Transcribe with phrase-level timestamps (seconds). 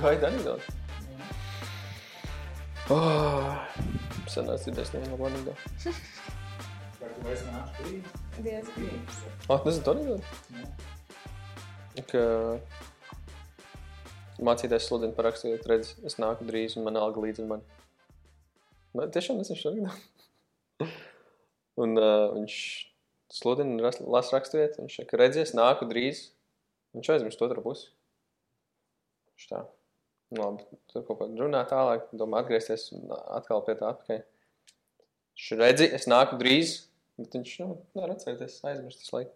[0.00, 0.64] Tu gaidi anekdoti?
[2.90, 3.52] Oh,
[4.30, 5.92] senās dzirdēs nevienu labu anekdoti.
[7.00, 8.08] Vai tu vairs nāc brīdi?
[8.40, 9.02] Diezgan.
[9.48, 10.24] Ah, nezinu, tu anekdoti?
[10.56, 12.04] Jā.
[12.10, 12.22] Ka
[14.48, 17.60] mācītājs sludina par raksturību, redz, es nāku drīz un man alga līdzi man.
[18.96, 20.00] Man tiešām nezinu šo anekdoti.
[21.84, 22.54] un uh, viņš
[23.36, 26.30] sludina lasa raksturiet, viņš saka, redzies, nāku drīz.
[26.96, 27.92] Viņš aizmirst otru pusi.
[29.36, 29.60] Viņš tā.
[29.62, 29.79] Nu,
[30.38, 32.90] labi, tur kaut ko runā tālāk, domā atgriezties
[33.34, 34.22] atkal pie tā atpakaļ.
[35.34, 36.74] Viņš redzi, es nāku drīz,
[37.20, 39.32] bet viņš, nu, nevar atcerēties, aizmirst tas laiku.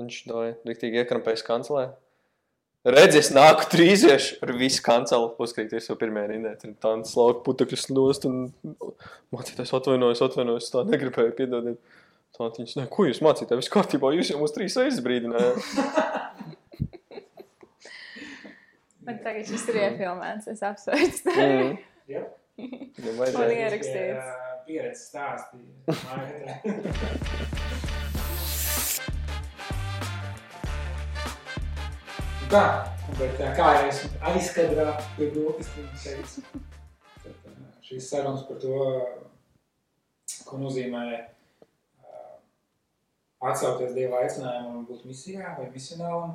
[0.00, 1.90] Viņš to rīktīgi iekrampējas kancelē.
[2.82, 6.54] Redzi, es nāku trīsieši ar visu kancelu uzkrīties jau pirmajā rindē.
[6.58, 8.48] Tur tā slauka putekļus nost un
[9.34, 11.78] mācītājs atvainojas, atvainojas, tā negribēju piedodiet.
[12.32, 15.62] Tā viņš, ne, ko jūs mācītāji, viss kārtībā, jūs jau mūs trīs reizes brīdinājāt.
[19.06, 21.32] Bet tagad šis ir iefilmēts, es apsveicu.
[21.34, 21.76] Mm.
[22.12, 22.22] Jā.
[22.22, 22.66] Ja
[23.02, 23.58] Man vajadzēja.
[23.64, 24.26] ierakstīts.
[24.66, 25.72] Pieredzes stāstīja.
[26.06, 26.52] mājvietē.
[26.62, 26.72] Nu
[32.52, 32.62] Tā,
[33.16, 36.44] bet tā kā jau esmu aizkadrā pie brokastiem teicis,
[37.22, 37.52] tad ā,
[37.86, 38.74] šīs sarunas par to,
[40.44, 41.22] ko nozīmē ā,
[43.48, 46.34] atsaukties Dieva aicinājumam un būt misijā vai misionālam,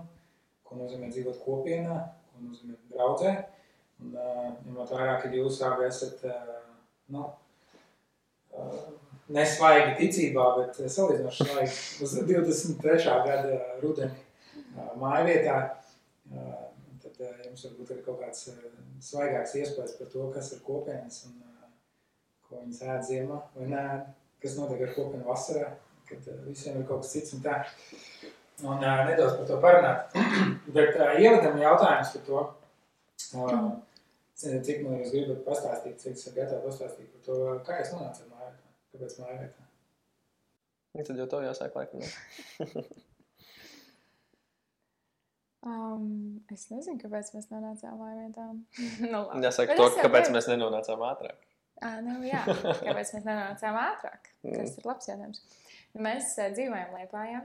[0.65, 1.99] ko nozīmē dzīvot kopienā,
[2.37, 3.33] ko nozīmē draudzē.
[4.03, 6.37] Un, ā, ņemot vērā, ka jūs abi esat ā,
[7.13, 7.23] nu,
[8.53, 8.67] ā,
[9.33, 13.17] nesvaigi ticībā, bet salīdzinoši svaigi uz 23.
[13.25, 14.13] gada rudeni
[14.77, 15.57] ā, mājvietā,
[16.29, 16.45] ā,
[17.03, 18.55] tad ā, jums varbūt ir kaut kāds ā,
[19.09, 21.73] svaigāks iespējas par to, kas ir kopienas un ā,
[22.47, 23.83] ko viņas ēd ziemā vai nē,
[24.43, 25.73] kas notiek ar kopienu vasarā,
[26.09, 27.63] kad ā, visiem ir kaut kas cits un tā.
[28.65, 30.15] Un ā, nedaudz par to parunāt.
[30.75, 32.45] Bet ā, ievadam jautājums par to,
[34.37, 38.27] Ziniet, cik man jūs gribat pastāstīt, cik esat gatavi pastāstīt par to, kā jūs nonācat
[38.29, 39.65] mājvietā, kāpēc mājvietā?
[40.97, 42.05] Ja Tad jau tev jāsāk laikam.
[45.67, 48.43] Um, es nezinu, kāpēc mēs nonācām mājvietā.
[49.11, 49.41] nu, labi.
[49.43, 51.47] Jāsaka Bet to, es jau kāpēc gribu- mēs nenonācām ātrāk.
[51.83, 52.43] Ā, nu, jā,
[52.85, 54.29] kāpēc mēs nenonācām ātrāk?
[54.45, 55.41] Tas ir labs jautājums.
[55.97, 57.41] Mēs uh, dzīvojam Lietpājā,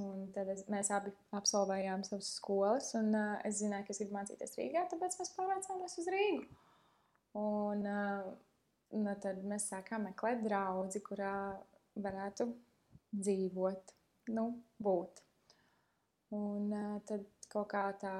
[0.00, 4.16] un tad es, mēs abi absolvējām savas skolas, un uh, es zināju, ka es gribu
[4.16, 6.46] mācīties Rīgā, tāpēc mēs pārvācāmies uz Rīgu.
[7.40, 8.32] Un uh,
[8.98, 11.34] nu, tad mēs sākām meklēt draugu, kurā
[12.02, 12.48] varētu
[13.12, 13.94] dzīvot,
[14.36, 14.48] nu,
[14.82, 15.22] būt.
[16.36, 18.12] Un uh, tad kaut kā tā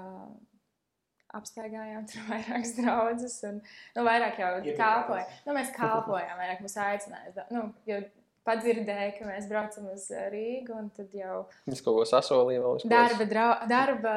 [1.37, 5.39] apsteigājām tur vairākas draudzes, un nu, vairāk jau kalpojām.
[5.47, 7.47] Nu, mēs kalpojām, vairāk mums aicināja.
[7.53, 8.03] Nu, jo
[8.47, 13.27] padzirdēja, ka mēs braucam uz uh, Rīgu, un tad jau Viņš kaut ko sasolīja darba,
[13.31, 14.15] drau, darba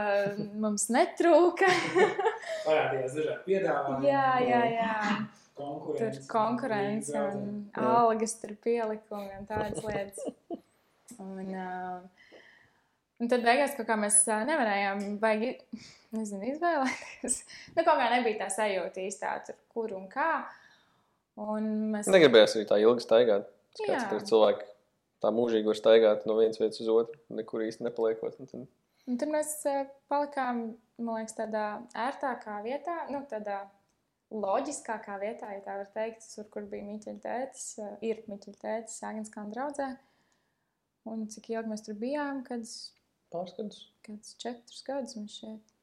[0.57, 1.69] mums netrūka.
[2.67, 4.95] Parādījās dažādi piedāvājumi, jā, jā, jā.
[5.59, 6.21] konkurence.
[6.21, 7.49] Tur konkurence un
[7.81, 10.61] algas, tur pielikumi un tādas lietas.
[11.21, 12.29] Un, uh,
[13.21, 15.55] un tad beigās kaut kā mēs uh, nevarējām baigi,
[16.15, 17.41] nezinu, izvēlēties.
[17.75, 20.31] Nu, kaut kā nebija tā sajūta īstā, tur, kur un kā.
[21.41, 23.51] Un mēs Negribējās arī tā ilgi staigāt.
[23.75, 24.71] Skats, ka cilvēki
[25.23, 28.39] tā mūžīgi var staigāt no vienas vietas uz otru, nekur īsti nepaliekot.
[28.39, 28.67] Un tad
[29.05, 30.61] Un tur mēs uh, palikām,
[30.97, 31.65] man liekas, tādā
[32.07, 33.59] ērtākā vietā, nu, tādā
[34.33, 38.97] loģiskākā vietā, ja tā var teikt, tur, kur bija Miķeļa tētis, uh, ir Miķeļa tētis,
[39.03, 39.91] Sāgenskāna draudzē.
[41.11, 42.65] Un cik ilgi mēs tur bijām, kad
[43.33, 43.83] pāris gadus.
[44.07, 45.74] kāds četrus gadus mums šeit.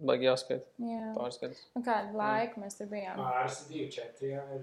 [0.00, 0.64] Baigi jāskaita.
[0.80, 1.62] Jā, Pāris gadus.
[1.76, 3.18] nu, kādu laiku mēs tur bijām.
[3.20, 4.44] Pāris, divi, četri, jā.
[4.56, 4.62] Ir,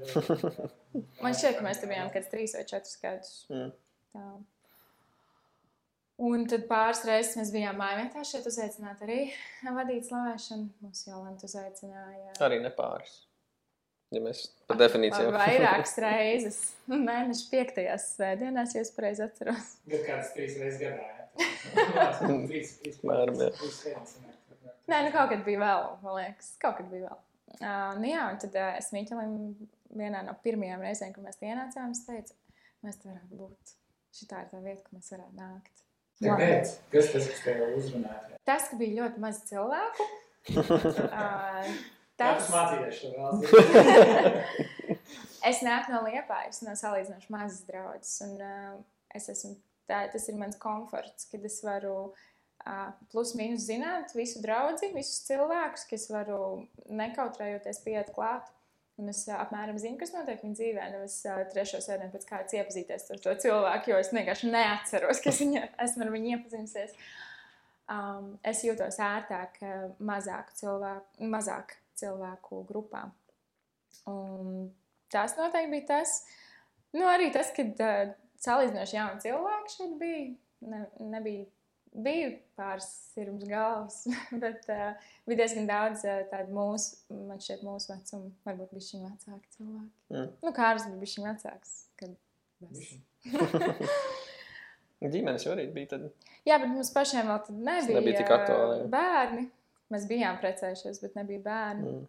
[1.23, 3.33] Man šķiet, ka mēs tur bijām kāds trīs vai četrus gadus.
[3.53, 3.73] Mm.
[4.17, 4.27] Tā.
[6.27, 9.19] Un tad pāris reizes mēs bijām mājvietā šeit uzaicināt arī
[9.75, 10.71] vadīt slavēšanu.
[10.81, 12.33] Mums jau Lanta uzaicināja.
[12.47, 13.19] Arī ne pāris.
[14.15, 15.35] Ja mēs par definīcijām.
[15.35, 16.57] Vairākas reizes.
[16.89, 19.75] Nu, Mēneša piektajās svētdienās, ja es pareizi atceros.
[19.85, 21.13] Bet kāds trīs reizes gadā, jā.
[22.49, 23.51] Trīs, trīs, Mēram, jā.
[23.59, 24.26] trīs reizes sanāk.
[24.87, 26.53] Nē, nu kaut kad bija vēl, man liekas.
[26.61, 27.23] Kaut kad bija vēl.
[27.57, 29.33] Uh, nu jā, un tad uh, es Miķelim
[29.97, 32.35] vienā no pirmajām reizēm, kad mēs ienācām, es teicu,
[32.85, 33.73] mēs te varētu būt.
[34.15, 35.83] Šitā ir tā vieta, kur mēs varētu nākt.
[36.23, 36.71] Kāpēc?
[36.93, 38.39] Kas tas, kas tev uzrunāja?
[38.47, 40.09] Tas, ka bija ļoti maz cilvēku.
[40.47, 41.67] Uh,
[42.17, 43.51] Tas mācīties šo valsts.
[45.49, 48.15] es nāku no Liepājas, no salīdzinoši mazas draudzes.
[48.25, 48.79] Un, uh,
[49.13, 49.51] es esmu,
[49.91, 52.23] tā, tas ir mans komforts, kad es varu uh,
[53.11, 56.39] plus mīnus zināt visu draugu, visus cilvēkus, ka es varu
[56.89, 58.49] nekautrējoties pieiet klāt.
[58.97, 60.85] Un es apmēram zinu, kas notiek viņa dzīvē.
[60.95, 65.29] Nevis uh, trešo sēdienu pēc kādas iepazīties ar to cilvēku, jo es vienkārši neatceros, ka
[65.29, 66.95] es viņu, esmu ar viņu iepazinusies.
[67.93, 69.61] um, es jūtos ērtāk
[70.01, 73.05] mazāk cilvēku, mazāk cilvēku grupā.
[74.09, 74.71] Un
[75.13, 76.17] tas noteikti bija tas.
[76.97, 80.27] Nu, arī tas, kad uh, salīdzinoši jauni cilvēki šeit bija.
[80.67, 80.81] Ne,
[81.13, 81.45] nebija,
[82.03, 84.03] bija pāris sirds galvas,
[84.43, 89.01] bet uh, bija diezgan daudz uh, tādu mūsu, man šķiet, mūsu vecumu, varbūt bija šī
[89.03, 89.91] vecāki cilvēki.
[90.13, 90.31] Mm.
[90.45, 91.75] Nu, Kārs bija šī vecāks.
[91.99, 92.15] Kad
[92.69, 92.95] es...
[95.13, 96.07] Ģimenes jau arī bija tad.
[96.47, 98.91] Jā, bet mums pašiem vēl tad nebija, nebija tik aktuāli, jā.
[98.93, 99.47] bērni.
[99.93, 101.91] Mēs bijām precējušies, bet nebija bērni.
[101.91, 102.07] Mm.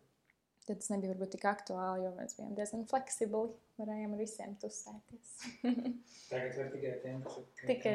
[0.69, 3.47] Tad tas nebija varbūt tik aktuāli, jo mēs bijām diezgan fleksibli.
[3.81, 5.31] Varējām ar visiem tusēties.
[6.31, 7.95] Tagad var tikai tiem, kas ka- Tikai-.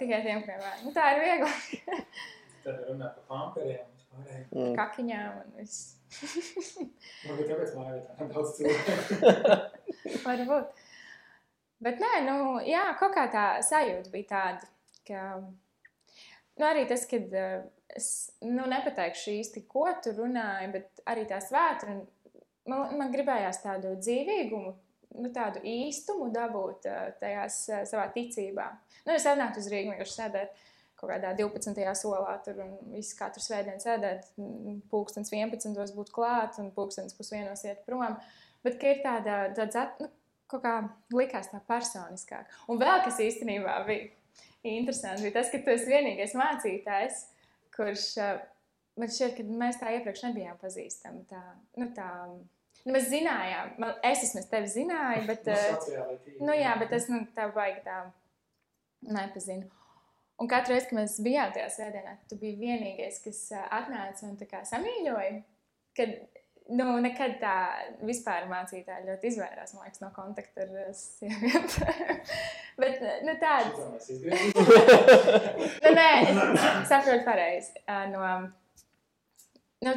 [0.00, 0.86] Tikai tiem, kuriem bērni.
[0.86, 1.82] Nu, tā ir viegli.
[2.64, 3.90] Tad runā par pamperiem.
[4.54, 4.72] Mm.
[4.78, 5.98] Kakiņām un viss.
[7.26, 10.20] Varbūt tāpēc mājā tā daudz cilvēku.
[10.24, 10.82] Varbūt.
[11.84, 14.68] Bet nē, nu, jā, kaut kā tā sajūta bija tāda,
[15.08, 17.66] ka nu, arī tas, kad uh,
[17.98, 18.08] es
[18.46, 21.98] nu, nepateikšu īsti, ko tu runāji, bet arī tā svētra,
[22.70, 24.74] man, man gribējās tādu dzīvīgumu,
[25.20, 28.68] nu, tādu īstumu dabūt uh, tajās uh, savā ticībā.
[29.04, 30.64] Nu, es atnāktu uz Rīgas, vienkārši sēdēt
[30.98, 31.84] kaut kādā 12.
[31.98, 34.28] solā, tur un visu katru svētdienu sēdēt,
[34.92, 35.94] pulkstens 11.
[35.96, 38.16] būt klāt un pulkstens pusdienos iet prom.
[38.64, 40.08] Bet ir tāda, tāds, at- nu,
[40.48, 40.74] kaut kā
[41.12, 42.48] likās tā personiskāk.
[42.70, 44.08] Un vēl kas īstenībā bija
[44.64, 47.24] interesanti, bija tas, ka tu esi vienīgais mācītājs,
[47.74, 48.42] kurš uh,
[49.00, 51.24] man šķiet, ka mēs tā iepriekš nebijām pazīstami.
[51.30, 51.42] Tā,
[51.80, 52.08] nu, tā,
[52.92, 56.42] mēs zinājām, man, es vismaz tevi zināju, bet, No sociālai tīkli.
[56.44, 58.02] nu, jā, bet es nu, tā baigi tā
[59.08, 59.70] nepazinu.
[60.42, 64.34] Un katru reizi, kad mēs bijām tajā sēdienā, tu biji vienīgais, kas ā, atnāca un
[64.66, 65.36] samīļoja.
[65.94, 66.16] Kad,
[66.74, 67.54] nu, nekad tā
[68.02, 72.18] vispār mācītāji ļoti izvairās, liekas, no kontakta ar ā, sievietēm.
[72.82, 74.08] Bet, nu, tāds,
[75.84, 77.70] nu, nē, es saprotu pareizi.
[78.10, 78.24] No,
[79.86, 79.94] nu,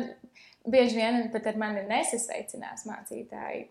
[0.67, 3.65] bieži vien pat ar mani nesasveicinās mācītāji.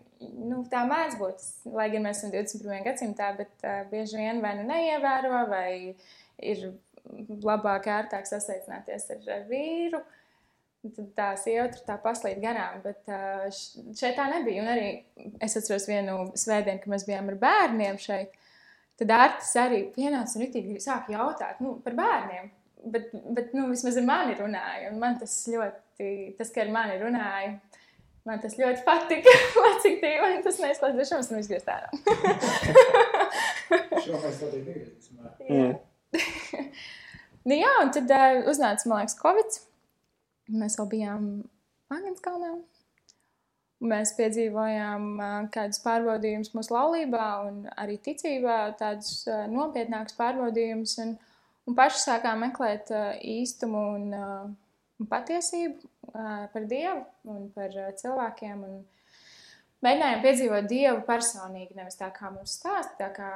[0.49, 1.45] Nu, tā mēdz būt,
[1.77, 2.83] lai gan mēs esam 21.
[2.87, 5.71] gadsimtā, bet uh, bieži vien vai nu neievēro, vai
[6.37, 6.63] ir
[7.43, 10.01] labāk, ērtāk sasveicināties ar, ar vīru.
[10.87, 13.47] Tad tā sieva tur tā paslīd garām, bet uh,
[13.97, 14.63] šeit tā nebija.
[14.63, 14.89] Un arī
[15.43, 18.35] es atceros vienu svētdienu, kad mēs bijām ar bērniem šeit.
[18.97, 22.49] Tad Artis arī pienāca un rītīgi sāka jautāt nu, par bērniem.
[22.93, 24.91] Bet, bet nu, vismaz ar mani runāja.
[24.91, 27.57] un Man tas ļoti, tas, ka ar mani runāja,
[28.27, 29.33] man tas ļoti patika.
[29.63, 31.89] Lai cik dīvaini tas neizklausās, bet šos mēs izgriezt ārā.
[34.05, 35.13] Šo mēs tā teikt negribēsim.
[35.47, 35.75] Mm.
[37.49, 39.61] nu, jā, un tad uh, uznāca, man liekas, Covid.
[40.63, 41.29] Mēs vēl bijām.
[41.91, 42.63] Un
[43.87, 50.95] Mēs piedzīvojām uh, kādus pārbaudījumus mūsu laulībā un arī ticībā, tādus uh, nopietnākus pārbaudījumus.
[51.03, 51.13] Un,
[51.67, 54.45] un paši sākām meklēt uh, īstumu un, uh,
[55.01, 57.03] un patiesību uh, par Dievu
[57.33, 58.63] un par cilvēkiem.
[58.67, 58.81] Un
[59.85, 63.31] mēģinājām piedzīvot Dievu personīgi, nevis tā kā mums stāsta, tā kā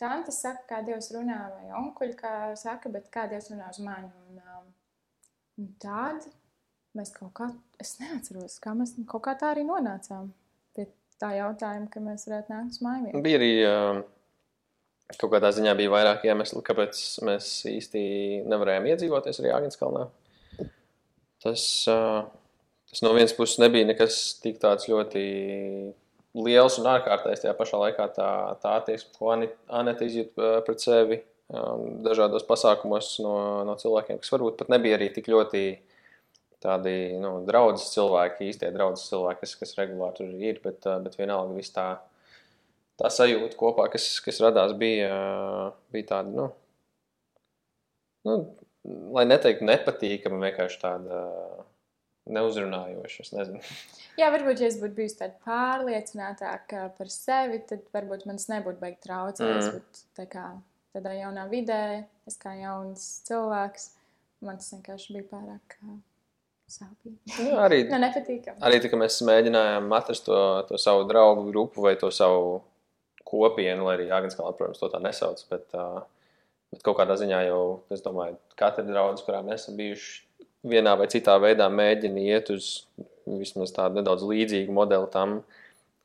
[0.00, 4.10] tante saka, kā Dievs runā, vai onkuļi kā saka, bet kā Dievs runā uz mani.
[4.28, 4.42] Un,
[5.58, 6.30] un tāda
[6.98, 7.48] mēs kaut kā,
[7.82, 10.30] es neatceros, kā mēs kaut kā tā arī nonācām
[10.76, 10.88] pie
[11.20, 13.26] tā jautājuma, ka mēs varētu nākt uz mājām.
[13.26, 14.00] Bija arī uh,
[15.16, 18.02] kaut kādā ziņā bija vairāk iemeslu, kāpēc mēs īsti
[18.48, 20.04] nevarējām iedzīvoties arī Agenskalnā.
[21.44, 25.24] Tas, tas no vienas puses nebija nekas tik tāds ļoti
[26.38, 27.46] liels un ārkārtējs.
[27.46, 33.14] Tajā pašā laikā tā, tā attieksme, ko Ani- Anita izjūt uh, pret sevi dažādos pasākumos
[33.24, 35.62] no, no cilvēkiem, kas varbūt pat nebija arī tik ļoti
[36.60, 41.54] tādi nu, draugi cilvēki, īstie draugi cilvēki, kas, kas regulāri tur ir, bet, bet vienalga
[41.56, 41.86] viss tā
[42.98, 45.10] tā sajūta kopā, kas, kas radās, bija,
[45.94, 46.48] bija tāda, nu,
[48.28, 48.38] nu,
[49.14, 51.20] lai neteiktu nepatīkama, vienkārši tāda
[52.28, 53.24] neuzrunājoša.
[53.24, 53.60] Es nezinu.
[54.20, 58.82] Jā, varbūt, ja es būtu bijusi tāda pārliecinātāka par sevi, tad varbūt man tas nebūtu
[58.82, 59.70] beigts traucējis.
[59.72, 60.02] Mm.
[60.18, 60.44] Tā kā
[60.96, 61.80] tādā jaunā vidē,
[62.28, 63.90] es kā jauns cilvēks,
[64.44, 65.78] man tas vienkārši bija pārāk
[66.68, 67.16] sāpīgi.
[67.46, 68.60] Nu, arī, Nu, nepatīkami.
[68.68, 72.58] arī tā, ka mēs mēģinājām atrast to, to savu draugu grupu vai to savu
[73.28, 76.00] kopienu, lai arī Agenskalnā, protams, to tā nesauc, bet, uh,
[76.72, 77.62] bet kaut kādā ziņā jau,
[77.94, 80.24] es domāju, katra draudzes, kurā mēs esam bijuši,
[80.68, 82.72] vienā vai citā veidā mēģina iet uz
[83.28, 85.38] vismaz tādu nedaudz līdzīgu modeli tam,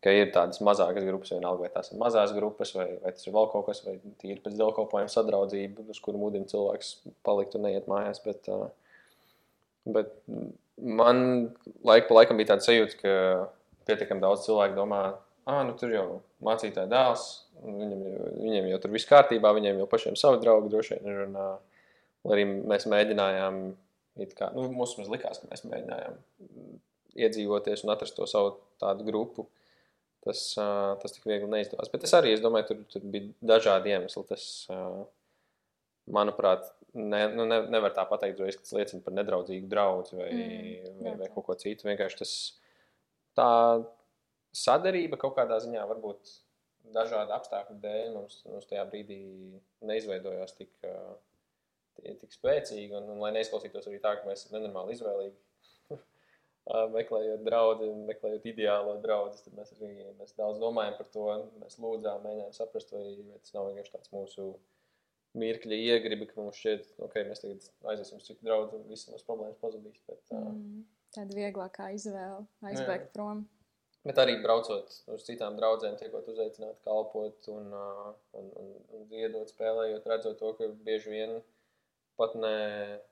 [0.04, 3.36] ka ir tādas mazākas grupas, vienalga, vai tās ir mazās grupas, vai, vai tas ir
[3.36, 7.88] vēl kaut kas, vai tīri pēc dievkalpojuma sadraudzība, uz kuru mudina cilvēks palikt un neiet
[7.92, 8.20] mājās.
[8.26, 8.68] Bet, uh,
[9.96, 10.12] bet
[10.76, 11.24] man
[11.88, 13.14] laika pa laikam bija tāda sajūta, ka
[13.88, 15.06] pietiekami daudz cilvēku domā,
[15.46, 16.08] ah, nu tur jau
[16.46, 17.24] mācītāja dēls,
[17.64, 17.80] un
[18.44, 21.24] viņam, jau- tur viss kārtībā, viņiem jau pašiem savi draugi droši vien ir.
[21.28, 21.58] Un, uh,
[22.34, 23.60] arī mēs mēģinājām,
[24.38, 26.20] kā, nu, mums likās, ka mēs mēģinājām
[27.16, 29.48] iedzīvoties un atrast to savu tādu grupu.
[30.24, 31.90] Tas, uh, tas tik viegli neizdevās.
[31.92, 34.24] Bet es arī es domāju, tur, tur bija dažādi iemesli.
[34.30, 35.02] Tas, uh,
[36.16, 41.02] manuprāt, ne, nu, ne, nevar tā pateikt, ka tas liecina par nedraudzīgu draugu vai, mm,
[41.04, 41.88] vai, vai kaut ko citu.
[41.90, 42.34] Vienkārši tas
[43.36, 43.50] tā
[44.54, 46.34] sadarbība kaut kādā ziņā varbūt
[46.94, 49.20] dažādu apstākļu dēļ mums, mums tajā brīdī
[49.88, 50.74] neizveidojās tik,
[52.22, 52.92] tik spēcīgi.
[53.00, 55.38] Un, un lai neizklausītos arī tā, ka mēs esam nenormāli izvēlīgi.
[56.98, 61.26] meklējot draugu, meklējot ideālo draugu, tad mēs arī mēs daudz domājam par to.
[61.64, 64.52] Mēs lūdzām, mēģinājām saprast, vai, vai tas nav vienkārši tāds mūsu
[65.40, 69.26] mirkļa iegribi, ka mums šķiet, ok, mēs tagad aiziesim uz citu draugu un visas mūsu
[69.26, 70.04] problēmas pazudīs.
[70.10, 70.84] Bet, mm,
[71.16, 73.48] tāda vieglākā izvēle aizbēgt prom.
[74.04, 77.70] Bet arī braucot uz citām draudzēm, tiekot uzaicināti kalpot un,
[78.36, 81.38] un, un, un dziedot, spēlējot, redzot to, ka bieži vien
[82.20, 82.58] pat ne,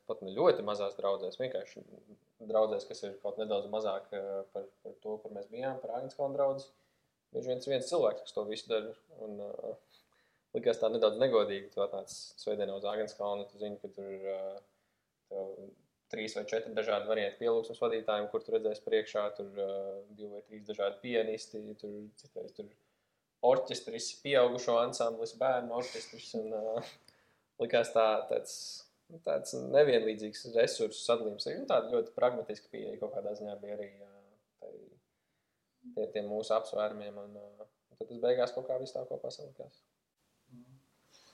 [0.10, 1.86] pat ne ļoti mazās draudzēs, vienkārši
[2.50, 6.68] draudzēs, kas ir kaut nedaudz mazāk par, par to, kur mēs bijām, par Agneskalnu draugu.
[7.32, 8.92] Bieži vien viens cilvēks, kas to visu dara.
[9.24, 10.02] Un, uh,
[10.58, 11.70] likās tā nedaudz negodīgi.
[11.72, 15.46] Tu atnāc svētdienā uz Agneskalnu, tu zini, ka tur uh,
[16.12, 20.42] trīs vai četri dažādi varianti pielūgsmes vadītājiem, kur tu redzēsi priekšā, tur uh, divi vai
[20.48, 22.70] trīs dažādi pianisti, tur citreiz tur
[23.52, 26.32] orķestris, pieaugušo ansamblis, bērnu orķestris.
[26.42, 26.94] Un, uh,
[27.62, 28.56] likās tā, tāds,
[29.26, 31.50] tāds nevienlīdzīgs resursu sadalījums.
[31.58, 33.90] Nu, tāda ļoti pragmatiska pieeja kaut kādā ziņā bija arī
[34.62, 34.74] tai,
[35.96, 37.20] tie, tie mūsu apsvērumiem.
[37.26, 39.84] Un, uh, un tad tas beigās kaut kā viss tā kopā salikās.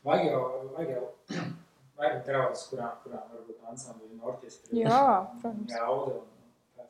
[0.07, 0.43] Vajag jau,
[0.77, 1.07] vajag jau
[1.97, 4.81] vai nu draudzes, kurām, kurām varbūt ansambļi un orķestri.
[4.83, 4.99] Jā,
[5.41, 5.73] protams.
[5.73, 6.85] Jauda un, un tā.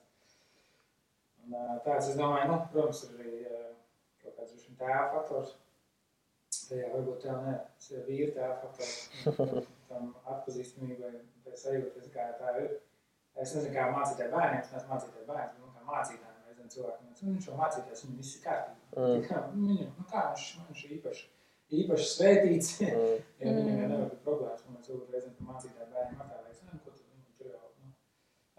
[1.45, 3.37] Un, tāds, es domāju, nu, protams, ir arī
[4.23, 5.55] kaut kāds vien tēva faktors.
[6.67, 8.97] Tajā varbūt tev ne, tas ir vīra tēva faktors.
[9.91, 11.13] Tam atpazīstamībai,
[11.45, 12.73] tai sajūtas, kā tā ir.
[13.37, 17.11] Es nezinu, kā mācītāji bērniem, es neesmu mācītāji bērniem, bet nu, kā mācītājiem, reizēm cilvēkiem,
[17.21, 18.97] viņš jau mācīties, viņam viss ir kārtībā.
[18.97, 19.67] Mm.
[19.67, 21.27] Viņam, nu, kā viņš, viņš ir īpaši
[21.73, 22.73] īpaši svētīts.
[22.81, 23.15] Mm.
[23.41, 26.79] ja viņam jau nevar būt problēmas, un mēs varbūt reizēm tam mācītāju bērniem attēlēs, nu,
[26.83, 27.93] ko tad viņam tur jau, nu,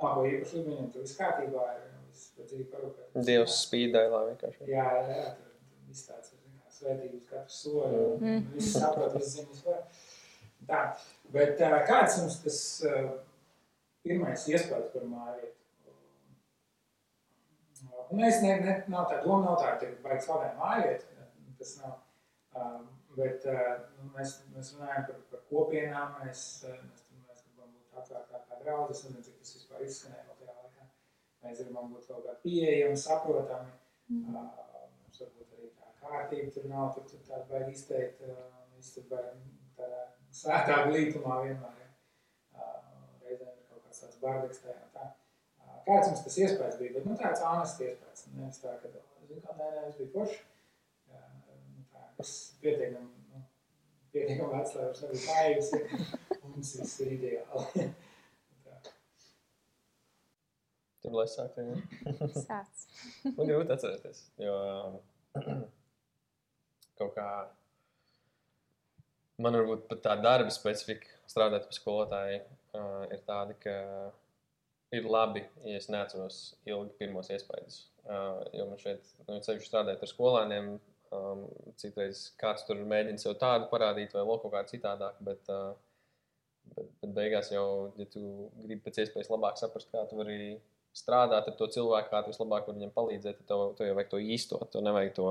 [0.03, 3.21] nav ko īpaši, viņam tur viss kārtībā ir, viss pēc dzīvi parūpēt.
[3.29, 4.69] Dievs spīdēlā vienkārši.
[4.73, 8.49] Jā, jā, jā, tur viss tāds, kā svētības katru soli, mm.
[8.57, 9.85] viss saprot, viss zina, viss var.
[10.69, 10.83] Tā,
[11.33, 12.61] bet kāds mums tas
[14.05, 15.55] pirmais iespējas par mājvietu?
[18.09, 21.27] Un es ne, ne, nav tā doma, nav tā, ka vajag slavēt mājvietu,
[21.59, 21.99] tas nav.
[22.57, 22.87] Um,
[23.19, 28.95] Bet nu, mēs, mēs runājam par, par kopienām, mēs, mēs, mēs gribam būt atvērtākā draudz.
[28.95, 30.89] Es nezinu, cik tas vispār izskanēja vēl tajā laikā.
[31.47, 33.75] Mēs gribam būt kaut kā pieejami, saprotami.
[34.09, 34.37] Mm.
[34.39, 39.57] Uh, mums varbūt arī tā kārtība tur nav, tur, tur tāda baigi izteikt, tur baigi
[39.79, 41.81] tādā sētā glītumā vienmēr.
[42.55, 42.69] Ja.
[43.25, 45.09] Reizēm ir kaut kāds tāds bardeks tajā tā.
[45.89, 48.25] Kāds mums tas iespējas bija, bet nu tāds ānests iespējas.
[48.37, 48.93] Nevis tā, ka,
[49.29, 50.41] zin kā, nē, nē, es biju forši
[52.23, 53.43] es pietiekami, nu,
[54.15, 55.69] pietiekami vecs, lai vairs nebūtu naivs,
[56.43, 57.89] un mums viss ir ideāli.
[61.03, 61.77] Tur lai sāktu, jā.
[62.43, 62.87] Sāc.
[63.37, 64.57] Man grūti atcerēties, jo
[66.99, 67.29] kaut kā
[69.39, 73.77] man varbūt pat tā darba specifika strādāt pie skolotāja uh, ir tāda, ka
[74.97, 77.85] ir labi, ja es neatceros ilgi pirmos iespaidus.
[78.09, 80.73] Uh, jo man šeit, nu, ceļš strādājot ar skolēniem,
[81.15, 81.45] Um,
[81.81, 85.17] citreiz kāds tur mēģina sev tādu parādīt, vai vēl kaut kā citādāk.
[85.25, 85.71] Bet, uh,
[86.75, 88.21] bet, bet beigās jau, ja tu
[88.65, 90.59] gribi pēc iespējas labāk saprast, kā tu vari
[90.97, 94.13] strādāt ar to cilvēku, kā tu vislabāk vari viņam palīdzēt, tad tev, tev jau vajag
[94.13, 94.69] to īstot.
[94.73, 95.31] Tev nevajag to,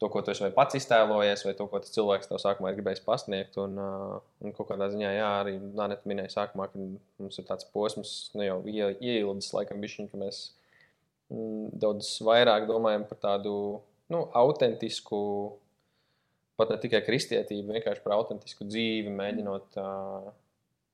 [0.00, 3.04] to, ko tu esi pats iztēlojies, vai to, ko tas cilvēks tev sākumā ir gribējis
[3.04, 3.60] pasniegt.
[3.60, 6.88] Un, uh, un kaut kādā ziņā, jā, arī Nānet minēja sākumā, ka
[7.20, 10.44] mums ir tāds posms, ne jau ieildes, laikam, bišķiņ, ka mēs
[11.28, 13.54] mm, daudz vairāk domājam par tādu
[14.12, 15.18] nu, autentisku,
[16.60, 20.30] pat ne tikai kristietību, vienkārši par autentisku dzīvi, mēģinot uh,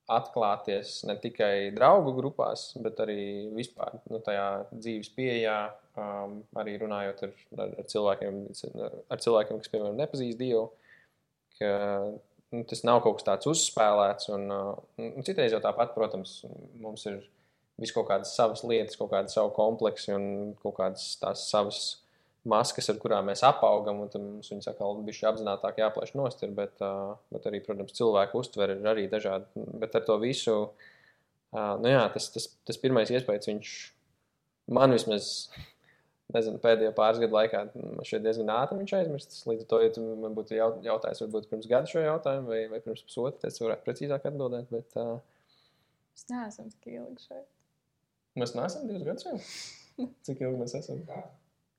[0.09, 3.21] atklāties ne tikai draugu grupās, bet arī
[3.57, 5.59] vispār nu, tajā dzīves pieejā,
[6.01, 8.41] um, arī runājot ar, ar, ar, cilvēkiem,
[9.13, 10.65] ar cilvēkiem, kas, piemēram, nepazīst Dievu.
[11.59, 11.73] Ka,
[12.55, 16.41] nu, tas nav kaut kas tāds uzspēlēts, un, uh, un citreiz jau tāpat, protams,
[16.81, 17.21] mums ir
[17.79, 20.29] vis kaut kādas savas lietas, kaut kāda savu kompleksu un
[20.63, 21.83] kaut kādas tās savas
[22.49, 26.43] maskas, ar kurām mēs apaugam, un mums viņas atkal bija apzināti jāplēš nost.
[26.47, 26.83] Ir, bet,
[27.35, 29.67] bet arī, protams, cilvēku uztvere ir arī dažādi.
[29.83, 30.59] Bet ar to visu,
[31.55, 33.75] nu jā, tas, tas, tas pirmais iespējas, viņš
[34.77, 35.49] man vismaz
[36.35, 37.63] nezinu, pēdējo pāris gadu laikā
[38.05, 39.47] šeit diezgan ātri viņš aizmirstas.
[39.49, 42.63] Līdz ar to, ja tu man būtu jaut, jautājis, varbūt pirms gada šo jautājumu, vai,
[42.73, 44.69] vai pirms pusotra, tad es varētu precīzāk atbildēt.
[44.75, 45.17] Bet, uh,
[46.19, 47.47] Es neesmu tik ilgi šeit.
[48.39, 49.37] mēs neesam divus gadus jau.
[50.27, 51.05] Cik ilgi mēs esam?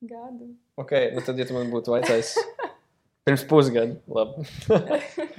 [0.01, 0.53] Gadu.
[0.79, 2.35] Ok, nu tad, ja tu man būtu vaicājis
[3.27, 4.45] pirms pusgada, labi.
[4.69, 4.77] Nu,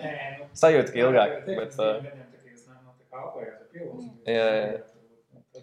[0.61, 2.03] Sajūta, ka ilgāk, bet, uh,
[3.11, 4.09] kā apējāt ar pilnu.
[4.29, 5.63] Jā, jā.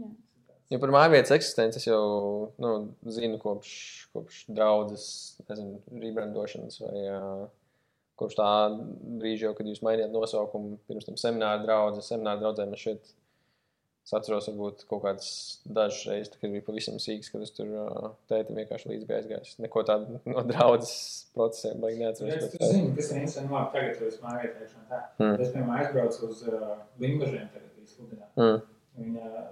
[0.00, 0.10] Jā.
[0.70, 2.02] Jo par mājvietas eksistenci es jau
[2.62, 2.74] nu,
[3.10, 3.70] zinu kopš,
[4.14, 5.06] kopš draudzes,
[5.48, 7.48] nezinu, rībrandošanas vai uh,
[8.20, 8.50] kopš tā
[9.18, 13.10] brīža, jau, kad jūs mainījāt nosaukumu pirms tam semināra draudzes, semināra draudzē man šeit.
[14.10, 15.26] Es atceros, varbūt kaut kādas
[15.70, 17.68] dažas reizes, kad bija pavisam sīgs, kad es tur
[18.26, 19.52] tētim vienkārši līdz gājis.
[19.62, 22.32] Neko tādu no draudzes procesiem baigi neatceros.
[22.34, 23.52] Es Bet, tu zini, tas ir interesanti.
[23.54, 24.98] Labi, tagad tu esi mājvietēšana tā.
[25.20, 25.36] Mm.
[25.36, 26.72] Es, piemēram, aizbraucu uz uh,
[27.04, 28.34] Limbažiem, tagad bija sludināt.
[28.34, 28.58] mm,
[29.04, 29.46] Viņa,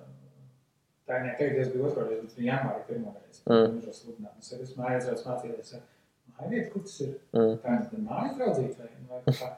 [1.07, 3.45] tā ne tagad, es biju otro reizi, bet viņa janvārī pirmo reizi.
[3.47, 3.63] Mm.
[3.63, 4.43] Limbažos sludināt.
[4.43, 5.73] Es arī esmu aizbraucis mācīties.
[6.35, 7.15] Mājvieta, kur tas ir?
[7.31, 9.55] mm, Tā ir mājas draudzīt vai, kaut kā.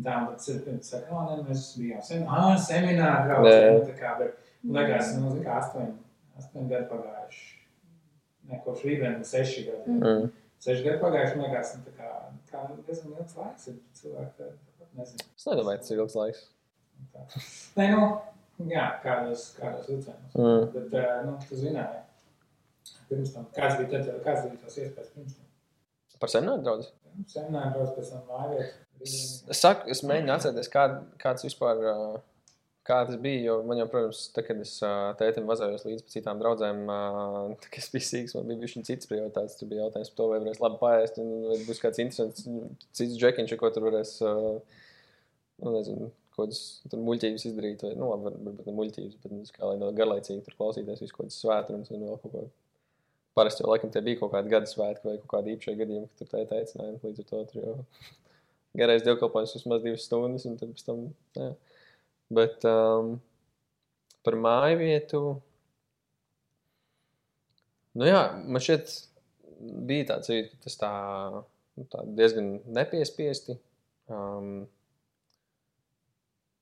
[0.00, 0.46] Tā, es
[0.86, 2.22] saku, oh, ne, mēs bijām sem
[2.62, 3.40] seminārā
[3.86, 5.96] tā kā, bet liekas, nu, zin kā astoņi,
[6.40, 7.48] astoņi gadi pagājuši.
[8.50, 9.94] Ne, kopš rītdien, seši gadi.
[9.94, 10.00] Mm.
[10.06, 10.30] mm.
[10.60, 12.10] Seši gadi pagājuši, man liekas, nu, tā kā,
[12.50, 15.28] kā diezgan ilgs laiks ir cilvēki, tāpat nezinu.
[15.38, 16.42] Es nedomāju, tas ir ilgs laiks.
[17.14, 17.24] Tā.
[17.80, 18.08] Nē, nu,
[18.68, 20.36] jā, kādos, kādos vilcienos.
[20.36, 20.66] Mm.
[20.74, 22.02] Bet, eh, nu, tu zināji,
[23.08, 25.48] pirms tam, kāds bija tad, kāds bija tos iespējas pirms tam?
[26.20, 26.90] Par semināru draugu.
[27.30, 28.74] Semināri brauc pēc tam mājviet.
[29.00, 29.14] Es,
[29.48, 30.84] es saku, es mēģinu atcerēties, kā,
[31.22, 31.80] kāds vispār.
[31.80, 31.94] ā,
[32.90, 34.72] Kā tas bija, jo man jau, protams, tā, kad es
[35.20, 39.58] tētim vazājos līdz citām draudzēm, tā, kad es biju sīgs, man bija viņš cits prioritāts.
[39.60, 42.48] Tur bija jautājums par to, vai varēs labi paēst, un vai būs kāds interesants
[42.98, 46.62] cits džekiņš, ko tur varēs, nu, nezinu, kādas
[46.96, 50.44] muļķības izdarīt, vai, nu, labi, var- varbūt ne muļķības, bet, nu, kā lai no garlaicīgi
[50.46, 52.44] tur klausīties visu kaut kādas svētrunas un vēl kaut ko.
[53.38, 56.30] Parasti jau laikam tie bija kaut kādi gada svētki vai kaut kādi īpašie gadījumi, kad
[56.32, 56.96] tur tā aicināja.
[57.04, 57.74] Līdz ar to tur jau
[58.80, 61.04] garais dievkalpojums vismaz divas stundas, un tad pēc tam.
[61.38, 61.52] Jā.
[62.30, 63.16] Bet um,
[64.26, 65.22] par māju vietu.
[67.98, 68.92] Nu jā, man šķiet,
[69.88, 70.92] bija tāds jūtas, ka tas tā,
[71.76, 73.58] nu, tā diezgan nepiespiesti.
[74.10, 74.68] Um,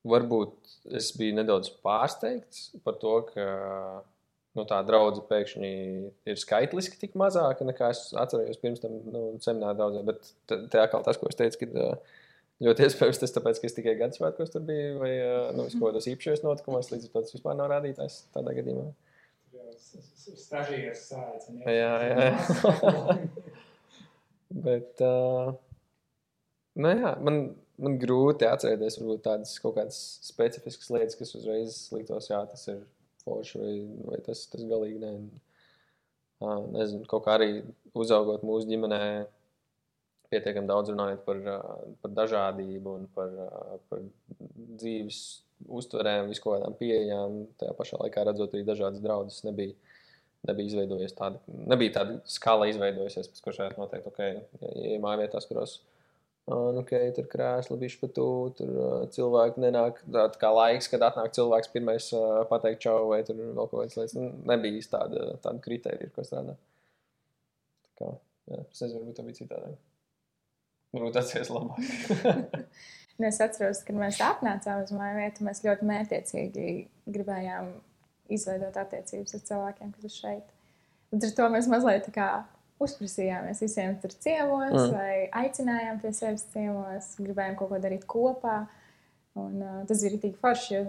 [0.08, 3.46] varbūt es biju nedaudz pārsteigts par to, ka
[4.56, 5.72] nu, tā draudzene pēkšņi
[6.32, 10.04] ir skaitliski tik mazāka nekā es atcerējos pirms tam nu, semināra draudzē.
[10.08, 11.92] Bet te atkal tas, ko es teicu, ka ā,
[12.64, 15.12] ļoti iespējams tas tāpēc, ka es tikai gadu svētkos tur biju, vai
[15.56, 18.90] nu, kaut kādos īpašos notikumos, līdz ar to tas vispār nav rādītājs tādā gadījumā.
[20.28, 21.72] Stažieris saicina.
[21.72, 22.28] Jā, jā.
[24.66, 25.52] Bet, uh,
[26.80, 27.40] nu, jā, man,
[27.80, 32.80] man grūti atcerēties varbūt tādas kaut kādas specifiskas lietas, kas uzreiz liktos, jā, tas ir
[33.24, 33.74] forši vai,
[34.08, 35.12] vai tas, tas galīgi nē.
[36.38, 37.50] Uh, nezinu, kaut kā arī
[37.98, 39.02] uzaugot mūsu ģimenē,
[40.32, 44.02] pietiekami daudz runājot par, uh, par dažādību un par, uh, par
[44.78, 45.20] dzīves
[45.66, 47.44] uztverēm, visu kaut kādām pieejām.
[47.60, 49.74] Tajā pašā laikā redzot arī dažādas draudzes, nebija,
[50.48, 55.48] nebija izveidojies tāda, nebija tāda skala izveidojusies, pēc kuras varētu noteikt, ok, ja, ja mājvietās,
[55.50, 58.28] kuros uh, nu, okay, tur krēsli bišķi pa tu,
[58.60, 63.24] tur uh, cilvēki nenāk, tā, kā laiks, kad atnāk cilvēks pirmais uh, pateikt čau, vai
[63.26, 66.62] tur vēl kaut kādas lietas, nu, nebija tāda, tāda kriterija, ko strādāt.
[67.88, 68.14] Tā kā,
[68.52, 69.76] jā, es nezinu, varbūt tā bija citādi.
[70.94, 71.80] Varbūt atceries labāk.
[73.18, 76.66] Nu, es atceros, kad mēs apnācām uz māju vietu, mēs ļoti mērķiecīgi
[77.10, 77.72] gribējām
[78.30, 80.52] izveidot attiecības ar cilvēkiem, kas ir šeit.
[81.10, 82.28] Līdz ar to mēs mazliet tā kā
[82.84, 84.92] uzprasījāmies visiem tur ciemos, Mm.
[84.94, 88.60] vai aicinājām pie sevis ciemos, gribējām kaut ko darīt kopā.
[89.34, 90.84] Un, uh, tas bija tik forši, jo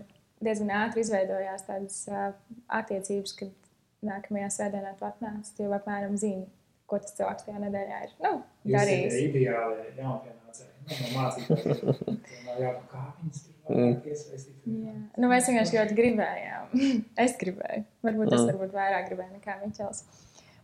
[0.46, 2.30] diezgan ātri izveidojās tādas uh,
[2.68, 3.50] attiecības, kad
[4.06, 6.46] nākamajā svētdienā tu atnāc, tu jau apmēram zini,
[6.90, 8.32] ko tas cilvēks tajā nedēļā ir nu,
[8.66, 9.18] Jūs esat darījis.
[9.30, 10.74] ideāli jaunpienācēji.
[10.90, 12.20] Nu, no mācītājiem.
[12.48, 13.56] Nav jāpa, kā viņas tur.
[13.70, 14.94] Jā.
[15.22, 16.72] Nu, mēs vienkārši ļoti gribējām.
[17.26, 17.84] es gribēju.
[18.06, 18.48] Varbūt es Mm.
[18.52, 20.04] varbūt vairāk gribēju nekā Miķels.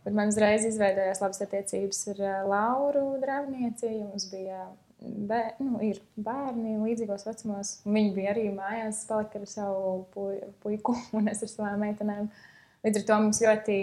[0.06, 3.90] Bet man uzreiz izveidojās labas attiecības ar Lauru Dravnieci.
[4.06, 4.64] Mums bija
[5.02, 7.72] bē, nu, ir bērni līdzīgos vecumos.
[7.86, 12.28] un Viņi bija arī mājās, palika ar savu pu- puiku un es ar savām meitenēm.
[12.86, 13.78] Līdz ar to mums ļoti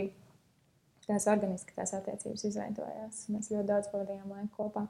[1.07, 3.25] tās organiski tās attiecības izveidojās.
[3.33, 4.87] Mēs ļoti daudz pavadījām laiku kopā.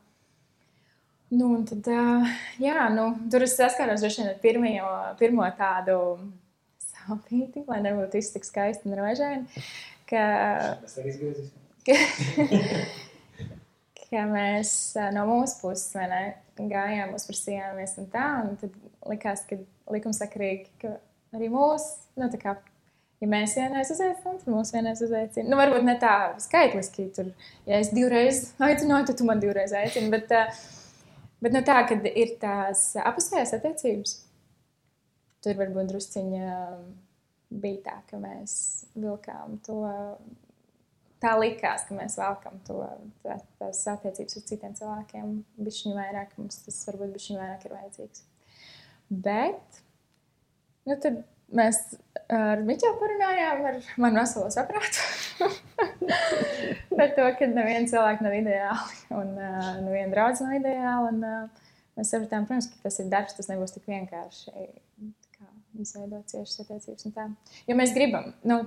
[1.34, 1.88] Nu, tad,
[2.62, 3.56] jā, nu, tur es
[4.20, 5.98] vien ar pirmio, pirmo tādu
[6.84, 9.64] sāpīti, lai nebūtu viss tik skaisti un rožaini.
[10.10, 10.26] Ka,
[11.88, 11.98] ka,
[14.04, 14.76] ka mēs
[15.16, 16.22] no mūsu puses ne,
[16.60, 18.28] gājām, uzprasījāmies un tā.
[18.44, 18.78] Un tad
[19.10, 19.58] likās, ka
[19.96, 20.96] likumsakarīgi, ka
[21.34, 22.58] arī mūsu, nu, tā kā
[23.24, 25.48] Ja mēs vienreiz uzaicinām, tad mūsu vienreiz uzaicina.
[25.48, 27.30] Nu, varbūt ne tā skaitliski, tur,
[27.70, 30.10] ja es divreiz aicināju, tad tu man divreiz aicini.
[30.12, 30.58] Bet, uh,
[31.46, 34.18] bet nu, tā, kad ir tās apusējās attiecības,
[35.46, 36.52] tur varbūt drusciņa
[37.64, 38.56] bija tā, ka mēs
[38.98, 39.80] vilkām to.
[41.24, 42.82] Tā likās, ka mēs velkam to
[43.24, 45.38] tā, tās attiecības ar citiem cilvēkiem.
[45.64, 48.26] Bišķiņu vairāk mums tas varbūt bišķiņu vairāk ir vajadzīgs.
[49.24, 49.80] Bet,
[50.90, 51.24] nu tad
[51.58, 51.82] mēs
[52.34, 55.50] ar Miķelu parunājām ar manu veselo saprātu.
[56.98, 61.12] Bet to, ka neviena cilvēka nav ideāli un uh, neviena draudzene nav ideāla.
[61.12, 64.54] Un, uh, mēs sapratām, protams, ka tas ir darbs, tas nebūs tik vienkārši
[65.80, 67.08] izveidot ciešas attiecības.
[67.68, 68.32] Jo mēs gribam.
[68.48, 68.62] Nu,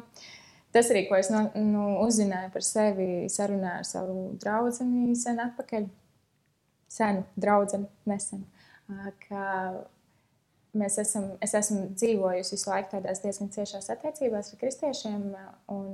[0.75, 5.88] tas arī, ko es no, nu, uzzināju par sevi, sarunā ar savu draugu sen atpakaļ.
[6.96, 8.44] Senu draugu, nesen.
[9.27, 9.42] Ka
[10.79, 15.25] mēs esam, es esmu dzīvojusi visu laiku tādās diezgan ciešās attiecībās ar kristiešiem,
[15.73, 15.87] un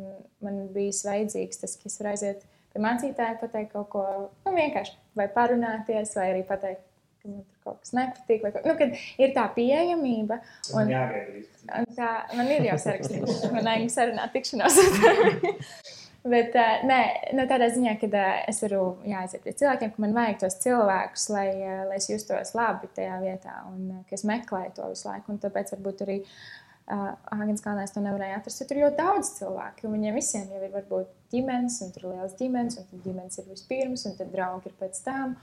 [0.44, 4.06] man bija vajadzīgs tas, ka es varu aiziet pie mācītāja, pateikt kaut ko
[4.46, 6.84] nu, vienkārši, vai parunāties, vai arī pateikt,
[7.22, 8.44] ka man tur kaut kas nepatīk.
[8.44, 10.40] Vai, nu, kad ir tā pieejamība,
[10.74, 14.80] un, un tā, man ir jau sarakstīts, man vajag sarunāt tikšanos.
[16.22, 16.98] Bet uh, nē,
[17.34, 21.24] nu, tādā ziņā, ka uh, es varu aiziet pie cilvēkiem, ka man vajag tos cilvēkus,
[21.34, 25.08] lai, uh, lai es justos labi tajā vietā un uh, ka es meklēju to visu
[25.08, 25.34] laiku.
[25.34, 28.62] Un tāpēc varbūt arī uh, Agnēs Kalnēs to nevarēja atrast.
[28.68, 32.14] Tur ir ļoti daudz cilvēku, un viņiem visiem jau ir varbūt ģimenes, un tur ir
[32.14, 35.34] liels ģimenes, un tad ģimenes ir vispirms, un tad draugi ir pēc tam.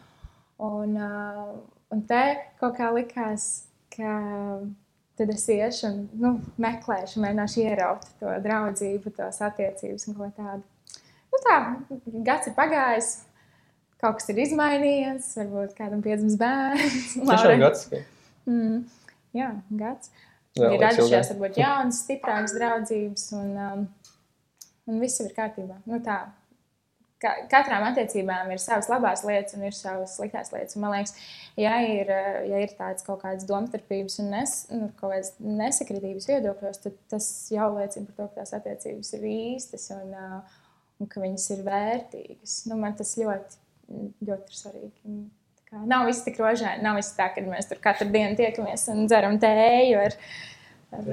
[0.63, 1.57] Un, uh,
[1.91, 2.23] un te
[2.63, 3.49] kaut kā likās,
[3.91, 4.15] ka
[5.19, 10.63] tad es iešu un nu, meklēšu, mēģināšu ieraut to draudzību, tos attiecības un ko tādu.
[11.29, 11.57] Nu, tā,
[12.25, 13.11] gads ir pagājis,
[13.99, 17.13] kaut kas ir izmainījies, varbūt kādam piedzimis bērns.
[17.19, 17.85] Tiešām gads.
[18.49, 18.81] Mm,
[19.37, 19.51] jā,
[19.83, 20.13] gads.
[20.57, 23.85] Jā, ir radušās varbūt jaunas, stiprākas draudzības un, um,
[24.89, 25.77] un viss ir kārtībā.
[25.85, 26.23] Nu, tā,
[27.21, 30.75] ka, katram attiecībām ir savas labās lietas un ir savas sliktās lietas.
[30.77, 31.15] Un, man liekas,
[31.59, 32.11] ja ir,
[32.49, 34.89] ja ir tādas kaut kādas domstarpības un nes, nu,
[35.59, 40.13] nesakritības viedokļos, tad tas jau liecina par to, ka tās attiecības ir īstas un,
[40.99, 42.61] un ka viņas ir vērtīgas.
[42.71, 43.59] Nu, man tas ļoti,
[44.29, 45.17] ļoti ir svarīgi.
[45.69, 49.03] Kā, nav viss tik rožaini, nav viss tā, ka mēs tur katru dienu tiekamies un
[49.09, 50.15] dzeram tēju ar,
[50.97, 51.11] ar,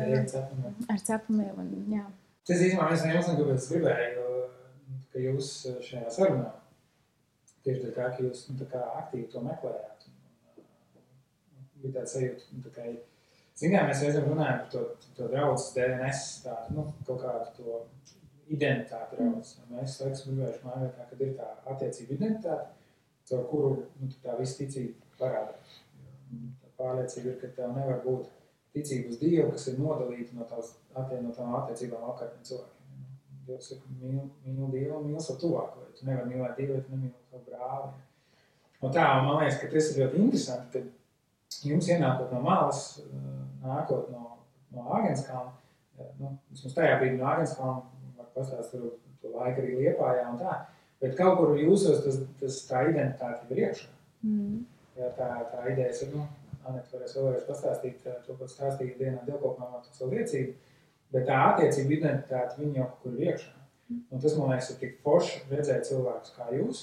[0.95, 1.59] ar cepumiem.
[1.61, 2.07] Un, jā.
[2.47, 4.27] Tas īstenībā es nezinu, kāpēc es gribēju
[5.13, 6.53] ka jūs eh, šajā sarunā
[7.67, 10.07] tieši tā, ka jūs nu, kā, aktīvi to meklējāt.
[10.07, 10.17] Un,
[10.63, 10.67] un,
[11.59, 12.87] un, bija tāds sajūta, nu, tā kā,
[13.59, 14.85] zinām, mēs reizēm runājam par to,
[15.17, 17.81] to draudzes DNS, tādu, nu, kaut kādu to
[18.55, 19.57] identitāti draudzes.
[19.73, 22.71] Mēs laikam gribējuši mājā, kad ir tā attiecība identitāte,
[23.27, 25.81] caur kuru nu, tā visa ticība parādās.
[26.63, 28.31] Tā pārliecība ir, ka tev nevar būt
[28.77, 32.76] ticība uz Dievu, kas ir nodalīta no, tās, no tām attiecībām apkārtniem cilvēkiem.
[33.47, 35.87] Dievs saka, mīl, mīl Dievu mīl savu tuvāko.
[35.97, 37.93] Tu nevari mīlēt Dievu, tu nemīli savu brāli.
[38.85, 42.83] Un tā, man liekas, ka tas ir ļoti interesanti, ka jums ienākot no malas,
[43.63, 44.37] nākot no,
[44.77, 45.55] no Āgenskalna,
[46.21, 50.59] nu, vismaz tajā brīdī no Āgenskalna, var pastāstīt to, to laiku arī Liepājā un tā,
[51.03, 53.93] bet kaut kur jūsos tas, tas tā identitāte ir iekšā.
[54.27, 54.65] Mm.
[54.97, 56.27] Jā, tā, tā idejas ir, nu,
[56.67, 60.57] Aneta varēs vēlreiz pastāstīt to, ko stāstīja dienā dievkopnāmā to savu liecību,
[61.15, 63.53] Bet tā attiecība identitāte viņa jau kur ir iekšā.
[64.11, 66.83] Un tas man liekas, ir tik forši redzēt cilvēkus kā jūs.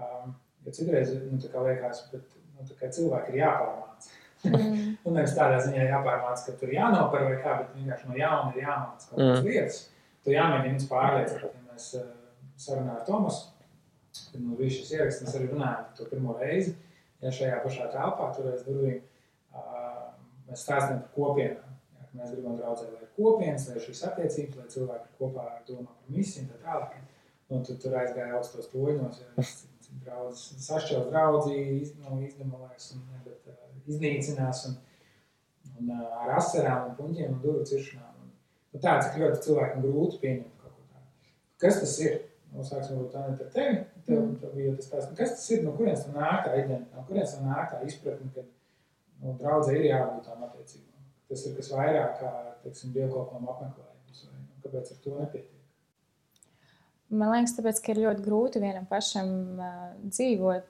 [0.00, 0.32] Um,
[0.64, 2.64] jo citreiz nu, liekas, ka nu,
[2.96, 4.16] cilvēki ir jāpārmāca.
[4.40, 4.96] Mm.
[5.04, 8.62] un nevis tādā ziņā jāpārmāca, ka tur jānopar vai kā, bet vienkārši no jauna ir
[8.64, 9.48] jāmāca kaut kādas mm.
[9.50, 9.80] lietas.
[10.24, 11.56] Tu jāmēģina viņus pārliecināt.
[11.58, 12.06] Ja mēs uh,
[12.60, 13.74] sarunājam ar Tomasu,
[14.32, 16.76] kad mums bija šis ieraksts, mēs arī runājam par to pirmo reizi.
[17.20, 19.02] Ja šajā pašā telpā, tur aiz durvīm,
[19.52, 20.06] uh,
[20.48, 21.69] mēs stāstām par kopienām
[22.18, 25.92] Mēs gribam draudzēt, lai ir kopienas, lai ir šīs attiecības, lai cilvēki ir kopā domā
[25.92, 26.96] par misiju un tā tālāk.
[27.50, 29.44] Un tu tur aizgāja augstos toņos, ja
[30.04, 31.60] draudz, sašķels draudzī,
[32.02, 34.76] nu, izdemolēs un bet, uh, iznīcinās un,
[35.80, 38.20] un uh, ar asarām un puņiem un duru ciršanām.
[38.24, 38.32] Un,
[38.74, 41.32] nu, tā, cik ļoti cilvēkam grūti pieņemt kaut ko tādu.
[41.64, 42.20] Kas tas ir?
[42.50, 43.82] Nu, sāksim varbūt tā ar tevi.
[44.06, 44.36] Tev, mm.
[44.42, 45.64] tev bija tas tās, kas tas ir?
[45.66, 46.96] No kurienes tā nāk tā identitāte?
[46.96, 50.89] No kurienes tā nāk tā izpratne, ka nu, draudzē ir jābūt tām attiecībām?
[51.30, 52.34] Tas ir kas vairāk kā
[52.66, 54.26] dievkalpojumu apmeklējums.
[54.26, 55.56] Vai, nu, kāpēc ar to nepietiek?
[57.10, 60.68] Man liekas, tāpēc, ka ir ļoti grūti vienam pašam uh, dzīvot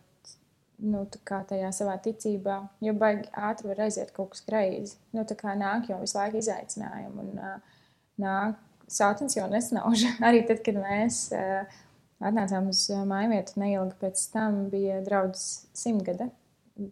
[0.89, 4.97] nu, tajā savā ticībā, jo baigi ātri var aiziet kaut kas greizi.
[5.17, 7.83] Nu, tā kā nāk jau visu laiku izaicinājumi, un uh,
[8.23, 8.57] nāk
[8.91, 10.07] sātins jau nesnauž.
[10.27, 11.81] Arī tad, kad mēs uh,
[12.25, 16.31] atnācām uz māju vietu, neilgi pēc tam bija draudzes simtgade,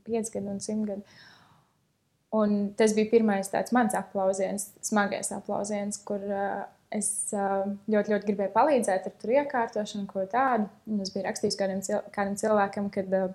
[0.04, 1.18] piecgada un simtgada.
[2.36, 8.28] Un tas bija pirmais tāds mans aplausiens, smagais aplausiens, kur uh, es uh, ļoti, ļoti
[8.28, 10.68] gribēju palīdzēt ar tur iekārtošanu, ko tādu.
[10.90, 13.30] Un es biju rakstījis kādam, cil kādam cilvēkam, kad uh,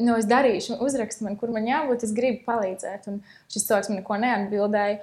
[0.00, 3.08] nu, es darīšu, uzrakstu man, kur man jābūt, es gribu palīdzēt.
[3.08, 5.00] Un šis cilvēks man neko neatbildēja.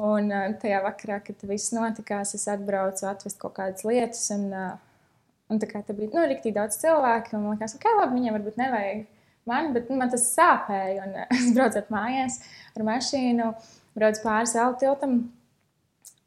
[0.00, 4.26] Un uh, tajā vakarā, kad viss notikās, es atbraucu atvest kaut kādas lietas.
[4.36, 7.88] Un, uh, un tā kā tā bija nu, rīktīgi daudz cilvēku, un man liekas, ka
[7.88, 9.08] okay, labi, viņiem varbūt nevajag
[9.50, 11.04] man, bet man tas sāpēja.
[11.08, 12.40] Un es braucu mājās
[12.76, 13.50] ar mašīnu,
[13.98, 15.20] braucu pāri zelta tiltam.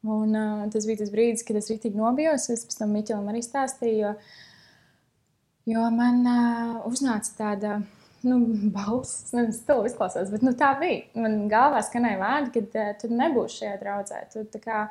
[0.04, 2.50] Un, uh, tas bija tas brīdis, kad es rītīgi nobijos.
[2.52, 4.14] Es pēc tam Miķelam arī stāstīju, jo,
[5.72, 7.78] jo man uh, uznāca tāda
[8.28, 8.40] nu,
[8.74, 11.06] balss, nezinu, stila izklausās, bet nu, tā bija.
[11.24, 14.20] Man galvā skanēja vārdi, ka uh, tu nebūsi šajā draudzē.
[14.36, 14.84] Tu, kā,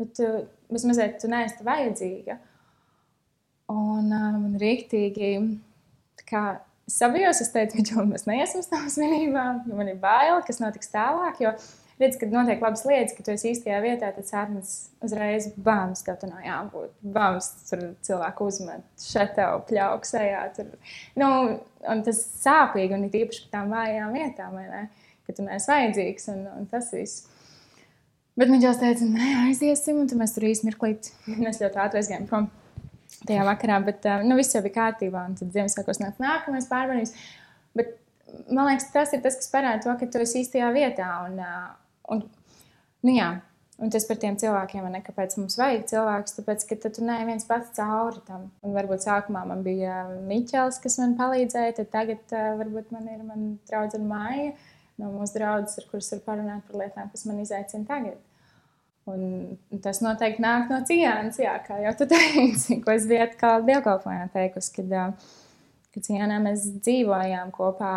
[0.00, 0.30] nu, tu,
[0.72, 2.38] mazliet, tu neesi vajadzīga.
[3.72, 5.34] Un uh, man rīktīgi,
[6.28, 6.46] kā
[6.88, 10.90] sabijos, es teicu, ka mēs neiesim uz tām svinībām, jo man ir bail, kas notiks
[10.92, 11.42] tālāk.
[11.44, 11.54] Jo
[11.98, 14.74] redz, kad notiek labas lietas, ka tu esi īstajā vietā, tad sārns
[15.04, 16.92] uzreiz bāmas, tev tur nav jābūt.
[17.16, 20.44] Bāmas tur cilvēku uzmet, šeit tev pļauks ejā.
[20.56, 20.70] Tur.
[21.18, 21.30] Nu,
[21.88, 24.86] un tas sāpīgi un it īpaši par tām vājām vietām, ne?
[25.26, 27.26] Ka tu neesi vajadzīgs un, un tas viss.
[28.38, 31.10] Bet viņš teica, nē, aiziesim, un mēs tur īsti mirklīt,
[31.42, 32.46] mēs ļoti ātri aizgājām prom
[33.28, 35.26] tajā vakarā, bet nu, viss jau bija kārtībā.
[35.28, 37.14] Un tad Ziemassvētkos nāca nākamais pārbaudījums.
[37.78, 37.94] Bet
[38.48, 41.10] man liekas, tas ir tas, kas parāda to, ka tu esi īstajā vietā.
[41.26, 41.38] Un,
[42.14, 42.24] un,
[43.06, 43.28] nu, jā,
[43.78, 47.48] un tas par tiem cilvēkiem, ne, kāpēc mums vajag cilvēkus, tāpēc, ka tu neesi viens
[47.48, 48.48] pats cauri tam.
[48.66, 53.54] Un varbūt sākumā man bija Miķels, kas man palīdzēja, tad tagad varbūt man ir mana
[53.70, 54.50] draudzene Māja
[54.98, 58.18] no mūsu draudzes, ar kuras var parunāt par lietām, kas man izaicina tagad.
[59.08, 63.64] Un tas noteikti nāk no Cijānas, jā, kā jau tu teici, ko es biju atkal
[63.68, 64.92] dievkalpojumā teikusi, kad,
[65.94, 67.94] kad Cijānā mēs dzīvojām kopā.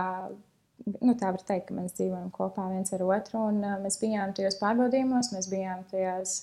[0.81, 4.57] Nu, tā var teikt, ka mēs dzīvojam kopā viens ar otru, un mēs bijām tajos
[4.61, 6.39] pārbaudījumos, mēs bijām tajās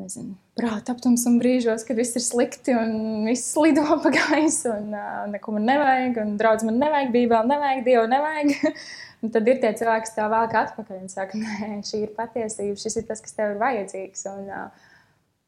[0.00, 4.94] nezinu, prāta aptums un brīžos, kad viss ir slikti un viss lido pa gaisu, un
[4.96, 8.54] uh, neko man nevajag, un draudz man nevajag, bībeli nevajag, dievu nevajag.
[9.24, 12.76] Un tad ir tie cilvēki, kas tev velk atpakaļ un saka, nē, šī ir patiesība,
[12.80, 14.26] šis ir tas, kas tev ir vajadzīgs.
[14.34, 14.50] Un,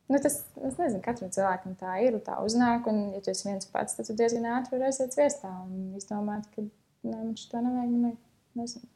[0.09, 3.69] nu, tas, es nezinu, katram cilvēkam tā ir, tā uznāk, un, ja tu esi viens
[3.73, 7.99] pats, tad tu diezgan ātri vari aiziet viestā un izdomāt, ka nē, man šo nevajag,
[8.07, 8.15] ne,
[8.63, 8.89] nezinu,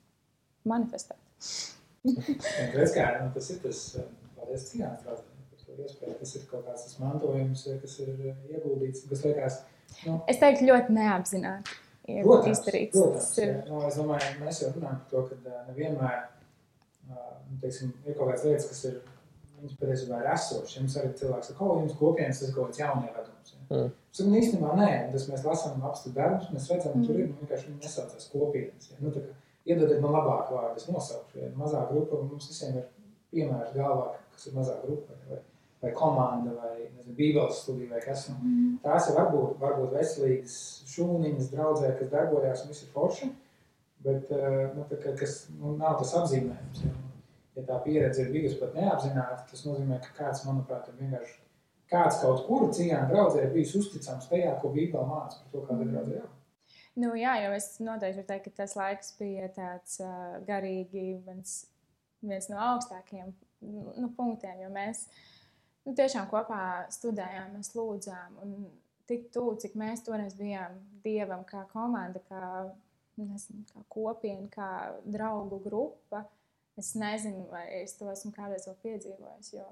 [0.73, 1.21] manifestēt.
[2.79, 3.85] Redz, kā, nu, tas ir tas,
[4.39, 4.81] paldies to
[5.77, 8.17] iespēju, tas ir kaut kāds mantojums, kas ir
[8.49, 9.61] ieguldīts, kas liekas,
[10.07, 10.17] nu.
[10.31, 11.79] Es teiktu ļoti neapzināti
[12.19, 12.97] ir protams, izdarīts.
[12.97, 13.49] Protams, ir...
[13.55, 16.21] Jā, no, es domāju, mēs jau runājam par to, ka nevienmēr
[17.11, 19.01] nu, teiksim, ir kaut kādas lietas, kas ir
[19.61, 20.77] viņas patiesībā ir esošas.
[20.79, 23.53] Jums arī cilvēks saka, ka jums kopienas tas ir kaut kāds jaunievedums.
[23.53, 23.61] Ja?
[23.71, 23.93] Mm.
[24.17, 27.07] Saku, īstenībā nē, tas mēs lasām apstu darbus, mēs redzam, mm.
[27.07, 28.91] tur ir nu, vienkārši viņi nesaucās kopienas.
[28.93, 29.03] Ja?
[29.05, 29.13] Nu,
[29.69, 31.45] iedodiet man labāku vārdu, es nosaukšu.
[31.45, 31.53] Ja?
[31.61, 32.89] Mazā grupa mums visiem ir
[33.35, 35.19] piemērs galvā, kas ir mazā grupa.
[35.19, 35.37] Ja?
[35.37, 35.45] vai
[35.97, 38.27] komanda, vai bībeles studija, vai kas.
[38.31, 38.73] Nu, mm.
[38.85, 40.57] Tās ir varbūt, varbūt veselīgas
[40.93, 43.31] šūniņas, draudzē, kas darbojās un viss ir forši,
[44.05, 46.83] bet eh, nu, tā, kas nu, nav tas apzīmējums.
[46.85, 46.97] Ja,
[47.59, 51.39] ja tā pieredze ir bijusi pat neapzināta, tas nozīmē, ka kāds, manuprāt, ir vienkārši
[51.91, 55.87] kāds kaut kur cīņā draudzē ir bijis uzticams tajā, ko Bībelē māca par to, kāda
[55.87, 56.21] ir draudzē.
[56.21, 56.29] Jā.
[57.01, 61.55] Nu, jā, jo es noteikti teiktu, ka tas laiks bija tāds uh, garīgi viens,
[62.21, 65.21] viens no augstākajiem nu, punktiem, jo mēs uh,
[65.87, 66.63] nu, tiešām kopā
[66.93, 68.39] studējām, mēs lūdzām.
[68.45, 68.57] Un
[69.11, 72.71] tik tuvu, cik mēs toreiz bijām dievam, kā komanda, kā,
[73.21, 74.71] nezinu, kā kopiena, kā
[75.05, 76.25] draugu grupa.
[76.79, 79.55] Es nezinu, vai es to esmu kādreiz vēl piedzīvojis.
[79.59, 79.69] Jo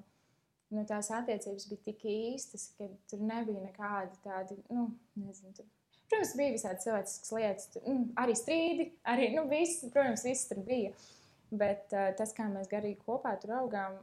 [0.74, 4.88] nu, tās attiecības bija tik īstas, ka tur nebija nekādi tādi, nu,
[5.20, 5.54] nezinu.
[5.56, 5.68] Tur.
[6.08, 10.62] Protams, bija visādi cilvēciskas lietas, tur, nu, arī strīdi, arī, nu, viss, protams, viss tur
[10.66, 10.92] bija.
[11.48, 13.98] Bet uh, tas, kā mēs garīgi kopā tur augām,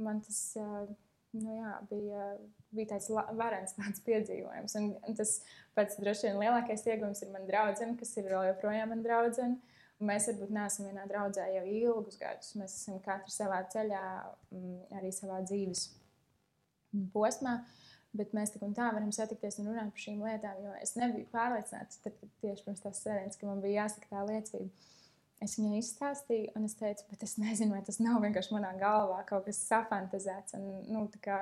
[0.00, 0.42] man tas.
[0.60, 0.90] Uh,
[1.36, 2.26] nu, jā, bija,
[2.74, 4.76] bija tāds varens tāds piedzīvojums.
[4.80, 5.36] Un, un tas
[5.78, 9.60] pats droši vien lielākais iegūms ir man draudzene, kas ir vēl joprojām man draudzene.
[10.00, 12.54] Mēs varbūt neesam vienā draudzē jau ilgus gadus.
[12.56, 14.04] Mēs esam katrs savā ceļā,
[14.48, 15.90] mm, arī savā dzīves
[17.12, 17.58] posmā.
[18.16, 21.28] Bet mēs tik un tā varam satikties un runāt par šīm lietām, jo es nebiju
[21.30, 24.88] pārliecināts, tad, tieši pirms tās sēdes, ka man bija jāsaka tā liecība.
[25.40, 29.22] Es viņai izstāstīju, un es teicu, bet es nezinu, vai tas nav vienkārši manā galvā
[29.28, 30.52] kaut kas safantazēts.
[30.58, 31.38] Un, nu, kā,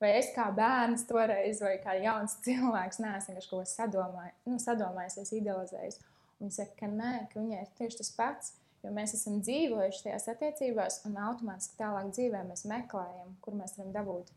[0.00, 4.56] vai es kā bērns toreiz, vai kā jauns cilvēks, neesmu vienkārši kaut ko sadomāju, nu,
[4.62, 6.08] sadomājis, es idealizēju.
[6.40, 8.52] Viņa saka, ka nē, ka viņai ir tieši tas pats.
[8.82, 13.92] Jo mēs esam dzīvojuši tajās attiecībās, un automātiski tālāk dzīvē mēs meklējam, kur mēs varam
[13.94, 14.32] dabūt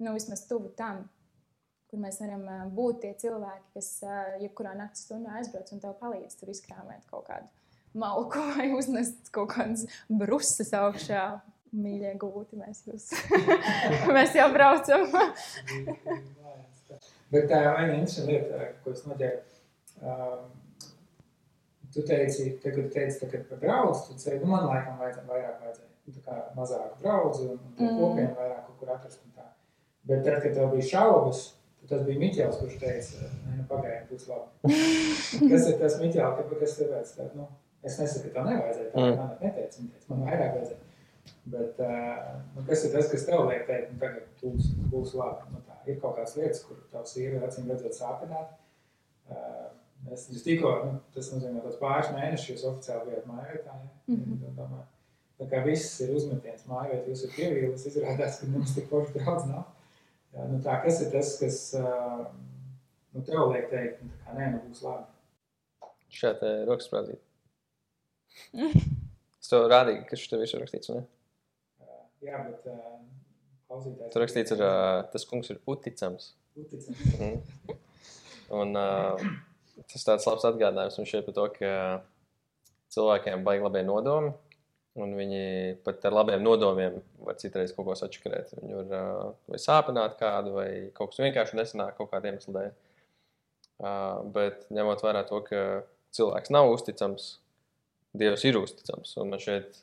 [0.00, 1.02] nu, vismaz tuvu tam,
[1.90, 3.92] kur mēs varam būt tie cilvēki, kas
[4.40, 7.59] jebkurā naktas stundā aizbrauc un tev palīdz tur izkrāmēt kaut kādu
[7.94, 11.28] malku vai uznest kaut kādas brusas augšā.
[11.70, 13.04] Mīļie gūti, mēs jūs.
[14.16, 15.04] mēs jau braucam.
[17.30, 19.60] Bet tā ir viena interesanta lieta, ko es noteikti.
[20.00, 20.48] Um,
[21.94, 24.98] tu teici, te, kad tu teici, tā, kad par draugu, tu teici, nu, man laikam
[24.98, 25.88] vajadzēja vairāk vajadzēja.
[26.08, 28.00] Nu, tā kā mazāk draugu un, un mm.
[28.00, 29.22] kopienu vairāk kaut kur atrast.
[29.22, 29.46] un tā.
[30.10, 31.46] Bet tad, kad tev bija šaubas,
[31.80, 34.50] tad tas bija Miķels, kurš teica, ne, nu, pagaidi, būs labi.
[35.52, 37.14] kas ir tas Miķels, kas tev vajadz?
[37.14, 37.46] Tā, nu,
[37.86, 39.18] es nesaku, ka tā nevajadzēja, tā mm.
[39.18, 40.86] man neteica, man vairāk vajadzēja.
[41.50, 45.50] Bet, uh, nu, kas ir tas, kas tev liek teikt, nu, tagad būs, būs labi?
[45.54, 48.54] Nu, tā, ir kaut kādas lietas, kur tavs ir acīm redzot sāpināt.
[49.30, 49.68] Uh,
[50.12, 53.76] es, es tikko, nu, tas nozīmē, ka pāris mēnešus jūs oficiāli bijat mājvietā.
[53.76, 53.90] Ja?
[54.12, 54.80] Mm -hmm.
[55.40, 59.46] Tā kā viss ir uzmetiens mājvietā, jūs ir pievīlis, izrādās, ka mums tik forši daudz
[59.48, 59.64] nav.
[60.34, 62.26] Jā, nu, tā, kas ir tas, kas uh,
[63.12, 65.06] nu, tev liek teikt, nu, ka nē, nu būs labi?
[66.10, 67.29] Ir rokas sprādzīt.
[69.40, 71.04] Es tev rādīju, kas tev ir rakstīts, ne?
[72.24, 72.98] Jā, bet uh,
[73.70, 74.12] klausītājs.
[74.12, 76.34] Tur rakstīts, ir, uh, tas kungs ir uticams.
[76.60, 77.00] Uticams.
[77.16, 77.78] Mm.
[78.60, 79.24] Un uh,
[79.88, 81.72] tas tāds labs atgādinājums mums šeit par to, ka
[82.94, 84.32] cilvēkiem baigi labie nodomi.
[85.00, 85.42] Un viņi
[85.86, 88.56] pat ar labiem nodomiem var citreiz kaut ko sačakarēt.
[88.58, 92.74] Viņi var uh, vai sāpināt kādu, vai kaut kas vienkārši nesanāk kaut kādiem iemesliem.
[93.80, 95.62] Uh, bet ņemot vērā to, ka
[96.16, 97.30] cilvēks nav uzticams,
[98.16, 99.14] Dievs ir uzticams.
[99.22, 99.78] Un man šeit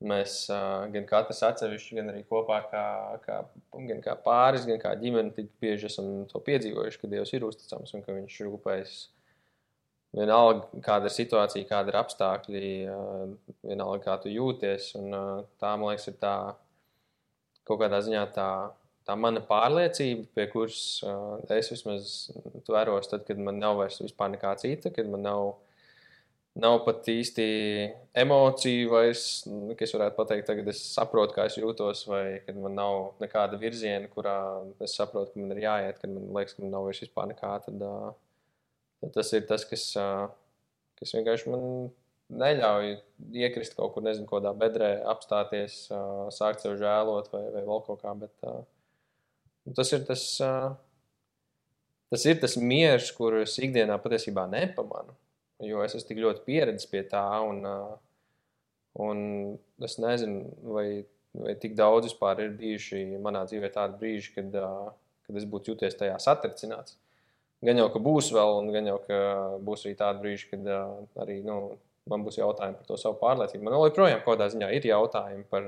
[0.00, 2.84] Mēs gan katrs atsevišķi, gan arī kopā, kā,
[3.20, 3.40] kā,
[3.84, 7.92] gan kā pāris, gan kā ģimene, tik bieži esam to piedzīvojuši, ka Dievs ir uzticams
[7.92, 8.94] un ka Viņš rūpējas.
[10.16, 12.70] Vienalga, kāda ir situācija, kāda ir apstākļi,
[13.60, 14.88] vienalga, kā tu jūties.
[14.98, 15.12] Un,
[15.60, 16.34] tā, man liekas, ir tā
[17.68, 18.48] kaut kādā ziņā tā,
[19.06, 20.80] tā mana pārliecība, pie kuras
[21.60, 22.14] es vismaz
[22.66, 25.52] tveros, tad, kad man nav vairs vispār nekā cita, kad man nav
[26.60, 27.44] Nav pat īsti
[28.20, 32.74] emociju, vairs, nu, kas varētu pateikt, tagad es saprotu, kā es jūtos, vai kad man
[32.76, 34.34] nav nekāda virziena, kurā
[34.84, 37.52] es saprotu, ka man ir jāiet, kad man liekas, ka man nav vairs vispār nekā.
[37.64, 37.84] Tad,
[39.00, 39.86] tad tas ir tas, kas,
[41.00, 41.64] kas vienkārši man
[42.42, 42.92] neļauj
[43.46, 45.78] iekrist kaut kur, nezinu, kādā bedrē, apstāties,
[46.36, 48.12] sākt sev žēlot vai, vai vēl kaut kā.
[48.20, 50.26] Bet tas ir tas,
[52.12, 55.16] tas ir tas miers, kurus ikdienā patiesībā nepamanu
[55.66, 57.24] jo es esmu tik ļoti pieredzējis pie tā.
[57.46, 57.62] Un,
[59.00, 59.22] un
[59.86, 60.46] es nezinu,
[60.76, 60.86] vai,
[61.36, 64.58] vai tik daudz vispār ir bijuši manā dzīvē tādi brīži, kad,
[65.26, 66.96] kad es būtu jūties tajā satricināts.
[67.64, 69.16] Gan jau, ka būs vēl, un gan jau, ka
[69.64, 70.68] būs arī tādi brīži, kad
[71.20, 71.58] arī nu,
[72.08, 73.66] man būs jautājumi par to savu pārliecību.
[73.66, 75.66] Man joprojām kaut kādā ziņā ir jautājumi par,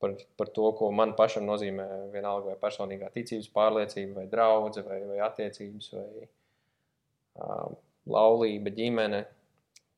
[0.00, 5.02] par, par to, ko man pašam nozīmē vienalga vai personīgā ticības pārliecība, vai draudzene, vai,
[5.10, 5.90] vai attiecības.
[5.98, 6.30] Vai,
[7.44, 7.76] um,
[8.12, 9.24] laulība, ģimene,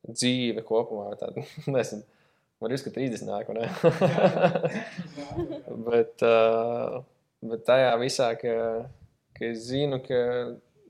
[0.08, 1.12] dzīve kopumā.
[1.20, 1.44] Tāda,
[1.74, 2.02] nezinu,
[2.62, 3.68] man ir 30 nāk, ne?
[5.88, 7.00] bet, uh,
[7.44, 8.56] bet tajā visā, ka,
[9.36, 10.20] ka es zinu, ka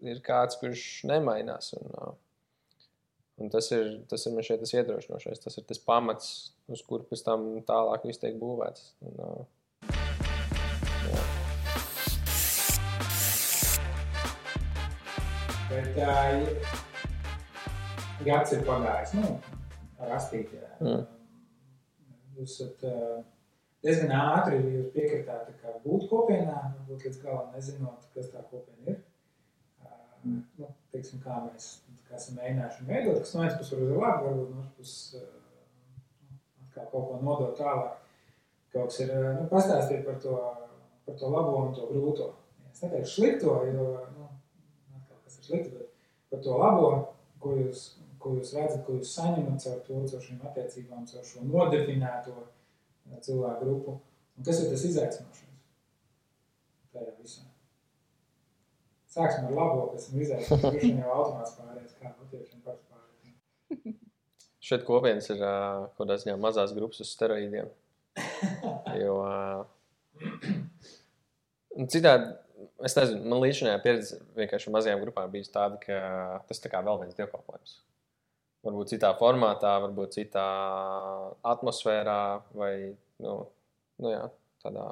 [0.07, 1.75] ir kāds, kurš nemainās.
[1.79, 2.13] Un, uh,
[3.41, 5.43] un tas ir, tas ir man šeit tas iedrošinošais.
[5.45, 6.35] Tas ir tas pamats,
[6.71, 8.93] uz kur pēc tam tālāk viss tiek būvēts.
[9.07, 9.49] Un, uh,
[15.71, 16.90] Bet, uh,
[18.27, 19.15] gads ir pagājis.
[19.19, 19.35] Nu,
[20.11, 21.05] rastīt, mm.
[22.39, 23.21] Jūs esat uh,
[23.85, 24.61] diezgan ātri
[24.95, 25.51] piekritāt
[25.85, 29.01] būt kopienā, varbūt līdz galam nezinot, kas tā kopiena ir.
[29.85, 31.73] Uh, nu, teiksim, kā mēs
[32.09, 35.21] kā esam mēģinājuši veidot, kas no vienas puses varbūt ir labi, varbūt no otras puses
[35.21, 35.29] uh,
[36.67, 37.97] atkal kaut ko nodot tālāk.
[38.71, 40.37] Kaut kas ir, nu, pastāstīt par to,
[41.07, 42.33] par to labo un to grūto.
[42.71, 44.29] Es neteikšu slikto, jo, nu,
[45.25, 45.91] kas ir slikti, bet
[46.31, 46.91] par to labo,
[47.43, 47.89] ko jūs
[48.21, 53.17] ko jūs redzat, ko jūs saņemat caur to, caur šīm attiecībām, caur šo nodefinēto eh,
[53.25, 53.97] cilvēku grupu.
[54.37, 55.57] Un kas ir tas izaicinošais
[56.95, 57.47] tajā visā?
[59.11, 60.77] Sāksim ar labo, kas ir izaicinošais.
[60.77, 63.99] Kurš jau automāts pārējais, kā latviešiem parasti pārējais.
[64.71, 67.71] Šeit kopienas ir uh, kaut kādā ziņā mazās grupas uz steroīdiem.
[69.03, 69.65] jo uh,
[71.89, 72.33] citādi
[72.85, 76.01] es nezinu, man līdz šim pieredze vienkārši mazajām grupām bija tāda, ka
[76.49, 77.79] tas tā kā vēl viens dievkalpojums
[78.67, 80.47] varbūt citā formātā, varbūt citā
[81.53, 82.21] atmosfērā,
[82.57, 82.73] vai
[83.23, 83.37] nu,
[84.03, 84.27] nu jā,
[84.65, 84.91] tādā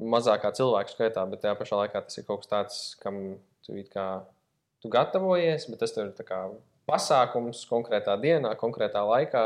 [0.00, 3.20] mazākā cilvēku skaitā, bet tajā pašā laikā tas ir kaut kas tāds, kam
[3.66, 4.06] tu, kā,
[4.82, 6.12] tu gatavojies, bet tas ir
[6.90, 9.44] pasākums konkrētā dienā, konkrētā laikā.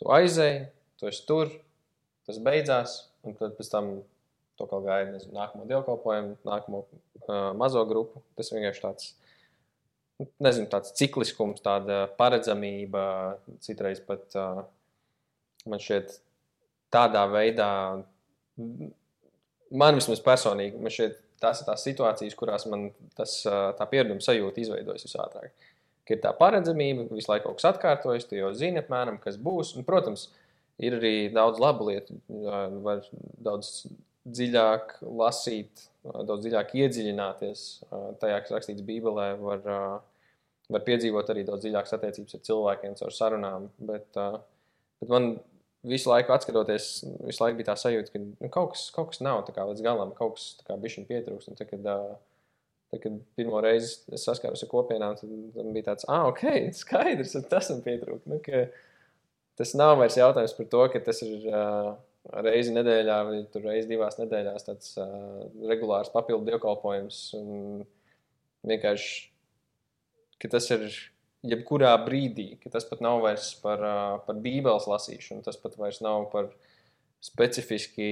[0.00, 0.64] Tu aizēji,
[0.98, 1.52] tu esi tur,
[2.26, 2.96] tas beidzās,
[3.26, 3.92] un tad pēc tam
[4.60, 8.22] to kā gaidi nākamo dievkalpojumu, nākamo uh, mazo grupu.
[8.38, 9.12] Tas vienkārši tāds
[10.42, 13.04] nezinu, tāds cikliskums, tāda paredzamība,
[13.64, 14.36] citreiz pat
[15.68, 16.14] man šķiet,
[16.92, 17.70] tādā veidā,
[19.70, 24.62] man vismaz personīgi, man šeit tās ir tās situācijas, kurās man tas, tā piereduma sajūta
[24.62, 25.68] izveidojas visātrāk.
[26.04, 29.74] Ka ir tā paredzamība, visu laiku kaut kas atkārtojas, tu jau zini apmēram, kas būs.
[29.78, 30.28] Un, protams,
[30.82, 32.18] ir arī daudz labu lietu,
[32.84, 33.04] var
[33.40, 33.86] daudz
[34.28, 37.64] dziļāk lasīt, daudz dziļāk iedziļināties
[38.20, 39.64] tajā, kas rakstīts Bībelē, var,
[40.70, 43.68] var piedzīvot arī daudz dziļākas attiecības ar cilvēkiem caur sarunām.
[43.90, 44.08] Bet,
[45.02, 45.30] bet man
[45.86, 46.90] visu laiku atskatoties,
[47.26, 50.12] visu laiku bija tā sajūta, ka nu, kaut, kas, kaut kas nav kā, līdz galam,
[50.18, 51.52] kaut kas bija pietrūkst.
[51.52, 51.88] Un, tad, kad,
[52.90, 56.44] tad, kad pirmo reizi saskāros ar kopienām, tad bija tāds, ah, ok,
[56.76, 58.30] skaidrs, tas man pietrūkst.
[58.30, 58.42] Nu,
[59.60, 61.50] tas nav vairs jautājums par to, ka tas ir.
[61.50, 61.98] Uh,
[62.44, 67.20] reizi nedēļā vai reizi divās nedēļās tāds uh, regulārs papildu dievkalpojums.
[68.70, 69.29] Vienkārši,
[70.40, 70.88] ka tas ir
[71.46, 73.84] jebkurā brīdī, ka tas pat nav vairs par,
[74.26, 76.50] par bībeles lasīšanu, tas pat vairs nav par
[77.24, 78.10] specifiski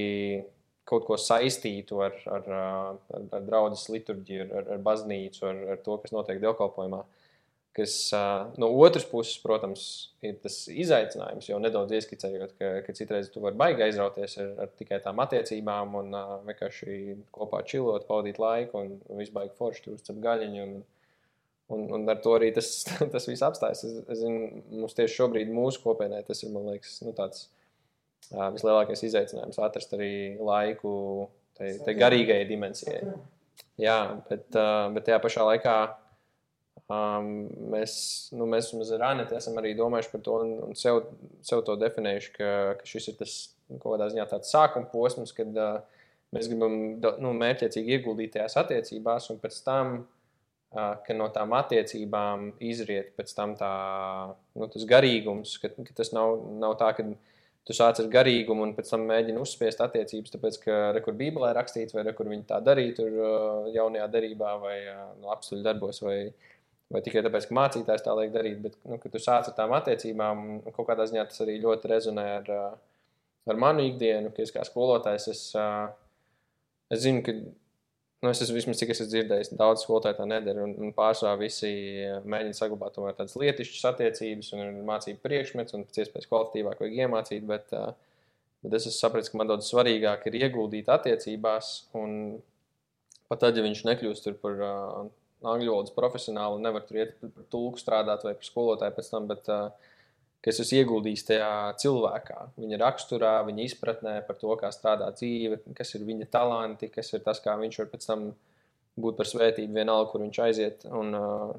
[0.89, 5.99] kaut ko saistītu ar, ar, ar, ar draudzes liturģiju, ar, ar baznīcu, ar, ar to,
[6.03, 7.05] kas notiek dievkalpojumā.
[7.79, 7.95] Kas,
[8.59, 9.83] no otras puses, protams,
[10.25, 14.73] ir tas izaicinājums, jau nedaudz ieskicējot, ka, ka citreiz tu vari baigi aizrauties ar, ar
[14.81, 16.17] tikai tām attiecībām un
[16.49, 16.97] vienkārši
[17.37, 18.97] kopā čilot, pavadīt laiku un,
[19.37, 20.65] baigi forši tur uz gaļiņu.
[20.65, 20.81] Un,
[21.69, 22.71] Un, un ar to arī tas,
[23.13, 23.85] tas viss apstājas.
[23.85, 27.45] Es, es zinu, mums tieši šobrīd, mūsu kopienai, tas ir liekas, nu, tāds
[28.33, 30.93] uh, vislielākais izaicinājums atrast arī laiku
[31.59, 33.03] tai, tai garīgajai dimensijai.
[33.79, 33.99] Jā,
[34.31, 35.77] bet, uh, bet tajā pašā laikā
[36.89, 37.31] um,
[37.75, 37.93] mēs,
[38.35, 41.05] nu, mēs ar Anētu esam arī domājuši par to un, un sev,
[41.47, 42.51] sev to definējuši, ka,
[42.81, 43.39] ka šis ir tas
[43.69, 45.83] nu, kaut kādā ziņā tāds sākuma posms, kad uh,
[46.35, 46.79] mēs gribam
[47.23, 49.99] nu, mērķiecīgi ieguldīt tajās attiecībās un pēc tam
[50.75, 53.73] ka no tām attiecībām izriet pēc tam tā,
[54.59, 57.07] nu, tas garīgums, ka, ka tas nav, nav tā, ka
[57.69, 61.97] tu sāc ar garīgumu un pēc tam mēģini uzspiest attiecības, tāpēc, ka rekur Bībelē rakstīts,
[61.97, 63.17] vai rekur viņi tā darīja tur
[63.75, 64.77] jaunajā darībā vai
[65.21, 66.19] nu, apstuļu darbos, vai,
[66.93, 69.73] vai tikai tāpēc, ka mācītājs tā liek darīt, bet, nu, ka tu sāc ar tām
[69.77, 72.53] attiecībām, un kaut kādā ziņā tas arī ļoti rezonē ar,
[73.49, 75.43] ar manu ikdienu, ka es kā skolotājs, es,
[76.93, 77.37] es zinu, ka
[78.19, 80.65] Nu, es esmu vismaz cik es esmu dzirdējis, daudz skolotāju tā nedara.
[80.67, 81.69] Un, un pārsvarā visi
[82.03, 87.45] eh, mēģina saglabāt tādas lietišķas attiecības un mācību priekšmets, un pēc iespējas kvalitatīvāk vajag iemācīt.
[87.47, 87.93] Bet, uh,
[88.65, 91.71] bet es esmu sapratis, ka man daudz svarīgāk ir ieguldīt attiecībās.
[92.01, 92.17] Un
[93.31, 94.99] pat tad, ja viņš nekļūst par uh,
[95.47, 99.31] angļu valodas profesionālu, nevar tur iet par tulku strādāt vai par skolotāju pēc tam.
[99.31, 99.95] Bet, uh,
[100.45, 105.61] ka es esmu ieguldījis tajā cilvēkā, viņa raksturā, viņa izpratnē par to, kā strādā dzīve,
[105.77, 108.29] kas ir viņa talanti, kas ir tas, kā viņš var pēc tam
[108.99, 110.85] būt par svētību vienalga, kur viņš aiziet.
[110.95, 111.57] Un, uh,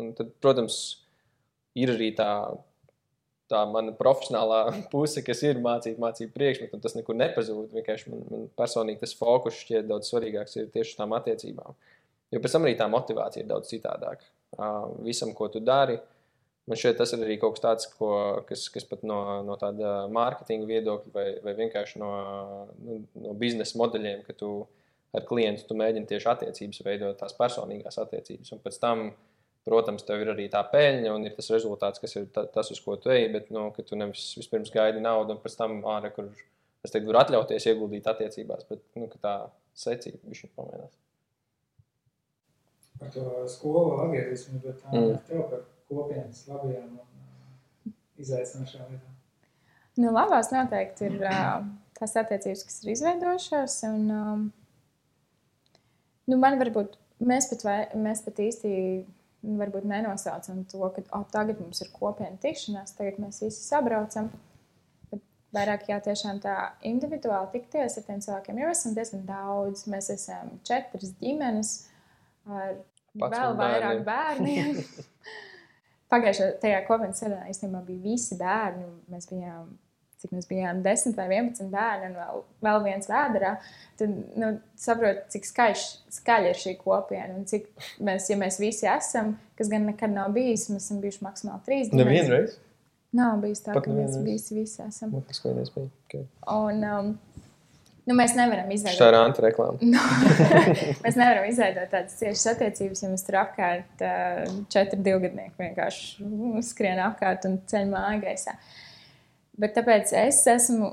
[0.00, 0.78] un tad, protams,
[1.76, 2.30] ir arī tā,
[3.52, 4.62] tā mana profesionālā
[4.92, 7.68] puse, kas ir mācīt, mācīt priekšmetu, un tas nekur nepazūd.
[7.76, 11.76] Vienkārši man, man personīgi tas fokus šķiet daudz svarīgāks ir tieši tām attiecībām.
[12.32, 14.32] Jo pēc tam arī tā motivācija ir daudz citādāka.
[14.54, 16.13] Uh, visam, ko tu dari, uh,
[16.64, 18.10] Man šķiet, tas ir arī kaut kas tāds, ko,
[18.48, 22.12] kas, kas pat no, no tāda mārketinga viedokļa vai, vai vienkārši no,
[22.80, 24.54] nu, no biznesa modeļiem, ka tu
[25.14, 28.54] ar klientu tu mēģini tieši attiecības veidot, tās personīgās attiecības.
[28.56, 29.04] Un pēc tam,
[29.68, 32.80] protams, tev ir arī tā peļņa un ir tas rezultāts, kas ir ta, tas, uz
[32.84, 36.32] ko tu ej, bet nu, tu nevis vispirms gaidi naudu un pēc tam ārā, kur
[36.84, 39.36] es teiktu, var atļauties ieguldīt attiecībās, bet nu, tā
[39.84, 40.96] secība viņš ir pamainās.
[42.98, 45.22] Par to skolu atgriezīsimies, bet tā mm.
[45.28, 49.14] tev par kopienas labajām un uh, izaicinošām lietām?
[50.00, 51.66] Nu, labās noteikti ir uh,
[51.98, 53.76] tās attiecības, kas ir izveidojušās.
[53.90, 54.46] Un, um,
[56.30, 57.76] nu, man varbūt mēs pat, vai,
[58.06, 58.72] mēs pat īsti
[59.44, 64.32] varbūt nenosaucam to, ka oh, tagad mums ir kopiena tikšanās, tagad mēs visi sabraucam.
[65.12, 65.22] Bet
[65.54, 66.56] vairāk jā, tiešām tā
[66.90, 69.86] individuāli tikties ar tiem cilvēkiem, jo esam diezgan daudz.
[69.90, 71.76] Mēs esam četras ģimenes
[72.48, 72.80] ar
[73.14, 74.78] Pats vēl vairāk bērniem.
[76.12, 78.86] Pagājušajā kopienas sēdē īstenībā bija visi bērni.
[79.12, 79.70] Mēs bijām,
[80.22, 83.54] cik mēs bijām, 10 vai 11 bērni un vēl, vēl viens vēdā.
[84.00, 84.50] Tad nu,
[84.80, 85.86] saprotu, cik skaļš,
[86.18, 87.70] skaļa ir šī kopiena un cik
[88.04, 91.90] mēs, ja mēs visi esam, kas gan nekad nav bijis, mēs esam bijuši maksimāli trīs
[91.92, 92.04] dienas.
[92.04, 92.58] Nevienreiz?
[93.14, 95.12] Nav bijis tā, Pat ka mēs visi, visi esam.
[95.28, 95.90] Tas vienreiz bija.
[96.08, 96.24] Okay.
[96.50, 97.12] Un, um,
[98.04, 99.86] Nu, mēs nevaram izveidot tādu rāmatu reklāmu.
[99.88, 100.00] nu,
[101.04, 104.04] mēs nevaram izveidot tādas ciešas attiecības, ja mēs tur apkārt
[104.72, 106.26] četri divgadnieki vienkārši
[106.68, 108.58] skrien apkārt un ceļ māju gaisā.
[109.60, 110.90] Bet tāpēc es esmu,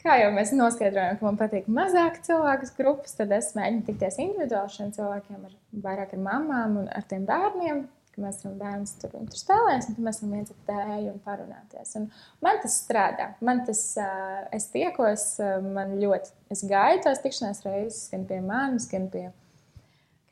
[0.00, 4.72] kā jau mēs noskaidrojām, ka man patīk mazāk cilvēku grupas, tad es mēģinu tikties individuāli
[4.72, 7.84] šiem cilvēkiem, ar, vairāk ar mamām un ar tiem bērniem,
[8.14, 11.94] ka mēs varam bērns tur, tur spēlēties, un mēs varam iedzert tēju un parunāties.
[12.00, 12.08] Un
[12.44, 13.28] man tas strādā.
[13.44, 18.40] Man tas, uh, es tiekos, uh, man ļoti, es gaidu tās tikšanās reizes, gan pie
[18.44, 19.28] manis, gan pie,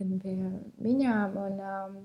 [0.00, 0.36] gan pie
[0.86, 1.38] viņām.
[1.42, 1.96] Un, um,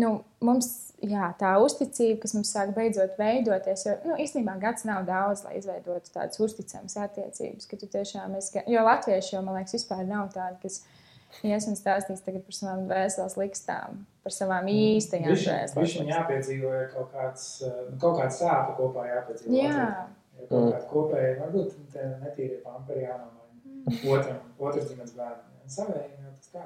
[0.00, 0.10] nu,
[0.44, 0.70] mums
[1.04, 5.56] jā, tā uzticība, kas mums sāk beidzot veidoties, jo nu, īstenībā gads nav daudz, lai
[5.60, 7.70] izveidotu tādas uzticamas attiecības.
[7.70, 10.82] Tu tiešām esi, jo latvieši jau, man liekas, vispār nav tādi, kas
[11.42, 14.82] ies un stāstīs par savām dvēseles likstām, par savām mm.
[14.98, 15.78] īstajām dvēselēm.
[15.80, 19.56] Viņš viņam jāpiedzīvo kaut kāds, eh, nu, kaut kāds sāpe kopā jāpiedzīvo.
[19.58, 19.88] Jā.
[20.34, 24.00] Ja kaut kāda kopēja, varbūt netīri pamperi jānomāja mm.
[24.14, 25.52] otram, otrs ģimenes bērnam.
[25.74, 26.64] Savējiem jau tas tā.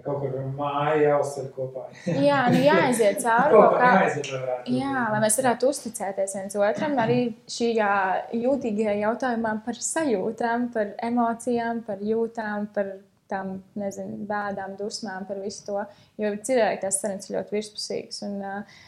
[0.00, 1.82] Kaut kur māja jāuzceļ kopā.
[2.28, 3.90] jā, nu jāaiziet cauri kaut kā.
[3.98, 4.76] Jāaiziet varētu.
[4.78, 7.18] Jā, lai mēs varētu uzticēties viens otram, arī
[7.52, 7.92] šajā
[8.40, 12.94] jūtīgajā jautājumā par sajūtām, par emocijām, par jūtām, par
[13.30, 15.82] tām, nezinu, bēdām, dusmām, par visu to.
[16.20, 18.22] Jo cilvēki tās sarunas ļoti virspusīgas.
[18.26, 18.80] Un, uh,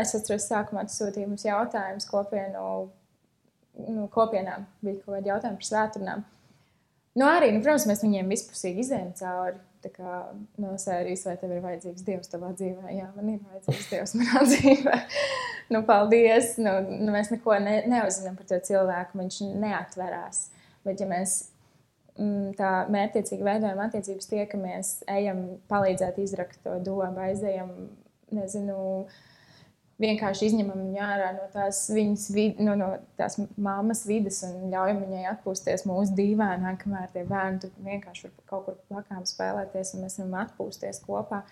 [0.00, 2.64] es atceros, sākumā tas sūtīja mums jautājumus kopienu,
[3.86, 4.66] nu, kopienām.
[4.84, 6.26] Bija kaut kādi jautājumi par svētdienām.
[7.16, 9.62] Nu, arī, nu, protams, mēs viņiem vispusīgi izējām cauri.
[9.86, 10.16] Kā,
[10.58, 12.88] no sērijas, vai tev ir vajadzīgs Dievs savā dzīvē?
[12.90, 14.96] Jā, man ir vajadzīgs Dievs manā dzīvē.
[15.70, 16.56] nu, paldies.
[16.58, 19.20] Nu, nu, mēs neko ne, neuzzinām par to cilvēku.
[19.20, 20.40] Viņš neatverās.
[20.82, 21.36] Bet, ja mēs
[22.56, 27.72] tā mērķiecīgi veidojam attiecības, tiekamies, ejam palīdzēt izrakt to domu, aizejam,
[28.34, 29.06] nezinu,
[30.02, 32.88] vienkārši izņemam viņu ārā no tās viņas vid, no, no
[33.20, 38.34] tās mammas vidas un ļaujam viņai atpūsties mūsu dīvainā, kamēr tie bērni tur vienkārši var
[38.50, 41.42] kaut kur plakām spēlēties un mēs varam atpūsties kopā,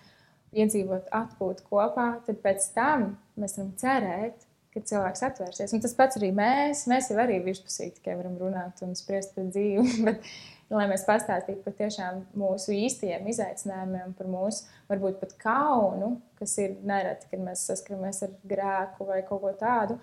[0.55, 4.44] iedzīvot atpūtu kopā, tad pēc tam mēs varam cerēt,
[4.75, 5.73] ka cilvēks atvērsies.
[5.77, 9.47] Un tas pats arī mēs, mēs jau arī virspusīgi tikai varam runāt un spriest par
[9.51, 10.27] dzīvi, bet
[10.75, 16.77] lai mēs pastāstītu par tiešām mūsu īstajiem izaicinājumiem, par mūsu varbūt pat kaunu, kas ir
[16.87, 19.99] nereti, kad mēs saskaramies ar grēku vai kaut ko tādu.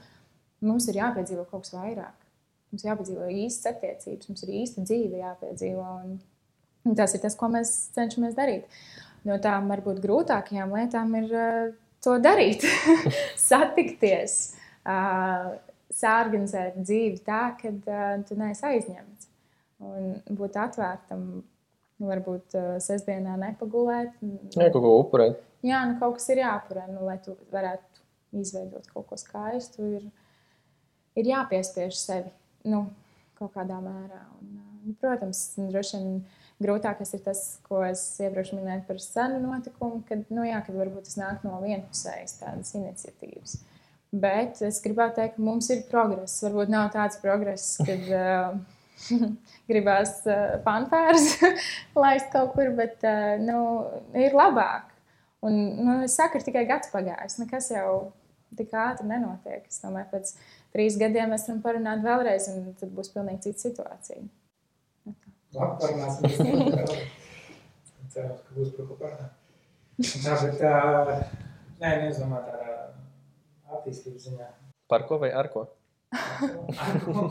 [0.64, 2.18] Mums ir jāpiedzīvo kaut kas vairāk.
[2.72, 5.88] Mums ir jāpiedzīvo īstas attiecības, mums ir īsta dzīve jāpiedzīvo.
[6.06, 6.20] Un,
[6.88, 8.70] un tas ir tas, ko mēs cenšamies darīt.
[9.28, 12.64] No tām varbūt grūtākajām lietām ir uh, to darīt,
[13.50, 14.38] satikties,
[14.86, 17.74] sārganizēt dzīvi tā, ka
[18.28, 19.30] tu neesi aizņemts
[19.86, 21.26] un būt atvērtam.
[22.02, 24.16] Varbūt sestdienā nepagulēt.
[24.56, 25.44] Jā, kaut ko upurēt.
[25.62, 29.86] Jā, nu kaut kas ir jāupurē, nu, lai tu varētu izveidot kaut ko skaistu.
[30.00, 30.08] Ir,
[31.22, 32.32] ir jāpiespiež sevi
[32.66, 32.88] nu,
[33.38, 34.24] kaut kādā mērā.
[34.40, 36.18] Un, uh, protams, droši vien
[36.62, 41.08] grūtākais ir tas, ko es iepriekš minēju par senu notikumu, kad, nu, jā, kad varbūt
[41.10, 43.60] tas nāk no vienpusējas tādas iniciatīvas.
[44.12, 46.42] Bet es gribētu teikt, ka mums ir progress.
[46.44, 48.08] Varbūt nav tāds progress, kad.
[48.12, 48.62] Uh,
[49.70, 51.36] gribās uh, fanfāras
[52.04, 53.60] laist kaut kur, bet uh, nu,
[54.18, 54.90] ir labāk.
[55.46, 57.40] Un, nu, es saku, ir tikai gads pagājis.
[57.42, 58.12] Nekas jau
[58.58, 59.64] tik ātri nenotiek.
[59.70, 60.34] Es domāju, pēc
[60.76, 64.26] trīs gadiem mēs varam parunāt vēlreiz, un tad būs pilnīgi cita situācija.
[65.52, 66.28] Labi, parunāsim.
[68.12, 69.38] Cerams, ka būs par ko parunāt.
[70.02, 71.50] Tā, bet, uh,
[71.82, 72.71] nē, nezinu, tādā
[73.82, 74.50] attīstības ziņā.
[74.92, 75.68] Par ko vai ar ko?
[76.16, 77.30] Ar ko?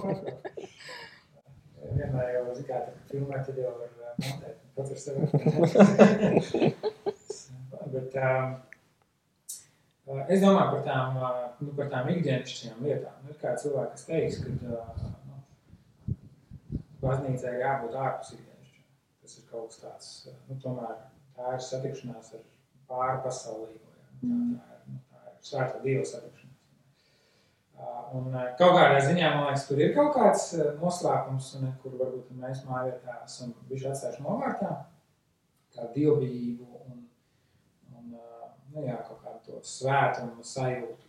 [1.95, 3.91] vienmēr jau zina, kā tā filmē, tad jau var
[4.21, 4.57] montēt.
[4.77, 5.21] Pats ar sevi.
[7.91, 8.53] Bet um,
[10.31, 11.07] es domāju par tām,
[11.65, 13.17] nu, par tām ikdienišķajām lietām.
[13.25, 14.85] Nu, ir kā cilvēki, kas teiks, ka uh,
[15.27, 15.37] nu,
[17.03, 18.87] baznīcai jābūt ārpus ikdienišķiem.
[19.23, 20.07] Tas ir kaut kas tāds,
[20.49, 20.95] nu, tomēr
[21.39, 22.43] tā ir satikšanās ar
[22.91, 23.89] pārpasaulīgo.
[23.97, 24.07] Ja?
[24.21, 24.35] Tā, tā
[24.77, 26.40] ir, nu, tā ir svēta Dieva satikšanās.
[28.11, 30.49] Un kaut kādā ziņā man liekas, tur ir kaut kāds
[30.81, 31.53] noslēpums,
[31.83, 34.73] kur varbūt mēs mājvietā esam bijuši atstājuši novārtā,
[35.77, 37.05] kā dievbijību un,
[37.95, 41.07] un nu, jā, kaut kādu to svētumu sajūtu.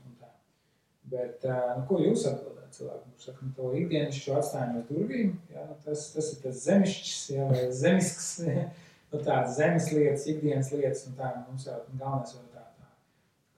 [1.11, 5.65] Bet, nu, ko jūs atbildēt cilvēkam, kurš saka, nu, to ikdienišķo atstājam aiz durvīm, jā,
[5.67, 11.03] nu, tas, tas ir tas zemišķis, jā, vai zemisks, nu, tādas zemes lietas, ikdienas lietas,
[11.09, 12.87] un tā mums jau galvenais jau tā, tā,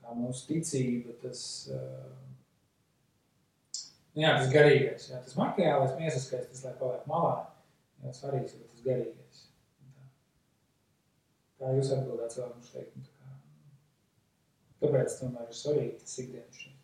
[0.02, 2.23] tā mūsu ticība, tas, uh,
[4.14, 7.34] Nu, jā, tas garīgais, jā, tas materiālais, miesiskais, tas lai paliek malā.
[8.04, 9.40] Jā, svarīgs ir tas garīgais.
[11.58, 13.08] Kā jūs atbildāt cilvēkam uz teikumu?
[13.18, 13.32] Kā,
[14.84, 16.80] kāpēc tomēr ir svarīgi tas ikdienas šeit?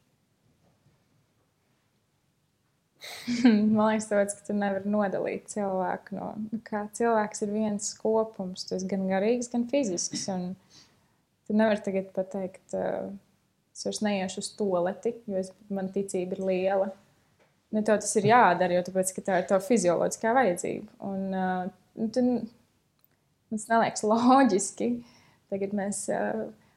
[3.75, 8.65] Man liekas, tāpēc, ka tu nevari nodalīt cilvēku no nu, kā cilvēks ir viens kopums.
[8.71, 10.25] Tas gan garīgs, gan fizisks.
[10.33, 10.55] Un
[11.45, 16.89] tu nevari tagad pateikt, es vairs neiešu uz toleti, jo es, man ticība ir liela
[17.75, 20.89] nu, tev tas ir jādara, jo tāpēc, tā ir tā fizioloģiskā vajadzība.
[21.09, 22.25] Un, uh, tu,
[23.51, 24.91] tas neliekas loģiski.
[25.49, 26.03] Tagad mēs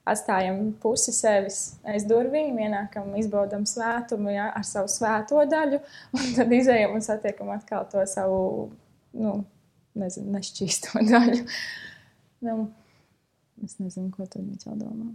[0.09, 5.79] atstājam pusi sevis aiz durvīm, ienākam, izbaudam svētumu ja, ar savu svēto daļu,
[6.17, 8.41] un tad izējām un satiekam atkal to savu,
[9.15, 9.37] nu,
[9.99, 11.43] nezinu, nešķīsto daļu.
[12.43, 12.57] Nu,
[13.63, 15.13] es nezinu, ko tu vēl domā.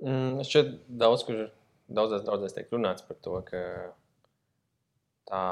[0.00, 1.48] Mm, šķiet, daudz, kur
[1.92, 3.62] daudzās draudzēs tiek runāts par to, ka
[5.30, 5.44] tā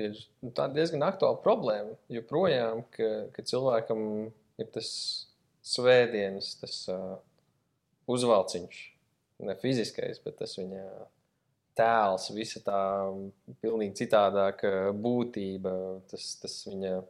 [0.00, 1.96] ir nu, tā diezgan aktuāla problēma.
[2.12, 4.02] Joprojām, ka, ka cilvēkam
[4.60, 4.90] ir tas
[5.66, 7.16] svētdienas, tas uh,
[8.10, 8.82] uzvalciņš,
[9.46, 10.84] ne fiziskais, bet tas viņa
[11.78, 12.82] tēls, visa tā
[13.62, 15.72] pilnīgi citādāka būtība,
[16.10, 17.00] tas, tas viņa.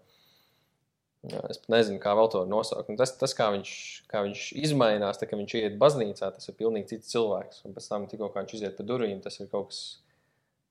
[1.51, 2.89] Es nezinu, kā vēl to nosaukt.
[2.89, 3.73] Un tas, tas kā, viņš,
[4.09, 7.59] kā viņš izmainās, tad, kad viņš iet baznīcā, tas ir pilnīgi cits cilvēks.
[7.69, 9.83] Un pēc tam, tikko viņš iziet pa durvīm, tas ir kaut kas,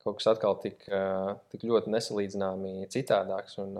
[0.09, 0.83] kaut kas atkal tik,
[1.53, 3.59] tik ļoti nesalīdzināmi citādāks.
[3.63, 3.77] Un,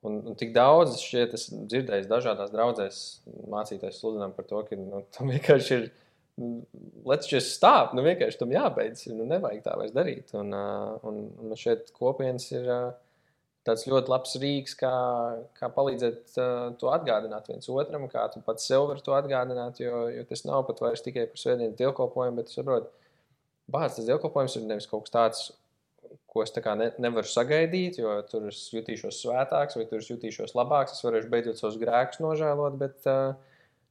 [0.00, 3.00] Un, un tik daudz šeit es dzirdēju, dažādās draudzēs
[3.52, 5.90] mācīties sludinām par to, ka nu, tam vienkārši ir.
[7.04, 7.92] Let's just stop.
[7.92, 9.04] Nu, vienkārši tam jābeidz.
[9.12, 10.32] Nu, nevajag tā vairs darīt.
[10.40, 12.70] Un, un, un šeit kopienas ir
[13.66, 14.94] tāds ļoti labs rīks, kā,
[15.58, 16.32] kā palīdzēt
[16.80, 19.82] to atgādināt viens otram, kā tu pats sev vari to atgādināt.
[19.84, 23.09] Jo, jo tas nav pat vairs tikai par svētdienas dievkalpojumu, bet tu saproti, bāzes
[23.72, 25.42] tas dievkalpojums ir nevis kaut kas tāds
[26.30, 30.96] ko es ne, nevaru sagaidīt, jo tur es jutīšos svētāks vai tur es jutīšos labāks.
[30.96, 33.08] Es varēšu beidzot savus grēkus nožēlot, bet,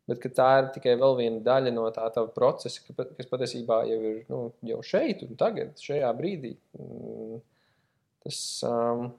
[0.10, 4.22] bet tā ir tikai vēl viena daļa no tā tava procesa, kas patiesībā jau ir
[4.32, 6.56] nu, jau šeit un tagad, šajā brīdī.
[6.80, 7.42] Mm,
[8.24, 9.10] tas um,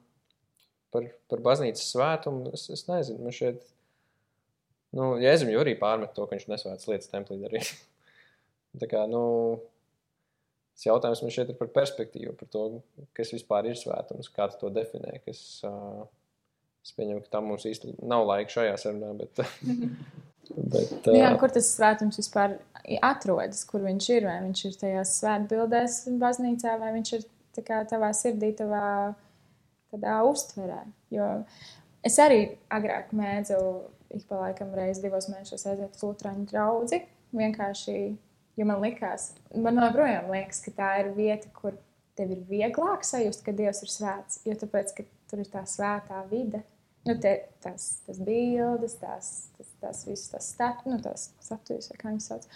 [0.95, 3.25] par, par baznīcas svētumu es, es nezinu.
[3.27, 3.61] Man šeit,
[4.97, 7.75] nu, Jēzum jau arī pārmet to, ka viņš nesvētas lietas templī darīt.
[8.81, 9.23] tā kā, nu,
[10.81, 12.63] Tas jautājums man šeit ir par perspektīvu, par to,
[13.13, 15.19] kas vispār ir svētums, kā tu to definē.
[15.27, 16.07] Kas, uh,
[16.81, 19.11] es pieņemu, ka tam mums īsti nav laika šajā sarunā.
[19.19, 19.43] Bet,
[20.73, 22.57] bet, uh, Jā, kur tas svētums vispār
[23.05, 24.31] atrodas, kur viņš ir?
[24.31, 27.29] Vai viņš ir tajās svētbildēs baznīcā, vai viņš ir
[27.61, 28.87] kā, tavā sirdī, tavā
[29.93, 30.81] tādā uztverē?
[31.13, 31.29] Jo
[32.09, 33.61] es arī agrāk mēdzu
[34.17, 37.05] ik pa laikam reizi divos mēnešos aiziet uz Lutāņu draugu.
[37.37, 37.99] Vienkārši
[38.59, 41.79] Jo man likās, man joprojām liekas, ka tā ir vieta, kur
[42.19, 44.43] tev ir vieglāk sajust, ka Dievs ir svēts.
[44.49, 46.63] Jo tāpēc, ka tur ir tā svētā vide,
[47.09, 52.11] nu, te, tās, tās bildes, tās, tās, tās visas tās statujas, nu, tās statujas, kā
[52.11, 52.49] viņas sauc.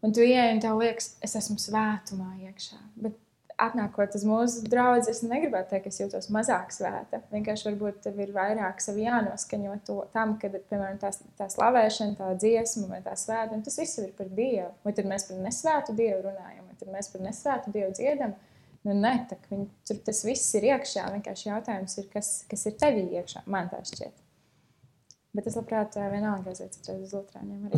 [0.00, 2.80] Un tu ieej un tev liekas, es esmu svētumā iekšā.
[3.04, 3.18] Bet
[3.64, 7.20] atnākot uz mūsu draugu, es negribētu teikt, ka es jūtos mazāk svēta.
[7.32, 12.30] Vienkārši varbūt tev ir vairāk sevi jānoskaņo to, tam, kad, piemēram, tā, tā slavēšana, tā
[12.40, 14.70] dziesma vai tā svētdiena, tas viss ir par Dievu.
[14.86, 18.34] Vai tad mēs par nesvētu Dievu runājam, vai tad mēs par nesvētu Dievu dziedam?
[18.88, 19.14] Nu, nē,
[19.50, 21.04] viņi, tur tas viss ir iekšā.
[21.18, 23.44] Vienkārši jautājums ir, kas, kas ir tevī iekšā.
[23.50, 24.16] Man tā šķiet.
[25.36, 27.68] Bet es labprāt, vienalga aiziet citreiz uz Lutāņiem.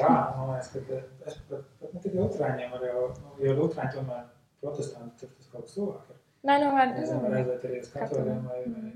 [0.00, 3.04] Jā, man liekas, ka es pat, pat ne tikai Lutāņiem, jo,
[3.44, 4.24] jo Lutāņi tomēr
[4.62, 6.18] protestanti, tur tas kaut kas tuvāk ir.
[6.48, 8.92] Nē, nu, es nezinu, aiziet arī uz katoļiem vai, vai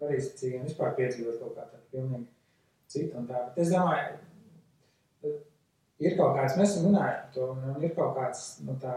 [0.00, 2.28] parīzcīgiem vispār piedzīvot kaut kā tādu pilnīgi
[2.92, 3.42] citu un tā.
[3.48, 5.32] Bet es domāju,
[6.06, 8.94] ir kaut kāds, mēs esam runājuši par to, un ir kaut kāds, nu, tā,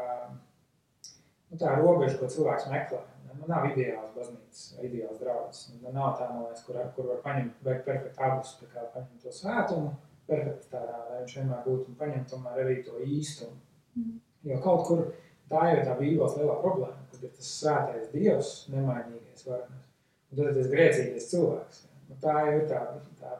[1.49, 3.01] nu, tā robeža, ko cilvēks meklē.
[3.29, 5.63] Nu, nav ideāls baznīcas, ideāls draugs.
[5.79, 9.33] Nu, nav tā, no es, kur, kur var paņemt perfektu abus, tā kā paņemt to
[9.33, 9.93] svētumu,
[10.29, 13.55] perfekti tādā, lai viņš vienmēr būtu un paņemt tomēr arī to īstumu.
[13.95, 14.17] Mm.
[14.49, 15.05] Jo kaut kur,
[15.49, 19.87] Tā jau ir tā Bībeles lielā problēma, kad ir tas svētais Dievs, nemainīgais varenais,
[20.29, 21.79] un tad ir tas grēcīgais cilvēks.
[22.09, 22.83] Nu, tā jau ir tā,
[23.21, 23.33] tā,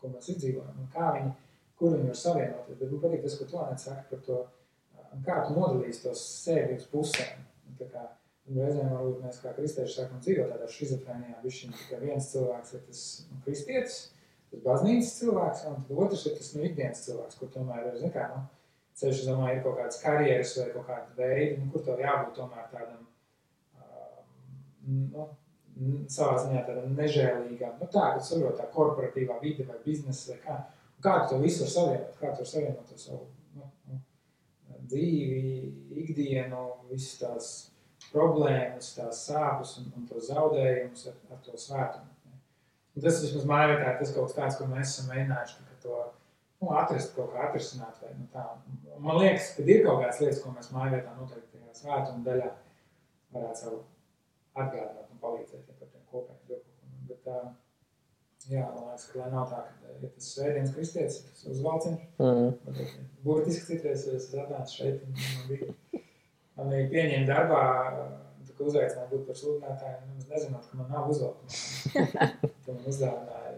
[0.00, 1.32] ko mēs izdzīvojam, un kā viņi,
[1.80, 2.80] kur viņi var savienoties.
[2.80, 4.42] Bet man patīk tas, ko tu Anēt saka par to,
[5.24, 7.44] kā tu nodalīsi tos sevi uz pusēm.
[7.78, 8.04] Tā kā,
[8.52, 13.04] reizēm varbūt mēs kā kristieši sākam dzīvot tādā šizofrēnijā, bišķiņ, ka viens cilvēks ir tas
[13.30, 13.96] nu, kristietis,
[14.50, 18.12] tas baznīcas cilvēks, un tad otrs ir tas nu, ikdienas cilvēks, kur tomēr ir, zin
[18.14, 18.44] kā, nu,
[19.00, 22.36] ceļš, es domāju, ir kaut kādas karjeras vai kaut kāda veida, nu, kur tev jābūt
[22.38, 23.02] tomēr tādam,
[24.86, 25.26] nu,
[26.14, 30.58] savā ziņā tādam nežēlīgam, nu tā, kad saprot tā korporatīvā vide vai biznesa vai kā,
[31.04, 33.26] kā tu to visu var savienot, kā tu var savienot to savu
[33.58, 34.00] nu, nu,
[34.92, 35.54] dzīvi,
[36.04, 37.52] ikdienu, visas tās
[38.12, 42.10] problēmas, tās sāpes un, un tos zaudējumus ar, ar to svētumu.
[42.94, 45.96] Un tas vismaz mājvietā ir tas kaut kas tāds, ko mēs esam mēģinājuši to
[46.64, 47.98] nu, atrast kaut kā atrisināt.
[48.02, 48.44] Vai, nu, tā.
[49.04, 52.50] Man liekas, ka ir kaut kādas lietas, ko mēs mājvietā noteikti tajā svētuma daļā
[53.34, 53.82] varētu savu
[54.54, 57.06] atgādināt un palīdzēt ja par tiem kopējiem dokumentiem.
[57.10, 57.46] Bet, uh,
[58.50, 63.00] jā, man liekas, ka lai nav tā, ka ja tas svētdienas kristietis, tas uzvalciņš, mm.
[63.26, 65.70] būtiski citreiz es atnācu šeit un man bija,
[66.58, 67.62] man bija pieņēma darbā,
[68.44, 71.48] tā kā uzaicināja būt par sludinātāju, un es nezinot, ka man nav uzvalkuma.
[72.64, 73.56] Tad man uzdāvināja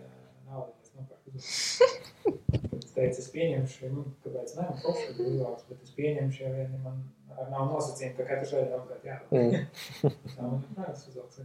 [0.49, 2.66] naudu, es nopērku uzvalkumu.
[2.85, 7.05] Teicu, es pieņemšu, man, kāpēc man forši ir izvēles, bet es pieņemšu, ja vien man
[7.51, 9.19] nav nosacījumi, ka katrs veidā apkārt jā.
[9.31, 9.67] Mm.
[10.37, 11.45] tā man ir prātas uzvalks.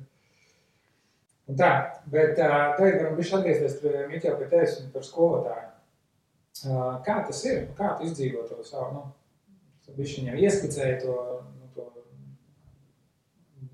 [1.50, 1.72] Un tā,
[2.14, 3.80] bet tagad varam bišķi atgriezties
[4.12, 5.72] Mitjā pie tevis un par skolotāju.
[7.06, 7.66] Kā tas ir?
[7.78, 11.18] Kā tu izdzīvo to savu, nu, tu bišķi viņam ieskicēji to,
[11.58, 11.88] nu, to,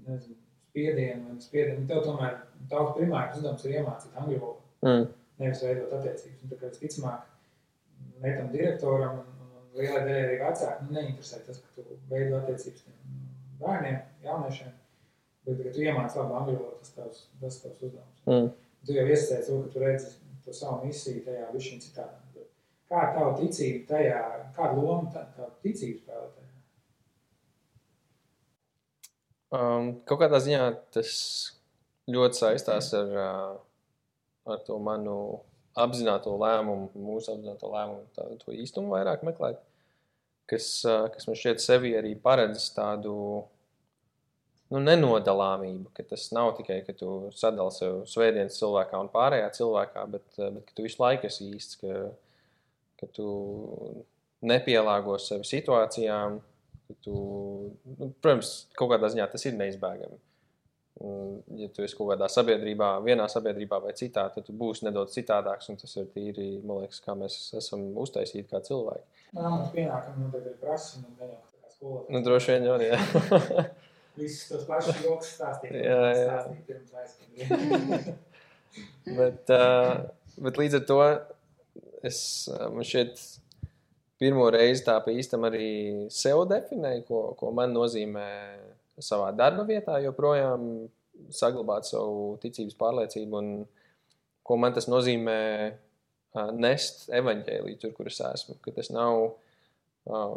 [0.07, 0.37] nezinu,
[0.71, 1.85] spiedienu vai spiedienu.
[1.89, 2.37] Tev tomēr
[2.71, 4.63] tavs primārs uzdevums ir iemācīt angļu valodu.
[4.87, 5.07] Mm.
[5.41, 6.43] Nevis veidot attiecības.
[6.43, 7.25] Un tā kā visticamāk,
[8.23, 12.39] ne tam direktoram un, un lielai daļai arī vecākiem nu, neinteresē tas, ka tu veido
[12.41, 13.17] attiecības tiem
[13.61, 14.75] bērniem, jauniešiem.
[15.47, 18.23] Bet, kad tu iemācies labu angļu valodu, tas tavs, tas tavs uzdevums.
[18.27, 18.49] Mm.
[18.87, 20.09] Tu jau iesaistīji to, ka tu redzi
[20.45, 22.43] to savu misiju tajā višķiņā citādi.
[22.87, 24.19] Kā tava ticība tajā,
[24.55, 26.45] kādu lomu tā, tā ticība spēlē tajā?
[29.57, 30.63] Um, kaut kādā ziņā
[30.95, 31.11] tas
[32.11, 33.11] ļoti saistās ar,
[34.47, 35.17] ar to manu
[35.79, 39.61] apzināto lēmumu, mūsu apzināto lēmumu, tā, to īstumu vairāk meklēt,
[40.49, 40.69] kas,
[41.13, 43.13] kas man šķiet sevi arī paredz tādu
[44.73, 50.05] nu, nenodalāmību, ka tas nav tikai, ka tu sadali sev svētdienas cilvēkā un pārējā cilvēkā,
[50.13, 52.03] bet, bet ka tu visu laiku esi īsts, ka,
[53.01, 53.27] ka tu
[54.47, 56.39] nepielāgos sevi situācijām.
[57.03, 57.13] Tu,
[57.97, 60.21] nu, protams, kaut kādā ziņā tas ir neizbēgami.
[61.57, 65.69] Ja tu esi kaut kādā sabiedrībā, vienā sabiedrībā vai citā, tad tu būsi nedaudz citādāks.
[65.81, 69.05] Tas ir tīri, man liekas, kā mēs esam uztaisīti kā cilvēki.
[69.37, 72.15] Nā, mums pienākumi noteikti ir prasa, un neņem tā kā skolotāji.
[72.15, 73.67] Nu, droši vien jau, jā.
[74.17, 75.75] visus tos pašus joks stāstīt.
[75.77, 76.37] jā, jā.
[76.89, 77.35] Stāstīt
[79.19, 80.07] bet, uh,
[80.43, 81.01] bet līdz ar to
[82.05, 82.19] es
[82.73, 83.21] man šeit
[84.21, 85.69] pirmo reizi tā pa īstam arī
[86.13, 88.27] sev definēju, ko, ko man nozīmē
[89.03, 90.87] savā darba vietā, joprojām
[91.33, 93.51] saglabāt savu ticības pārliecību un
[94.47, 95.41] ko man tas nozīmē
[96.57, 98.57] nest evaņģēlī tur, kur es esmu.
[98.63, 99.31] Ka tas nav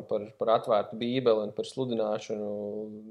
[0.09, 2.49] par, par atvērtu bībeli un par sludināšanu,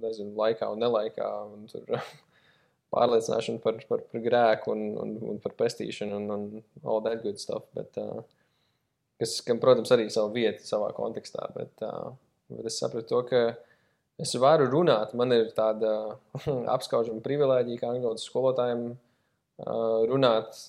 [0.03, 1.29] nezinu, laikā un nelaikā.
[1.53, 2.01] Un tur,
[2.93, 7.41] pārliecināšanu par, par, par grēku un, un, un par pestīšanu un, un all that good
[7.41, 7.67] stuff.
[7.77, 8.23] Bet, uh,
[9.21, 11.51] kas, kam, protams, arī savu vietu savā kontekstā.
[11.55, 12.15] Bet, uh,
[12.51, 13.43] bet es sapratu to, ka
[14.19, 15.15] es varu runāt.
[15.17, 15.93] Man ir tāda
[16.75, 20.59] apskaužama privilēģija, kā angļu skolotājiem, uh, runāt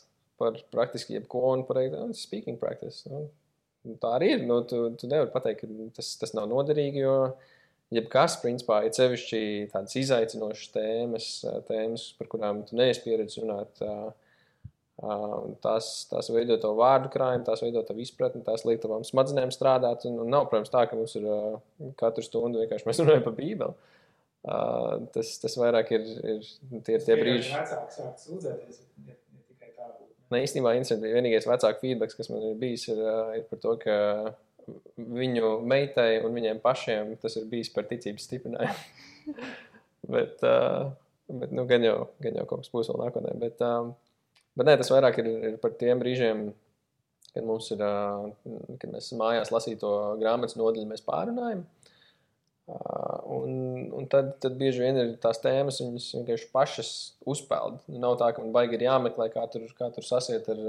[0.41, 1.83] par praktiski jebko un par
[2.17, 3.05] speaking practice.
[3.11, 4.45] Nu, tā arī ir.
[4.49, 7.17] Nu, tu, tu nevari pateikt, ka tas, tas nav noderīgi, jo
[7.95, 9.43] jebkas, principā, ir sevišķi
[9.73, 11.29] tādas izaicinošas tēmas,
[11.69, 13.85] tēmas, par kurām tu neesi pieredzējis runāt.
[15.65, 20.05] Tās, tās veido to vārdu krājumu, tās veido tavu izpratni, tās liek tavām smadzenēm strādāt.
[20.11, 21.25] Un, un nav, protams, tā, ka mums ir
[22.01, 23.97] katru stundu vienkārši mēs runājam par Bībeli.
[24.41, 26.45] Uh, tas, tas vairāk ir, ir
[26.85, 27.53] tie, tie brīži.
[27.53, 29.19] Vecāki sāk sūdzēties, ja
[30.31, 31.11] Ne, īstenībā interesanti.
[31.11, 33.01] Vienīgais vecāku feedback, kas man ir bijis, ir,
[33.35, 33.97] ir par to, ka
[34.97, 39.41] viņu meitai un viņiem pašiem tas ir bijis par ticības stiprinājumu.
[40.15, 40.93] bet, uh,
[41.41, 43.35] bet nu, gan, jau, gan jau kaut kas būs vēl nākotnē.
[43.43, 43.91] Bet, uh,
[44.61, 46.51] bet nē, tas vairāk ir, ir par tiem brīžiem,
[47.35, 47.83] kad mums ir,
[48.83, 51.65] kad mēs mājās lasīto grāmatas nodaļu, mēs pārunājam.
[52.71, 53.55] Un,
[53.97, 56.91] un tad, tad bieži vien ir tās tēmas, viņas vienkārši pašas
[57.33, 57.81] uzpeld.
[57.91, 60.61] Nav tā, ka man baigi ir jāmeklē, kā tur, kā tur sasiet ar,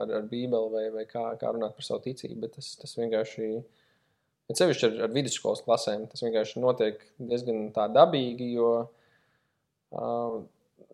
[0.00, 2.38] ar, ar Bībeli vai, vai kā, kā runāt par savu ticību.
[2.44, 7.90] Bet tas, tas vienkārši, ja sevišķi ar, ar vidusskolas klasēm, tas vienkārši notiek diezgan tā
[7.92, 10.40] dabīgi, jo uh,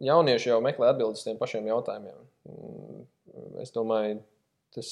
[0.05, 2.18] jaunieši jau meklē atbildes tiem pašiem jautājumiem.
[3.62, 4.20] Es domāju,
[4.74, 4.90] tas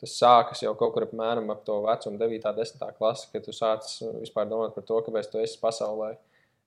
[0.00, 3.88] tas sākas jau kaut kur apmēram ap to vecumu, 9, 10 klasi, kad tu sāc
[4.20, 6.12] vispār domāt par to, kāpēc tu esi pasaulē,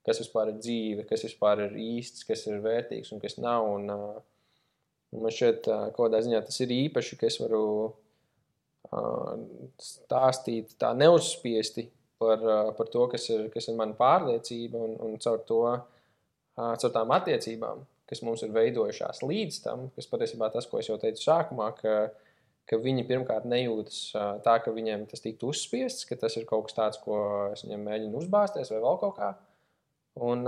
[0.08, 3.68] kas vispār ir dzīve, kas vispār ir īsts, kas ir vērtīgs un kas nav.
[3.76, 3.92] Un,
[5.14, 7.64] un man šķiet, kaut kādā ziņā tas ir īpaši, ka es varu
[9.84, 11.86] stāstīt tā neuzspiesti
[12.18, 12.42] par,
[12.80, 15.62] par to, kas ir, kas ir mana pārliecība un, un caur to,
[16.60, 20.98] caur tām attiecībām, kas mums ir veidojušās līdz tam, kas patiesībā tas, ko es jau
[21.02, 21.96] teicu sākumā, ka,
[22.70, 24.02] ka viņi pirmkārt nejūtas
[24.46, 27.20] tā, ka viņiem tas tiktu uzspiests, ka tas ir kaut kas tāds, ko
[27.54, 29.34] es viņiem mēģinu uzbāzties vai vēl kaut kā.
[30.30, 30.46] Un,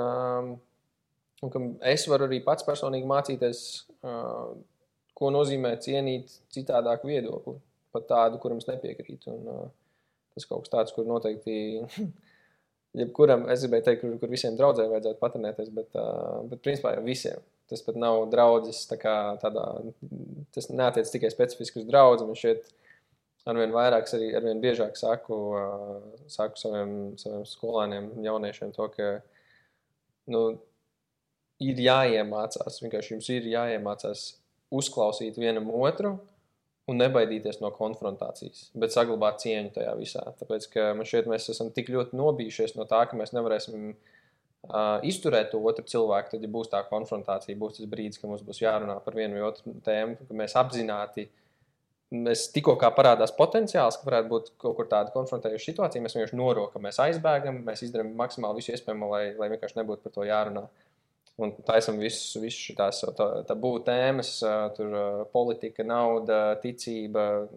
[1.41, 3.65] un ka es varu arī pats personīgi mācīties,
[5.21, 7.59] ko nozīmē cienīt citādāku viedokli,
[7.93, 9.37] pat tādu, kuram es nepiekrītu.
[9.37, 9.69] Un,
[10.35, 11.55] tas kaut kas tāds, kur noteikti.
[12.97, 17.03] Jebkuram, es gribēju teikt, kur, kur visiem draugiem vajadzētu patrenēties, bet, uh, bet principā jau
[17.05, 17.43] visiem.
[17.71, 18.81] Tas pat nav draugs.
[18.89, 19.63] Tā kā, tādā,
[20.51, 22.27] tas neatiec tikai specifiski uz draugu.
[22.27, 22.67] Man šķiet,
[23.47, 25.37] arvien vairāk, arī arvien biežāk saku,
[26.31, 29.13] saku saviem, saviem skolēniem, jauniešiem to, ka
[30.35, 30.43] nu,
[31.63, 32.81] ir jāiemācās.
[32.83, 34.25] Vienkārši jums ir jāiemācās
[34.81, 36.17] uzklausīt vienam otru
[36.91, 40.23] un nebaidīties no konfrontācijas, bet saglabāt cieņu tajā visā.
[40.39, 40.67] Tāpēc,
[40.97, 45.61] man šķiet, mēs esam tik ļoti nobijušies no tā, ka mēs nevarēsim uh, izturēt to
[45.71, 46.33] otru cilvēku.
[46.33, 49.47] Tad, ja būs tā konfrontācija, būs tas brīdis, kad mums būs jārunā par vienu vai
[49.49, 51.29] otru tēmu, ka mēs apzināti.
[52.11, 56.03] Mēs tikko parādās potenciāls, ka varētu būt kaut kur tāda konfrontējoša situācija.
[56.03, 60.17] Mēs vienkārši norokam, mēs aizbēgam, mēs izdarām maksimāli visu iespējamo, lai, lai vienkārši nebūtu par
[60.17, 60.65] to jārunā.
[60.65, 60.90] Uh,
[61.39, 64.33] Un taisam visus visu tās tā, tabū tēmas,
[64.75, 64.95] tur
[65.33, 67.47] politika, nauda, ticība.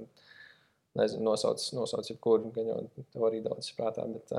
[0.95, 2.79] Nezinu, nosauc, nosauc jebkuru, gan jau
[3.17, 4.05] teoriju daudz prātā.
[4.07, 4.35] Bet,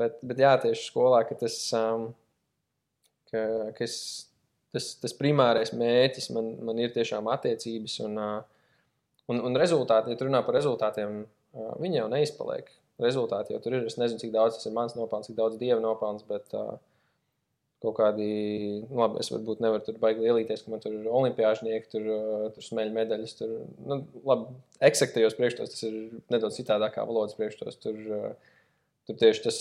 [0.00, 1.60] bet, bet jā, tieši skolā, ka tas,
[3.30, 3.44] ka,
[3.76, 3.94] ka es,
[4.74, 8.18] tas, tas primārais mērķis man, man ir tiešām attiecības un,
[9.30, 10.10] un, un rezultāti.
[10.10, 11.22] Ja tu runā par rezultātiem,
[11.54, 12.74] viņi jau neizpaliek.
[12.98, 13.86] Rezultāti jau tur ir.
[13.86, 16.80] Es nezinu, cik daudz tas ir mans nopelns, cik daudz dieva nopelns, bet uh,
[17.82, 18.26] kaut kādi,
[18.88, 22.08] nu, labi, es varbūt nevaru tur baigi lielīties, ka man tur ir olimpiāžnieki, tur,
[22.56, 23.52] tur smeļu medaļas, tur,
[23.86, 24.56] nu, labi,
[24.88, 25.98] eksaktajos priekšstos tas ir
[26.32, 28.00] nedaudz citādākā valodas priekšstos, tur,
[29.06, 29.60] tur tieši tas,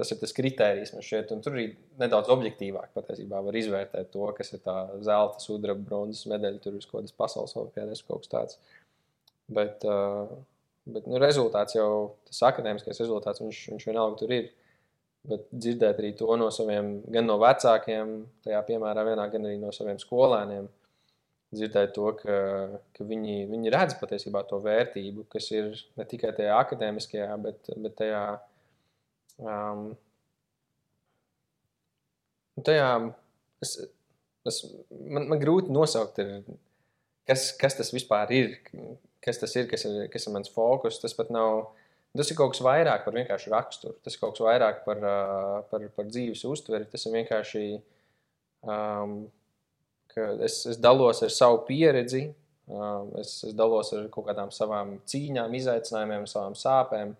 [0.00, 1.68] tas ir tas kritērijs man šeit, un tur arī
[2.02, 4.76] nedaudz objektīvāk patiesībā var izvērtēt to, kas ir tā
[5.06, 8.60] zelta, sudraba, bronzas medaļa, tur ir kaut kādas pasaules olimpiādēs kaut kas tāds.
[9.46, 9.86] Bet,
[10.82, 11.88] bet nu, rezultāts jau,
[12.26, 14.50] tas akadēmiskais rezultāts, viņš, viņš vienalga tur ir
[15.28, 18.16] bet dzirdēt arī to no saviem, gan no vecākiem,
[18.46, 20.68] tajā piemērā vienā, gan arī no saviem skolēniem.
[21.56, 22.38] Dzirdēt to, ka,
[22.96, 27.94] ka viņi, viņi redz patiesībā to vērtību, kas ir ne tikai tajā akadēmiskajā, bet, bet
[28.00, 28.22] tajā,
[29.38, 29.86] um,
[32.66, 32.90] tajā
[33.62, 33.76] es,
[34.50, 36.58] es, man, man grūti nosaukt, ir,
[37.30, 38.56] kas, kas tas vispār ir,
[39.24, 41.00] kas tas ir, kas ir, kas ir mans fokus.
[41.02, 41.70] Tas pat nav
[42.16, 43.96] Tas ir kaut kas vairāk par vienkārši raksturu.
[44.04, 45.02] Tas ir kaut kas vairāk par,
[45.70, 46.88] par, par dzīves uztveri.
[46.92, 47.64] Tas ir vienkārši,
[48.66, 49.16] um,
[50.14, 52.26] ka es, es dalos ar savu pieredzi,
[52.70, 57.14] um, es, es dalos ar kaut kādām savām cīņām, izaicinājumiem, savām sāpēm.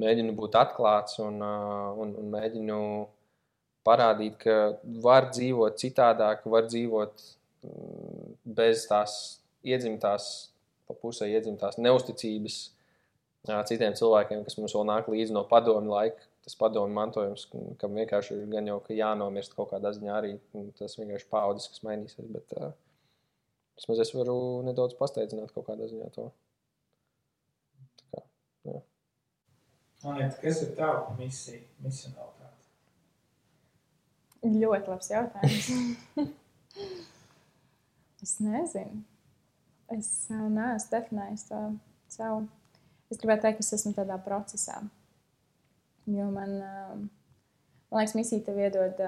[0.00, 2.80] Mēģinu būt atklāts un, uh, un, un mēģinu
[3.86, 4.56] parādīt, ka
[5.02, 7.24] var dzīvot citādāk, var dzīvot
[8.44, 9.14] bez tās
[9.66, 10.26] iedzimtās,
[10.88, 12.60] pa pusē iedzimtās neusticības
[13.48, 16.26] citiem cilvēkiem, kas mums vēl nāk līdzi no padomju laika.
[16.44, 17.46] Tas padomju mantojums,
[17.80, 20.34] kam vienkārši ir gan jau jānomirst kaut kādā ziņā, arī
[20.78, 22.28] tas vienkārši paudzes, kas mainīsies.
[22.32, 22.72] Bet uh,
[23.76, 26.30] vismaz es varu nedaudz pasteidzināt kaut kādā ziņā to.
[28.00, 28.24] Tā kā,
[28.68, 28.80] jā.
[30.08, 32.68] Anita, kas ir tava misija, misionalitāte?
[34.40, 35.68] Ļoti labs jautājums.
[38.24, 39.04] es nezinu.
[39.90, 41.60] Es neesmu definējis to
[42.08, 42.46] savu
[43.10, 44.78] Es gribētu teikt, ka es esmu tādā procesā.
[46.10, 46.54] Jo man,
[47.90, 49.00] man liekas, misija tev iedod,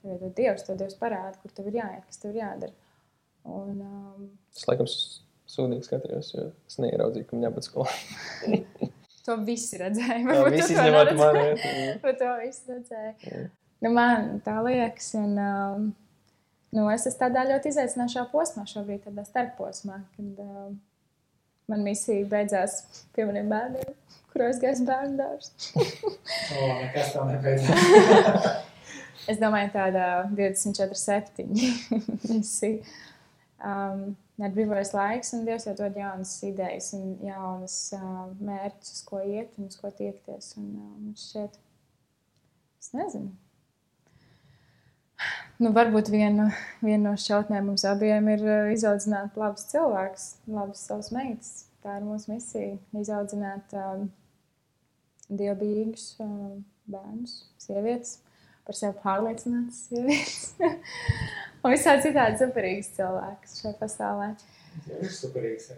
[0.00, 2.74] tev iedod Dievs, tev Dievs parāda, kur tev ir jāiet, kas tev ir jādara.
[3.44, 7.96] Un, um, es laikam sūdīgi skatījos, jo es neieraudzīju, ka man jābūt skolā.
[9.26, 10.22] to visi redzēja.
[10.24, 10.78] Jā, visi
[11.18, 11.44] mani.
[12.04, 13.44] Bet to visi redzēja.
[13.84, 15.86] Nu, man tā liekas, un um,
[16.72, 20.78] nu, es esmu tādā ļoti izaicinošā posmā šobrīd, tādā starposmā, kad um,
[21.70, 22.80] man misija beidzās
[23.14, 23.94] pie maniem bērniem,
[24.32, 25.70] kuros gājas bērnu dārzs.
[26.58, 28.50] o, nekas tā nebeidzās.
[29.32, 31.48] es domāju, tāda 24, 7
[32.30, 33.00] misija.
[33.64, 34.10] Um,
[34.42, 39.22] ir brīvais laiks, un Dievs jau dod jaunas idejas un jaunas uh, mērķus, uz ko
[39.24, 40.52] iet un uz ko tiekties.
[40.60, 41.56] Un, uh, šķiet,
[42.82, 43.32] es nezinu.
[45.62, 46.48] Nu, varbūt viena,
[46.82, 51.52] viena no šķautnēm mums abiem ir uh, izaudzināt labus cilvēkus, labus savus meitas.
[51.84, 54.08] Tā ir mūsu misija- izaudzināt um,
[55.30, 58.16] dievbijīgus um, bērnus, sievietes,
[58.66, 60.48] par sevi pārliecinātas sievietes
[61.62, 64.32] un visādi citādi superīgus cilvēkus šajā pasaulē.
[64.88, 65.70] Tas ir superīgs.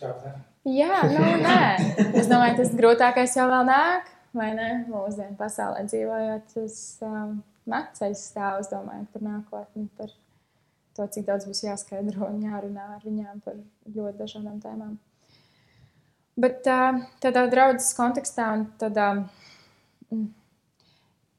[0.00, 0.32] Čāptā.
[0.66, 1.60] Jā, nu nē.
[2.18, 4.72] Es domāju, tas grūtākais jau vēl nāk, vai ne?
[4.90, 7.38] Mūsdienu pasaulē dzīvojot, tas um,
[7.70, 10.12] nakceļš stāv, es domāju, par nākotni, par
[10.96, 13.56] to, cik daudz būs jāskaidro un jārunā ar viņām par
[13.86, 14.98] ļoti dažādām tēmām.
[16.40, 19.08] Bet tādā draudzes kontekstā un tādā,
[20.08, 20.26] mm,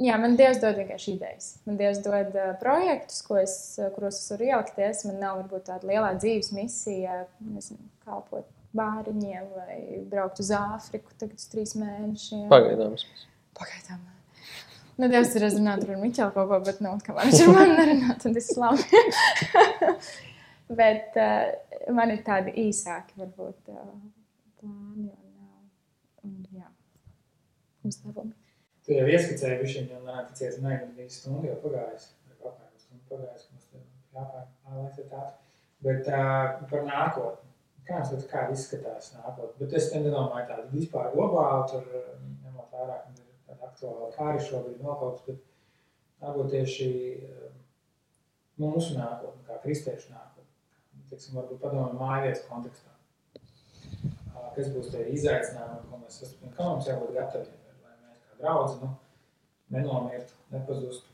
[0.05, 1.51] jā, man Dievs dod vienkārši idejas.
[1.65, 3.55] Man Dievs dod projektus, ko es,
[3.95, 5.05] kuros es varu ielikties.
[5.09, 11.39] Man nav varbūt tāda lielā dzīves misija, nezinu, kalpot bāriņiem vai braukt uz Āfriku tagad
[11.39, 12.47] uz trīs mēnešiem.
[12.51, 12.97] Pagaidām.
[13.57, 14.05] Pagaidām.
[15.02, 18.16] Nu, Dievs ir runāt ar Miķelu kaut ko, bet, nu, kamēr viņš ar mani nerunā,
[18.22, 18.99] tad es labi.
[20.82, 21.47] bet uh,
[21.97, 23.88] man ir tādi īsāki, varbūt, uh,
[24.60, 26.70] plāni un, uh, un jā,
[27.89, 28.36] uzdevumi.
[28.86, 33.16] Tu jau ieskicēji višķiņ, un uh, ticies, nē, gan bija stundu jau pagājis, apmēram stundu
[33.16, 33.84] pagājis, ka mums te
[34.20, 34.47] jāpār,
[34.78, 35.26] lai tā tā.
[35.82, 37.52] Bet uh, par nākotni,
[37.89, 39.58] kā jums liekas, kāda izskatās nākotnē.
[39.64, 42.10] Bet es nedomāju tādu vispār globālu, tur eh,
[42.45, 42.86] ņemot ka
[43.18, 46.89] ir tāda aktuāla kā arī šobrīd vēl kaut kas, bet varbūt tieši
[47.28, 47.52] eh,
[48.62, 50.47] mūsu nākotne, kā kristiešu nākotne.
[51.12, 52.89] Teiksim, varbūt padomāju mājvietas kontekstā.
[54.56, 58.80] Kas būs tie izaicinājumi, ko mēs esam, kā mums jābūt gataviem, lai mēs kā draudzi,
[58.84, 58.89] nu,
[59.72, 61.08] nenomirtu, nepazustu.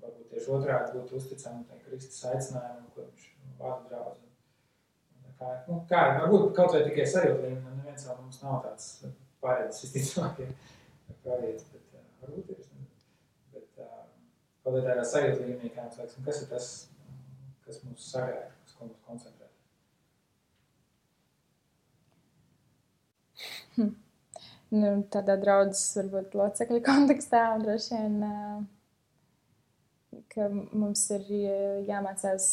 [0.00, 3.30] Varbūt tieši otrādi būtu uzticami tai Kristus aicinājumam, ko viņš
[3.60, 4.26] vada draudzi.
[5.40, 8.90] Kā, nu, kā, varbūt kaut vai tikai sajūta neviens vēl mums nav tāds
[9.40, 10.50] pārēdis visticamāk, ja
[11.24, 12.64] pravietis, bet uh, varbūt ir,
[13.54, 14.04] bet uh,
[14.64, 16.70] kaut vai tādā sajūta līmenī, kā mums liekas, kas ir tas,
[17.66, 19.50] kas mūs sagāja, kas ko mums koncentrē.
[23.76, 23.92] Hm.
[24.70, 28.20] Nu, tādā draudzes, varbūt locekļu kontekstā, un droši vien,
[30.30, 31.24] ka mums ir
[31.88, 32.44] jāmācās,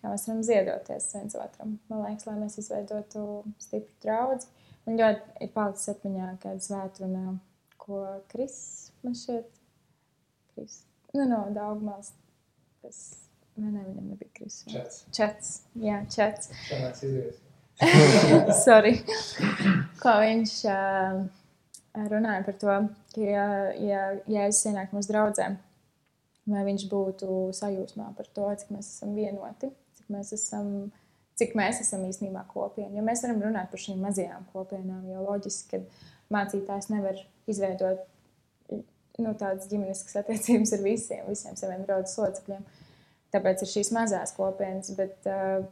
[0.00, 1.76] kā mēs varam ziedoties viens otram.
[1.90, 3.26] Man liekas, lai mēs izveidotu
[3.60, 4.48] stipru draudzi.
[4.86, 7.36] Man ļoti ir palicis atmiņā kāda svētuna,
[7.86, 8.58] ko Kris
[9.06, 9.48] man šķiet,
[10.54, 10.80] Kris,
[11.14, 12.12] nu, no Daugmals,
[12.82, 13.00] tas,
[13.56, 14.60] vai ne, viņam nebija Kris.
[14.70, 15.02] Čets.
[15.14, 16.50] Čets, jā, čets.
[16.66, 17.42] Šāds izdevies.
[18.64, 18.94] Sorry.
[20.00, 21.20] Ko viņš uh,
[22.10, 22.76] runāja par to,
[23.14, 23.46] ka, ja,
[23.80, 25.58] ja, ja es ienāku mūsu draugiem,
[26.48, 30.72] vai viņš būtu sajūsmā par to, cik mēs esam vienoti, cik mēs esam,
[31.36, 32.94] cik mēs esam īstenībā kopiena.
[32.96, 37.18] Jo mēs varam runāt par šīm mazajām kopienām, jo loģiski, ka mācītājs nevar
[37.50, 38.04] izveidot
[38.72, 42.66] nu, tādas ģimeniskas attiecības ar visiem, visiem saviem draugu locekļiem.
[43.34, 44.92] Tāpēc ir šīs mazās kopienas.
[44.96, 45.66] Bet, uh,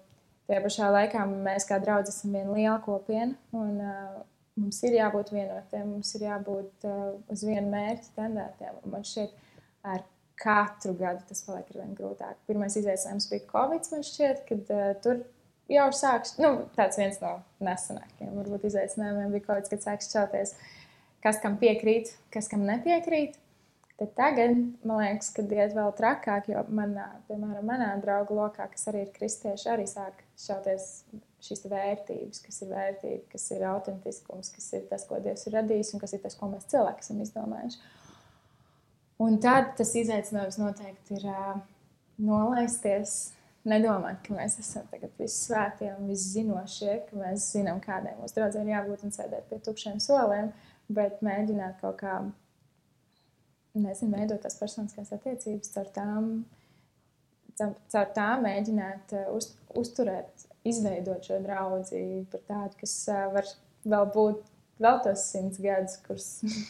[0.45, 4.19] Tajā pašā laikā mēs kā draugi esam viena liela kopiena, un uh,
[4.61, 8.83] mums ir jābūt vienotiem, mums ir jābūt uh, uz vienu mērķi tendētiem.
[8.93, 9.33] Man šķiet,
[9.89, 10.05] ar
[10.41, 12.43] katru gadu tas paliek ar vien grūtāk.
[12.51, 15.25] Pirmais izaicinājums bija Covid, man šķiet, kad uh, tur
[15.73, 20.55] jau sāks, nu, tāds viens no nesenākajiem, varbūt izaicinājumiem bija kaut kas, kad sāks šķelties,
[21.25, 23.41] kas kam piekrīt, kas kam nepiekrīt.
[23.95, 28.89] Tad tagad, man liekas, ka iet vēl trakāk, jo manā, piemēram, manā draugu lokā, kas
[28.91, 30.89] arī ir kristieši, arī sāk šauties
[31.45, 35.93] šīs vērtības, kas ir vērtība, kas ir autentiskums, kas ir tas, ko Dievs ir radījis
[35.95, 37.81] un kas ir tas, ko mēs cilvēki esam izdomājuši.
[39.23, 41.55] Un tad tas izaicinājums noteikti ir uh,
[42.19, 43.15] nolaisties,
[43.69, 44.87] nedomāt, ka mēs esam
[45.19, 49.49] visi svētie un visi zinošie, ka mēs zinām, kādai mūsu draudzē ir jābūt un sēdēt
[49.51, 50.53] pie tukšiem soliem,
[50.93, 52.19] bet mēģināt kaut kā
[53.75, 56.33] nezinu, veidot tās personiskās attiecības, caur tām,
[57.59, 61.83] caur tām mēģināt uh, uz, uzturēt, izveidot šo draugu
[62.33, 63.49] par tādu, kas uh, var
[63.85, 64.45] vēl būt
[64.83, 66.29] vēl tos simts gadus, kurus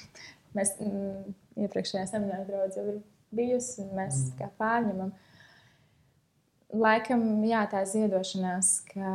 [0.56, 1.34] mēs mm,
[1.64, 3.02] iepriekšējā semināra draudzē jau ir
[3.34, 4.34] bijusi, un mēs mm.
[4.40, 5.14] kā pārņemam.
[6.74, 9.10] Laikam, jā, tā ziedošanās, ka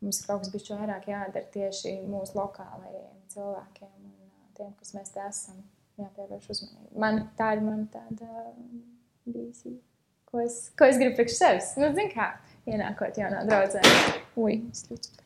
[0.00, 4.92] mums ir kaut kas bijis vairāk jādara tieši mūsu lokālajiem cilvēkiem un uh, tiem, kas
[4.96, 5.60] mēs te esam
[6.00, 6.92] jāpievērš uzmanība.
[7.04, 8.28] Man tā ir man tāda
[9.28, 9.78] vīzija,
[10.28, 11.72] ko es, ko es gribu priekš sevis.
[11.80, 12.32] Nu, zin kā,
[12.68, 13.84] ienākot jaunā draudzē.
[14.40, 15.16] Ui, es ļoti.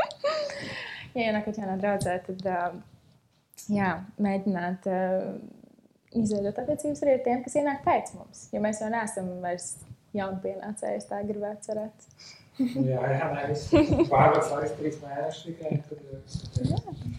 [1.16, 2.46] ja ienākot jaunā draudzē, tad
[3.70, 4.90] jā, mēģināt
[6.16, 8.44] izveidot attiecības arī ar tiem, kas ienāk pēc mums.
[8.54, 9.72] Jo mēs jau neesam vairs
[10.16, 12.06] jauni pienācēji, tā gribētu cerēt.
[12.60, 13.70] jā, jā, nē, viss
[14.10, 15.76] pārvāc vairs trīs mēnešus tikai.
[15.90, 17.18] Pilnīgi.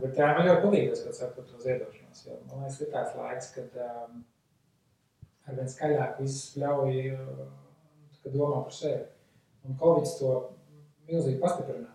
[0.00, 2.22] Bet jā, man ļoti patīk tas, ko saka par to ziedošanos.
[2.26, 4.24] Jo, man liekas, ir tāds laiks, kad um,
[5.48, 7.44] arvien skaļāk viss ļauj uh,
[8.32, 9.04] domā par sevi.
[9.64, 10.32] Un Covid to
[11.08, 11.92] milzīgi pastiprināja.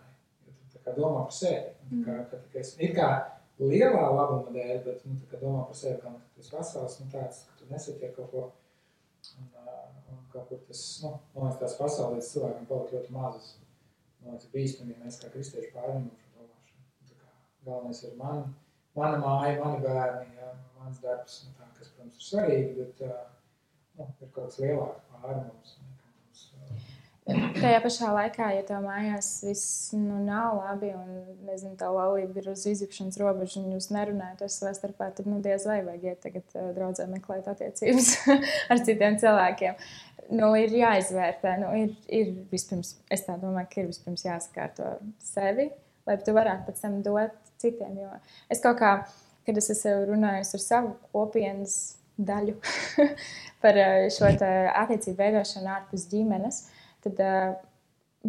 [0.80, 1.74] Kā domā par sevi.
[1.90, 3.10] Un, kā, ka, ir kā
[3.60, 7.58] lielā labuma dēļ, bet nu, domā par sevi, kā tu esi vesels, nu, tāds, ka
[7.60, 8.46] tu nesatiek kaut ko.
[9.36, 13.52] Un, uh, un kaut kur tas, nu, man liekas, tās pasaules cilvēkiem paliek ļoti mazas.
[14.22, 16.10] Man liekas, bīstami, ja mēs kā kristieši pārņemam
[17.64, 18.42] galvenais ir man,
[18.96, 24.08] mana māja, mani bērni, ja, mans darbs, nu, tā, kas, protams, ir svarīgi, bet nu,
[24.08, 25.76] ir kaut kas lielāks pāri mums.
[27.56, 31.10] Tajā pašā laikā, ja tev mājās viss nu, nav labi, un
[31.48, 35.66] nezinu, tā laulība ir uz izjukšanas robežas, un jūs nerunājat savā starpā, tad nu, diez
[35.68, 38.10] vai vajag iet tagad uh, draudzē meklēt attiecības
[38.72, 39.78] ar citiem cilvēkiem.
[40.30, 45.70] Nu, ir jāizvērtē, nu, ir, ir vispirms, es tā domāju, ka ir vispirms jāsakārto sevi,
[46.06, 47.98] lai tu varētu pēc tam dot citiem.
[47.98, 48.12] Jo
[48.52, 48.92] es kaut kā,
[49.46, 51.80] kad es esmu runājusi ar savu kopienas
[52.20, 52.56] daļu
[53.62, 56.64] par eh, šo attiecību veidošanu ārpus ģimenes,
[57.04, 57.54] tad uh,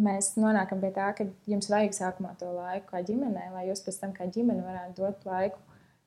[0.02, 4.00] mēs nonākam pie tā, ka jums vajag sākumā to laiku kā ģimenei, lai jūs pēc
[4.00, 5.60] tam kā ģimene varētu dot laiku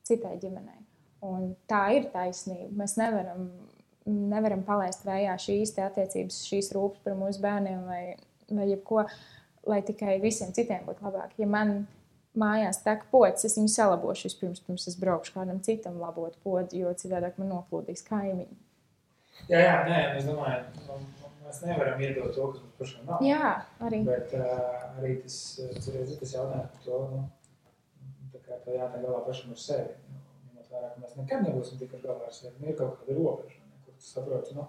[0.06, 0.82] citai ģimenei.
[1.26, 2.68] Un tā ir taisnība.
[2.82, 3.48] Mēs nevaram,
[4.06, 8.02] nevaram palaist vējā šīs attiecības, šīs rūpes par mūsu bērniem vai
[8.50, 9.04] vai jebko,
[9.66, 11.34] lai tikai visiem citiem būtu labāk.
[11.38, 11.86] Ja man
[12.38, 16.92] mājās tek pods, es viņu salabošu vispirms, pirms es braukšu kādam citam labot podu, jo
[16.98, 18.62] citādi man noplūdīs kaimiņi.
[19.50, 21.00] Jā, jā, nē, es domāju, nu,
[21.46, 23.22] mēs nevaram iedot to, kas mums pašam nav.
[23.24, 23.52] Jā,
[23.86, 24.02] arī.
[24.06, 25.36] Bet uh, arī tas,
[25.84, 27.22] cerēs, tas jautājums par to, nu,
[28.34, 29.94] tā kā tā jātiek galā pašam ar sevi.
[30.10, 32.54] Nu, ņemot vērā, ka mēs nekad nebūsim tikuši galā ar sevi.
[32.58, 34.66] Nu, ir kaut kāda robeža, ne, kur tu saproti, nu,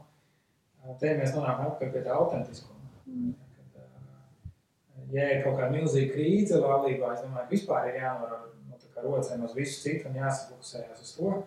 [1.02, 2.90] te mēs nonākam atpakaļ pie tā autentiskuma.
[3.08, 3.36] Mm.
[3.58, 8.54] Kad, uh, ja ir kaut kāda milzīga krīze laulībā, es domāju, ka vispār ir jānorāda
[8.70, 11.38] nu, rocēm uz visu citu un jāsafokusējas uz to.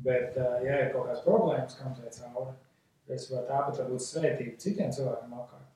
[0.00, 2.52] Bet, uh, ja ir kaut kādas problēmas, kam tā ir cauri,
[3.16, 5.68] es varu tāpat būt svētība citiem cilvēkiem apkārt.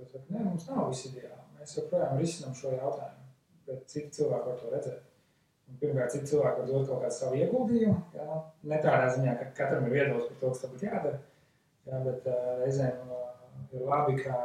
[0.00, 1.46] Tad, ne, mums nav viss ideāli.
[1.58, 3.26] Mēs joprojām risinām šo jautājumu,
[3.66, 5.08] bet citi cilvēki var to redzēt.
[5.68, 7.98] Un, pirmkārt, citi cilvēki var dot kaut kādu savu ieguldījumu.
[8.16, 8.38] Jā,
[8.72, 11.20] ne tādā ziņā, ka katram ir viedoklis par to, kas būtu jādara.
[11.90, 13.28] Jā, bet uh, reizēm uh,
[13.76, 14.38] ir labi, ka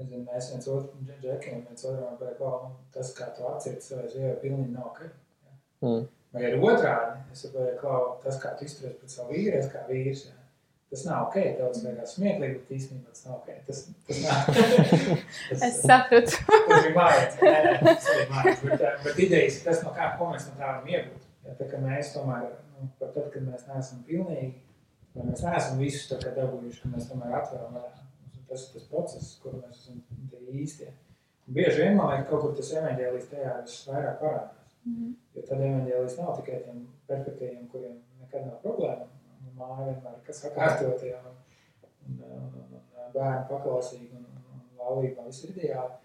[0.00, 4.32] nezinu, mēs viens otru džekiem, viens otram pateikt, nu, tas, kā tu atcīti savai dzīvē,
[4.42, 5.04] pilnīgi nav ok.
[5.04, 5.54] Jā.
[5.84, 6.08] Mm.
[6.30, 9.80] Vai ir otrādi, es saprotu, ka tas, kā tu izturies pret savu vīru, es kā
[9.88, 10.36] vīrs, jā.
[10.92, 11.38] tas nav ok.
[11.58, 13.56] Daudz liekas smieklīgi, bet īstenībā tas nav ok.
[13.66, 14.52] Tas, tas nav.
[15.48, 16.38] tas, es saprotu.
[16.68, 17.40] tas ir mājas.
[17.42, 18.62] Nē, nē, tas ir mājas.
[18.68, 21.26] Bet, eh, bet idejas ir tas, no kā, ko mēs no tā varam iegūt.
[21.48, 24.52] Ja, tā kā mēs tomēr, nu, pat tad, kad mēs neesam pilnīgi,
[25.16, 28.06] vai mēs neesam visus tā kā dabūjuši, ka mēs tomēr atveram vaļā.
[28.50, 29.98] Tas ir tas process, kur mēs esam
[30.30, 30.94] tie īstie.
[31.50, 34.59] Bieži vien, man liekas, kaut kur tas evaņģēlijs tajā visvairāk parādās.
[34.88, 35.14] Mm.
[35.34, 39.08] Jo tad evanģēlis nav tikai tiem perfektajiem, kuriem nekad nav problēma.
[39.58, 41.36] Māja vienmēr ir kas sakārtot, ja, un,
[42.08, 45.98] un, un, un, bērni paklausīgi, un, un, un laulībā viss ir ideāli.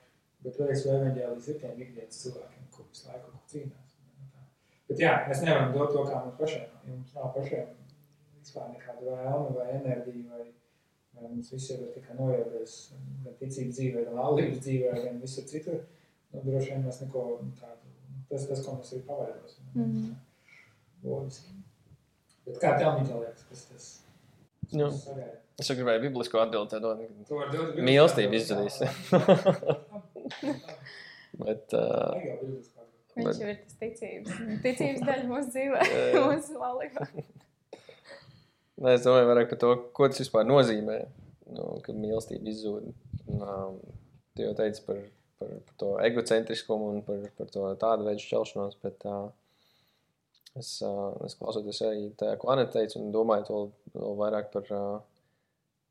[0.46, 3.96] Bet reiz vēl evanģēlis ir tiem ikdienas cilvēkiem, kur visu laiku kaut cīnās.
[4.90, 6.68] Bet jā, mēs nevaram dot to, kā mums pašiem.
[6.86, 7.72] Ja mums nav pašiem
[8.46, 10.46] vispār nekāda vēlme vai enerģija, vai,
[11.18, 12.76] vai mums viss jau ir tikai nojauties
[13.24, 15.82] gan ticības dzīvē, gan laulības dzīvē, gan visur citur,
[16.32, 17.24] nu, droši vien mēs neko
[17.58, 17.85] tādu
[18.30, 19.64] tas, tas, ko mēs arī pavairosim.
[19.74, 20.14] Mm -hmm.
[21.10, 21.52] Logiski.
[22.46, 23.90] Bet kā tev, Mīķa, liekas, kas tas
[24.72, 24.92] nu?
[25.60, 26.84] Es jau gribēju biblisko atbildi, tad
[27.80, 28.82] mīlestība izzudīs.
[31.46, 32.74] bet, uh,
[33.16, 35.84] Viņš jau ir tas ticības, ticības daļa mūsu dzīvē,
[36.18, 37.06] mūsu laulībā.
[38.84, 40.98] Nē, es domāju vairāk par to, ko tas vispār nozīmē,
[41.56, 42.90] nu, kad mīlestība izzūd.
[43.32, 43.78] Um,
[44.36, 45.00] tu jau teici par
[45.40, 48.78] par, par to egocentriskumu un par, par to tādu veidu šķelšanos.
[48.84, 49.30] Bet, uh,
[50.60, 53.62] es, uh, es klausoties arī tajā, ko Anna teica, un domāju to
[53.96, 55.34] vēl vairāk par, uh,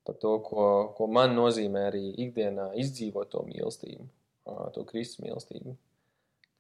[0.05, 0.69] par to, ko,
[0.99, 4.09] ko man nozīmē arī ikdienā izdzīvot to mīlestību,
[4.51, 5.77] uh, to Kristus mīlestību.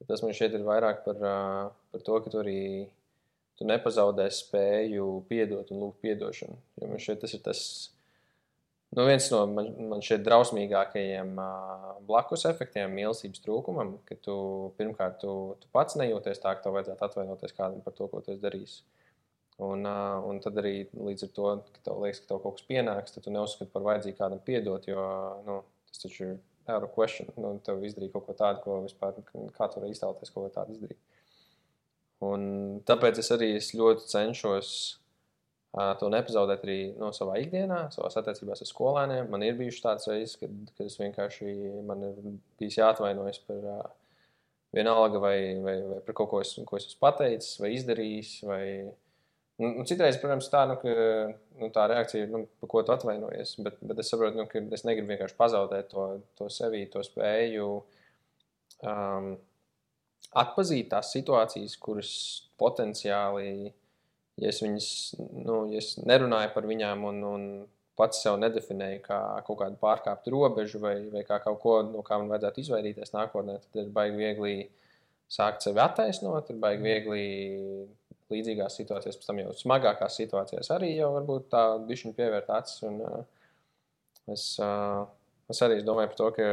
[0.01, 2.61] Tad tas man šeit ir vairāk par, uh, par to, ka tu arī
[3.59, 6.57] tu nepazaudē spēju piedot un lūgt piedošanu.
[6.81, 7.61] Jo man šeit tas ir tas
[8.95, 14.37] Nu, viens no man, man šeit drausmīgākajiem uh, blakus efektiem mīlestības trūkumam, ka tu
[14.79, 18.31] pirmkārt tu, tu pats nejūties tā, ka tev vajadzētu atvainoties kādam par to, ko tu
[18.35, 18.77] esi darījis.
[19.67, 22.69] Un, uh, un tad arī līdz ar to, ka tev liekas, ka tev kaut kas
[22.71, 25.09] pienāks, tad tu neuzskati par vajadzīgu kādam piedot, jo
[25.49, 25.59] nu,
[25.91, 26.37] tas taču ir
[26.71, 27.35] out of question.
[27.35, 29.19] Nu, tev izdarīja kaut ko tādu, ko vispār,
[29.59, 31.01] kā tu vari iztēloties, ko tādu izdarīt.
[32.25, 32.47] Un
[32.87, 34.71] tāpēc es arī es ļoti cenšos
[35.99, 39.31] to nepazaudēt arī no savā ikdienā, savā attiecībās ar skolēniem.
[39.33, 41.55] Man ir bijušas tādas reizes, kad, kad es vienkārši
[41.89, 42.19] man ir
[42.61, 43.81] bijis jāatvainojas par uh,
[44.75, 48.31] vienalga vai, vai, vai par kaut ko, es, ko es esmu pateicis vai izdarījis.
[48.47, 48.63] Vai,
[49.63, 50.95] nu, nu, citreiz, protams, tā, nu, ka,
[51.63, 54.63] nu, tā reakcija ir, nu, par ko tu atvainojies, bet, bet es saprotu, nu, ka
[54.79, 57.73] es negribu vienkārši pazaudēt to, to sevi, to spēju.
[58.85, 59.35] Um,
[60.35, 62.11] Atpazīt tās situācijas, kuras
[62.59, 63.71] potenciāli
[64.43, 64.89] ja es viņas,
[65.45, 67.47] nu, ja es nerunāju par viņām un, un
[67.99, 72.19] pats sev nedefinēju kā kaut kādu pārkāptu robežu vai, vai kā kaut ko, no kā
[72.19, 74.55] man vajadzētu izvairīties nākotnē, tad ir baigi viegli
[75.31, 77.23] sākt sevi attaisnot, ir baigi viegli
[78.33, 82.83] līdzīgās situācijās, pēc tam jau smagākās situācijās arī jau varbūt tā bišķiņa pievērt acis.
[82.89, 83.23] Un, uh,
[84.33, 85.05] es, uh,
[85.53, 86.47] es arī domāju par to, ka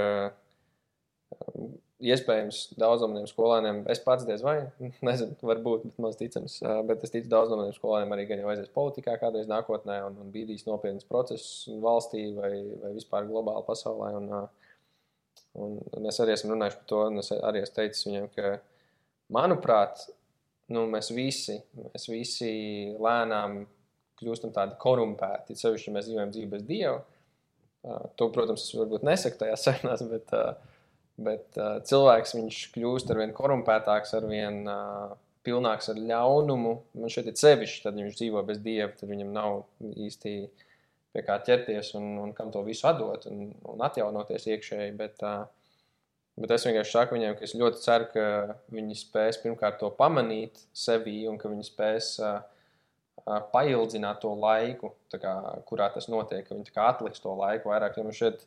[2.02, 4.58] iespējams daudzam no skolēniem, es pats diez vai,
[5.08, 6.58] nezinu, varbūt, bet maz ticams,
[6.88, 10.32] bet es ticu daudzam no skolēniem arī gan jau aizies politikā kādreiz nākotnē un, un
[10.34, 14.12] bīdīs nopietnas procesus valstī vai, vai vispār globāli pasaulē.
[14.20, 14.32] Un,
[15.62, 18.56] un, un es arī esmu runājis par to, un es arī esmu teicis viņam, ka,
[19.32, 20.08] manuprāt,
[20.74, 22.52] nu, mēs visi, mēs visi
[23.02, 23.62] lēnām
[24.22, 27.00] kļūstam tādi korumpēti, sevišķi, ja mēs dzīvojam dzīvi bez Dieva.
[27.82, 30.52] To, protams, es varbūt nesaku tajās sarunās, bet uh,
[31.22, 32.36] Bet uh, cilvēks
[32.76, 35.14] kļūst ar vien korumpētāks, ar vien uh,
[35.46, 36.76] pilnāks ar ļaunumu.
[36.98, 40.36] Man šeit ir sevišķi, tad viņš dzīvo bez dieva, tad viņam nav īsti
[41.12, 44.94] pie kā ķerties un, un kam to visu atdot un, un atjaunoties iekšēji.
[45.00, 45.44] Bet, uh,
[46.40, 48.26] bet es vienkārši saku viņiem, ka es ļoti ceru, ka
[48.74, 52.40] viņi spēs pirmkārt to pamanīt sevī un ka viņi spēs uh,
[53.26, 55.36] uh, paildzināt to laiku, kā,
[55.68, 56.48] kurā tas notiek.
[56.48, 58.00] Viņi atliks to laiku vairāk.
[58.00, 58.46] Jo šeit,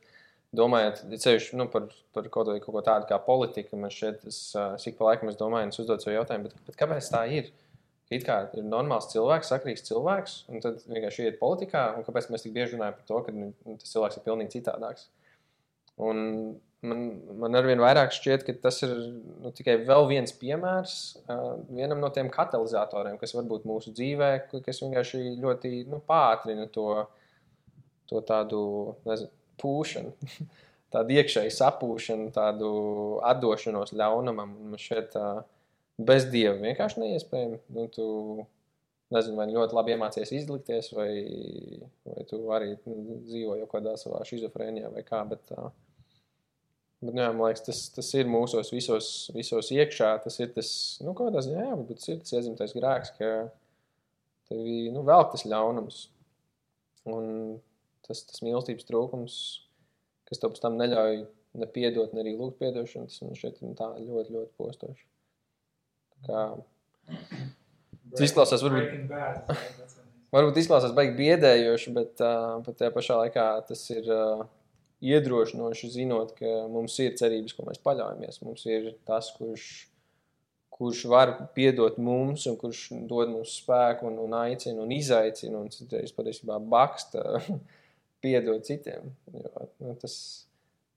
[0.55, 4.75] Domājot, ceļš, nu, par, par kaut, kaut ko tādu kā politika, man šeit, es, uh,
[4.79, 7.51] ik pa laikam es domāju, un es uzdodu sev jautājumu, bet, bet kāpēc tā ir?
[8.13, 11.87] It kā ir normāls cilvēks, sakrīgs cilvēks, un tad vienkārši iet politikā.
[12.05, 13.49] Kāpēc mēs tik bieži runājam par to, ka nu,
[13.81, 15.09] tas cilvēks ir pilnīgi citādāks?
[16.05, 16.21] Un
[16.85, 17.05] man,
[17.41, 22.11] man arvien vairāk šķiet, ka tas ir nu, tikai vēl viens piemērs uh, vienam no
[22.15, 26.89] tiem katalizatoriem, kas varbūt mūsu dzīvē, kas vienkārši ļoti nu, pātrina to,
[28.11, 28.61] to tādu
[29.09, 30.15] nezinu, pūšanu.
[30.95, 32.71] tādu iekšēju sapūšanu, tādu
[33.27, 34.53] atdošanos ļaunumam.
[34.71, 35.43] Man šeit uh,
[35.99, 37.61] bez dieva vienkārši neiespējami.
[37.75, 38.07] Nu, tu,
[39.15, 41.11] nezinu, vai ļoti labi iemācījies izlikties, vai,
[42.07, 45.25] vai tu arī nu, dzīvo jau kādā savā schizofrēnijā vai kā.
[45.31, 45.69] Bet, uh,
[47.03, 50.15] bet, nu, jā, man liekas, tas, tas ir mūsos visos, visos iekšā.
[50.27, 50.73] Tas ir tas,
[51.05, 53.37] nu, kādā ziņā, jā, bet ir tas iedzimtais grēks, ka
[54.51, 56.05] tev nu, vēl tas ļaunums.
[57.11, 57.25] Un
[58.07, 59.39] tas, tas mīlestības trūkums,
[60.29, 61.25] kas tev pēc tam neļauj
[61.61, 65.07] ne piedot, ne arī lūgt piedošanu, tas man šeit ir ļoti, ļoti postoši.
[66.27, 66.45] Kā...
[68.15, 69.55] Tas izklausās, varbūt,
[70.35, 74.45] varbūt izklausās baigi biedējoši, bet uh, pat tajā pašā laikā tas ir uh,
[75.05, 78.41] iedrošinoši zinot, ka mums ir cerības, ko mēs paļaujamies.
[78.45, 79.67] Mums ir tas, kurš,
[80.75, 85.71] kurš var piedot mums, un kurš dod mums spēku, un, un aicina un izaicina, un
[85.75, 87.25] citreiz patiesībā baksta
[88.25, 89.13] piedot citiem.
[89.31, 90.17] Jo, nu, tas,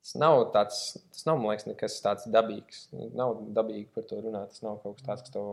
[0.07, 0.77] Tas nav tāds,
[1.11, 2.85] tas nav, man liekas, nekas tāds dabīgs.
[3.19, 4.53] Nav dabīgi par to runāt.
[4.53, 5.49] Tas nav kaut kas tāds, kas tev,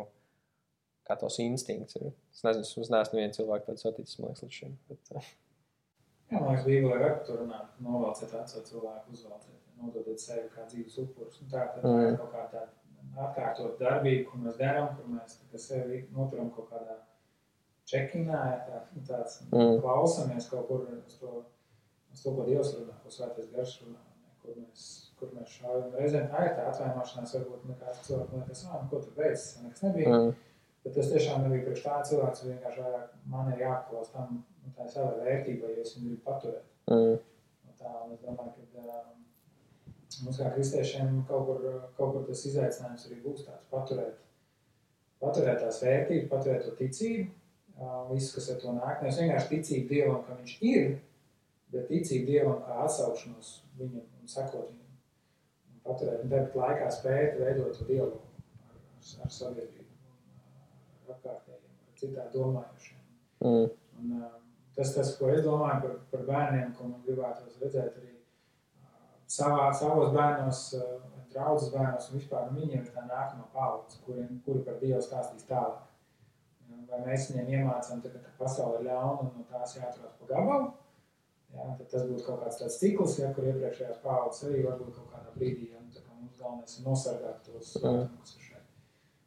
[1.09, 2.13] kā tavs instinkts ir.
[2.31, 4.77] Es nezinu, es neesmu nevienu cilvēku tādu saticis, man liekas, līdz šim.
[4.93, 5.33] Bet, uh.
[6.31, 7.73] Jā, man liekas, var par to runāt.
[7.83, 11.41] Novalciet veco cilvēku, uzvalciet, nododiet sevi kā dzīves upurus.
[11.43, 12.07] Un tā, tad, mm.
[12.13, 17.01] ir kaut kā tāda atkārtot darbība, ko mēs darām, kur mēs sevi noturam kaut kādā
[17.91, 19.81] čekinā, tā, tāds mm.
[19.83, 21.43] klausamies kaut kur uz to,
[22.15, 24.03] uz to, ko Dievs runā, ko svētais garš runā
[24.45, 24.89] kur mēs,
[25.19, 25.93] kur mēs šāvim.
[25.97, 29.85] Reizēm tā ir tā atvainošanās, varbūt nekāds cilvēks liekas, ah, nu, ko tu beidz, nekas
[29.87, 30.17] nebija.
[30.17, 30.35] Mm.
[30.85, 34.85] Bet tas tiešām nebija priekš tā cilvēks, vienkārši vairāk man ir jāapklaus tam, nu, tā
[34.85, 36.67] ir sava vērtība, ja es viņu gribu paturēt.
[36.93, 37.15] Mm.
[37.71, 39.23] Un tā, un es domāju, ka um,
[40.27, 41.65] mums kā kristiešiem kaut kur,
[41.97, 44.21] kaut kur tas izaicinājums arī būs tāds paturēt,
[45.25, 47.31] paturēt tās vērtības, paturēt to ticību,
[47.79, 49.01] uh, visu, kas ar to nāk.
[49.01, 50.99] Nevis vienkārši ticību Dievam, ka viņš ir,
[51.75, 54.95] bet ticību Dievam kā atsaukšanos viņam un sekot viņam.
[55.73, 59.91] Un paturēt, un tāpat laikā spēt veidot dialogu ar, ar, ar sabiedrību,
[61.05, 63.01] ar apkārtējiem, ar citām domājušiem.
[63.45, 63.71] Mm.
[64.01, 64.15] Un,
[64.77, 68.15] tas, tas, ko es domāju par, par bērniem, ko man gribētos redzēt arī
[69.31, 70.63] savā, savos bērnos,
[71.35, 75.83] draudzes bērnos, un vispār viņiem ir tā nākamā paudze, kuri, kuri par Dievu stāstīs tālāk.
[76.89, 80.73] Vai mēs viņiem iemācām, ka pasaule ir ļauna un no tās jāturās pa gabalu,
[81.55, 85.11] Jā, tad tas būtu kaut kāds tāds cikls, ja, kur iepriekšējās paudzes arī varbūt kaut
[85.13, 88.73] kādā brīdī, ja, nu, kā mums galvenais ir nosargāt tos svētumus, kas ir šeit.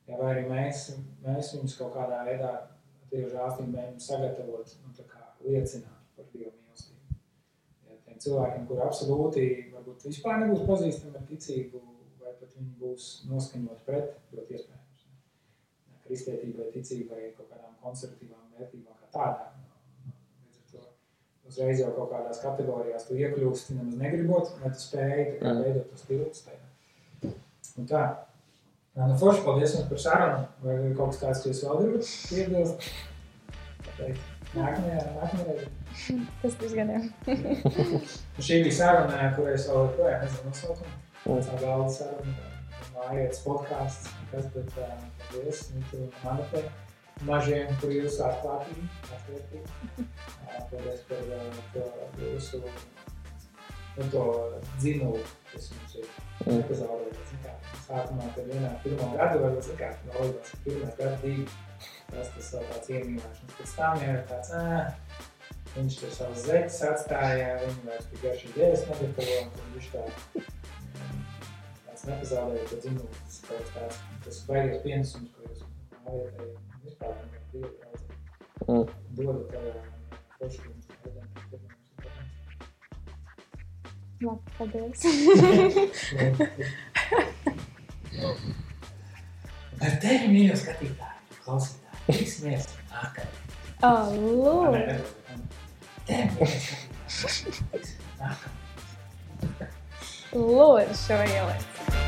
[0.09, 0.81] Ja, vai arī mēs,
[1.23, 2.55] mēs viņus kaut kādā veidā,
[3.07, 7.19] Dieva žāstību mēģinām sagatavot, nu, tā kā liecināt par Dievu mīlestību.
[7.87, 11.79] Ja, tiem cilvēkiem, kuri absolūti varbūt vispār nebūs pazīstami ar ticību,
[12.19, 15.07] vai pat viņi būs noskaņot pret, ļoti iespējams.
[15.87, 19.66] Ja, kristietībai, ticībai, kaut kādām konservatīvām vērtībām kā tādām
[21.47, 25.61] uzreiz jau kaut kādās kategorijās tu iekļūsti, nemaz negribot, vai tu spēji mm.
[25.63, 27.33] veidot tos tiltus tajā.
[27.77, 28.05] Un tā.
[28.97, 30.47] Nu, forši, paldies jums par sarunu.
[30.63, 32.87] Vai ir kaut kas tāds, ko jūs vēl gribat piebilst?
[34.57, 35.67] Nākamajā, nākamajā.
[36.41, 37.03] Tas diezgan jau.
[38.47, 40.97] šī bija saruna, kurai es vēl joprojām nezinu nosaukumu.
[41.27, 42.35] Tā galda saruna,
[42.95, 46.65] mājietas podkāsts, kas, bet paldies, Mitu un Anatē
[47.25, 48.87] mažiem, kur jūs atklātīgi,
[49.17, 50.07] atvērtīgi.
[50.67, 51.21] Paldies par,
[51.73, 52.61] par jūsu
[53.97, 54.23] nu, to
[54.77, 55.21] dzinulu,
[55.51, 56.09] kas jums ir
[56.45, 57.33] nepazaudēts.
[57.87, 61.45] Sākumā, kad vienā pirmā gadu, varbūt, zin kā, laulībās, pirmais gadu divi,
[62.11, 63.55] tas tas vēl tāds iemīlēšanas.
[63.61, 64.83] Pēc tam jau ir tāds, ā,
[65.77, 70.05] viņš tur savus zeķus atstāja, viņi vairs pie garšas dēļas negatavo, un tad viņš tā
[71.87, 73.19] tāds nepazaudēja to dzinulu.
[73.23, 75.67] Tas tāds, tas baigies pienesums, ko jūs
[76.03, 77.13] mājiet vispār
[77.51, 78.03] divi draugi.
[78.67, 78.85] Mm.
[79.19, 79.63] Dodu tev
[80.39, 80.75] foršu
[84.21, 85.01] Labi, paldies.
[89.77, 93.29] Ar tevi, mīļo skatītāji, klausītāji, tiksimies nākamā.
[93.85, 94.97] Oh, lūdzu.
[100.33, 102.06] Lūdzu, šo ielikt.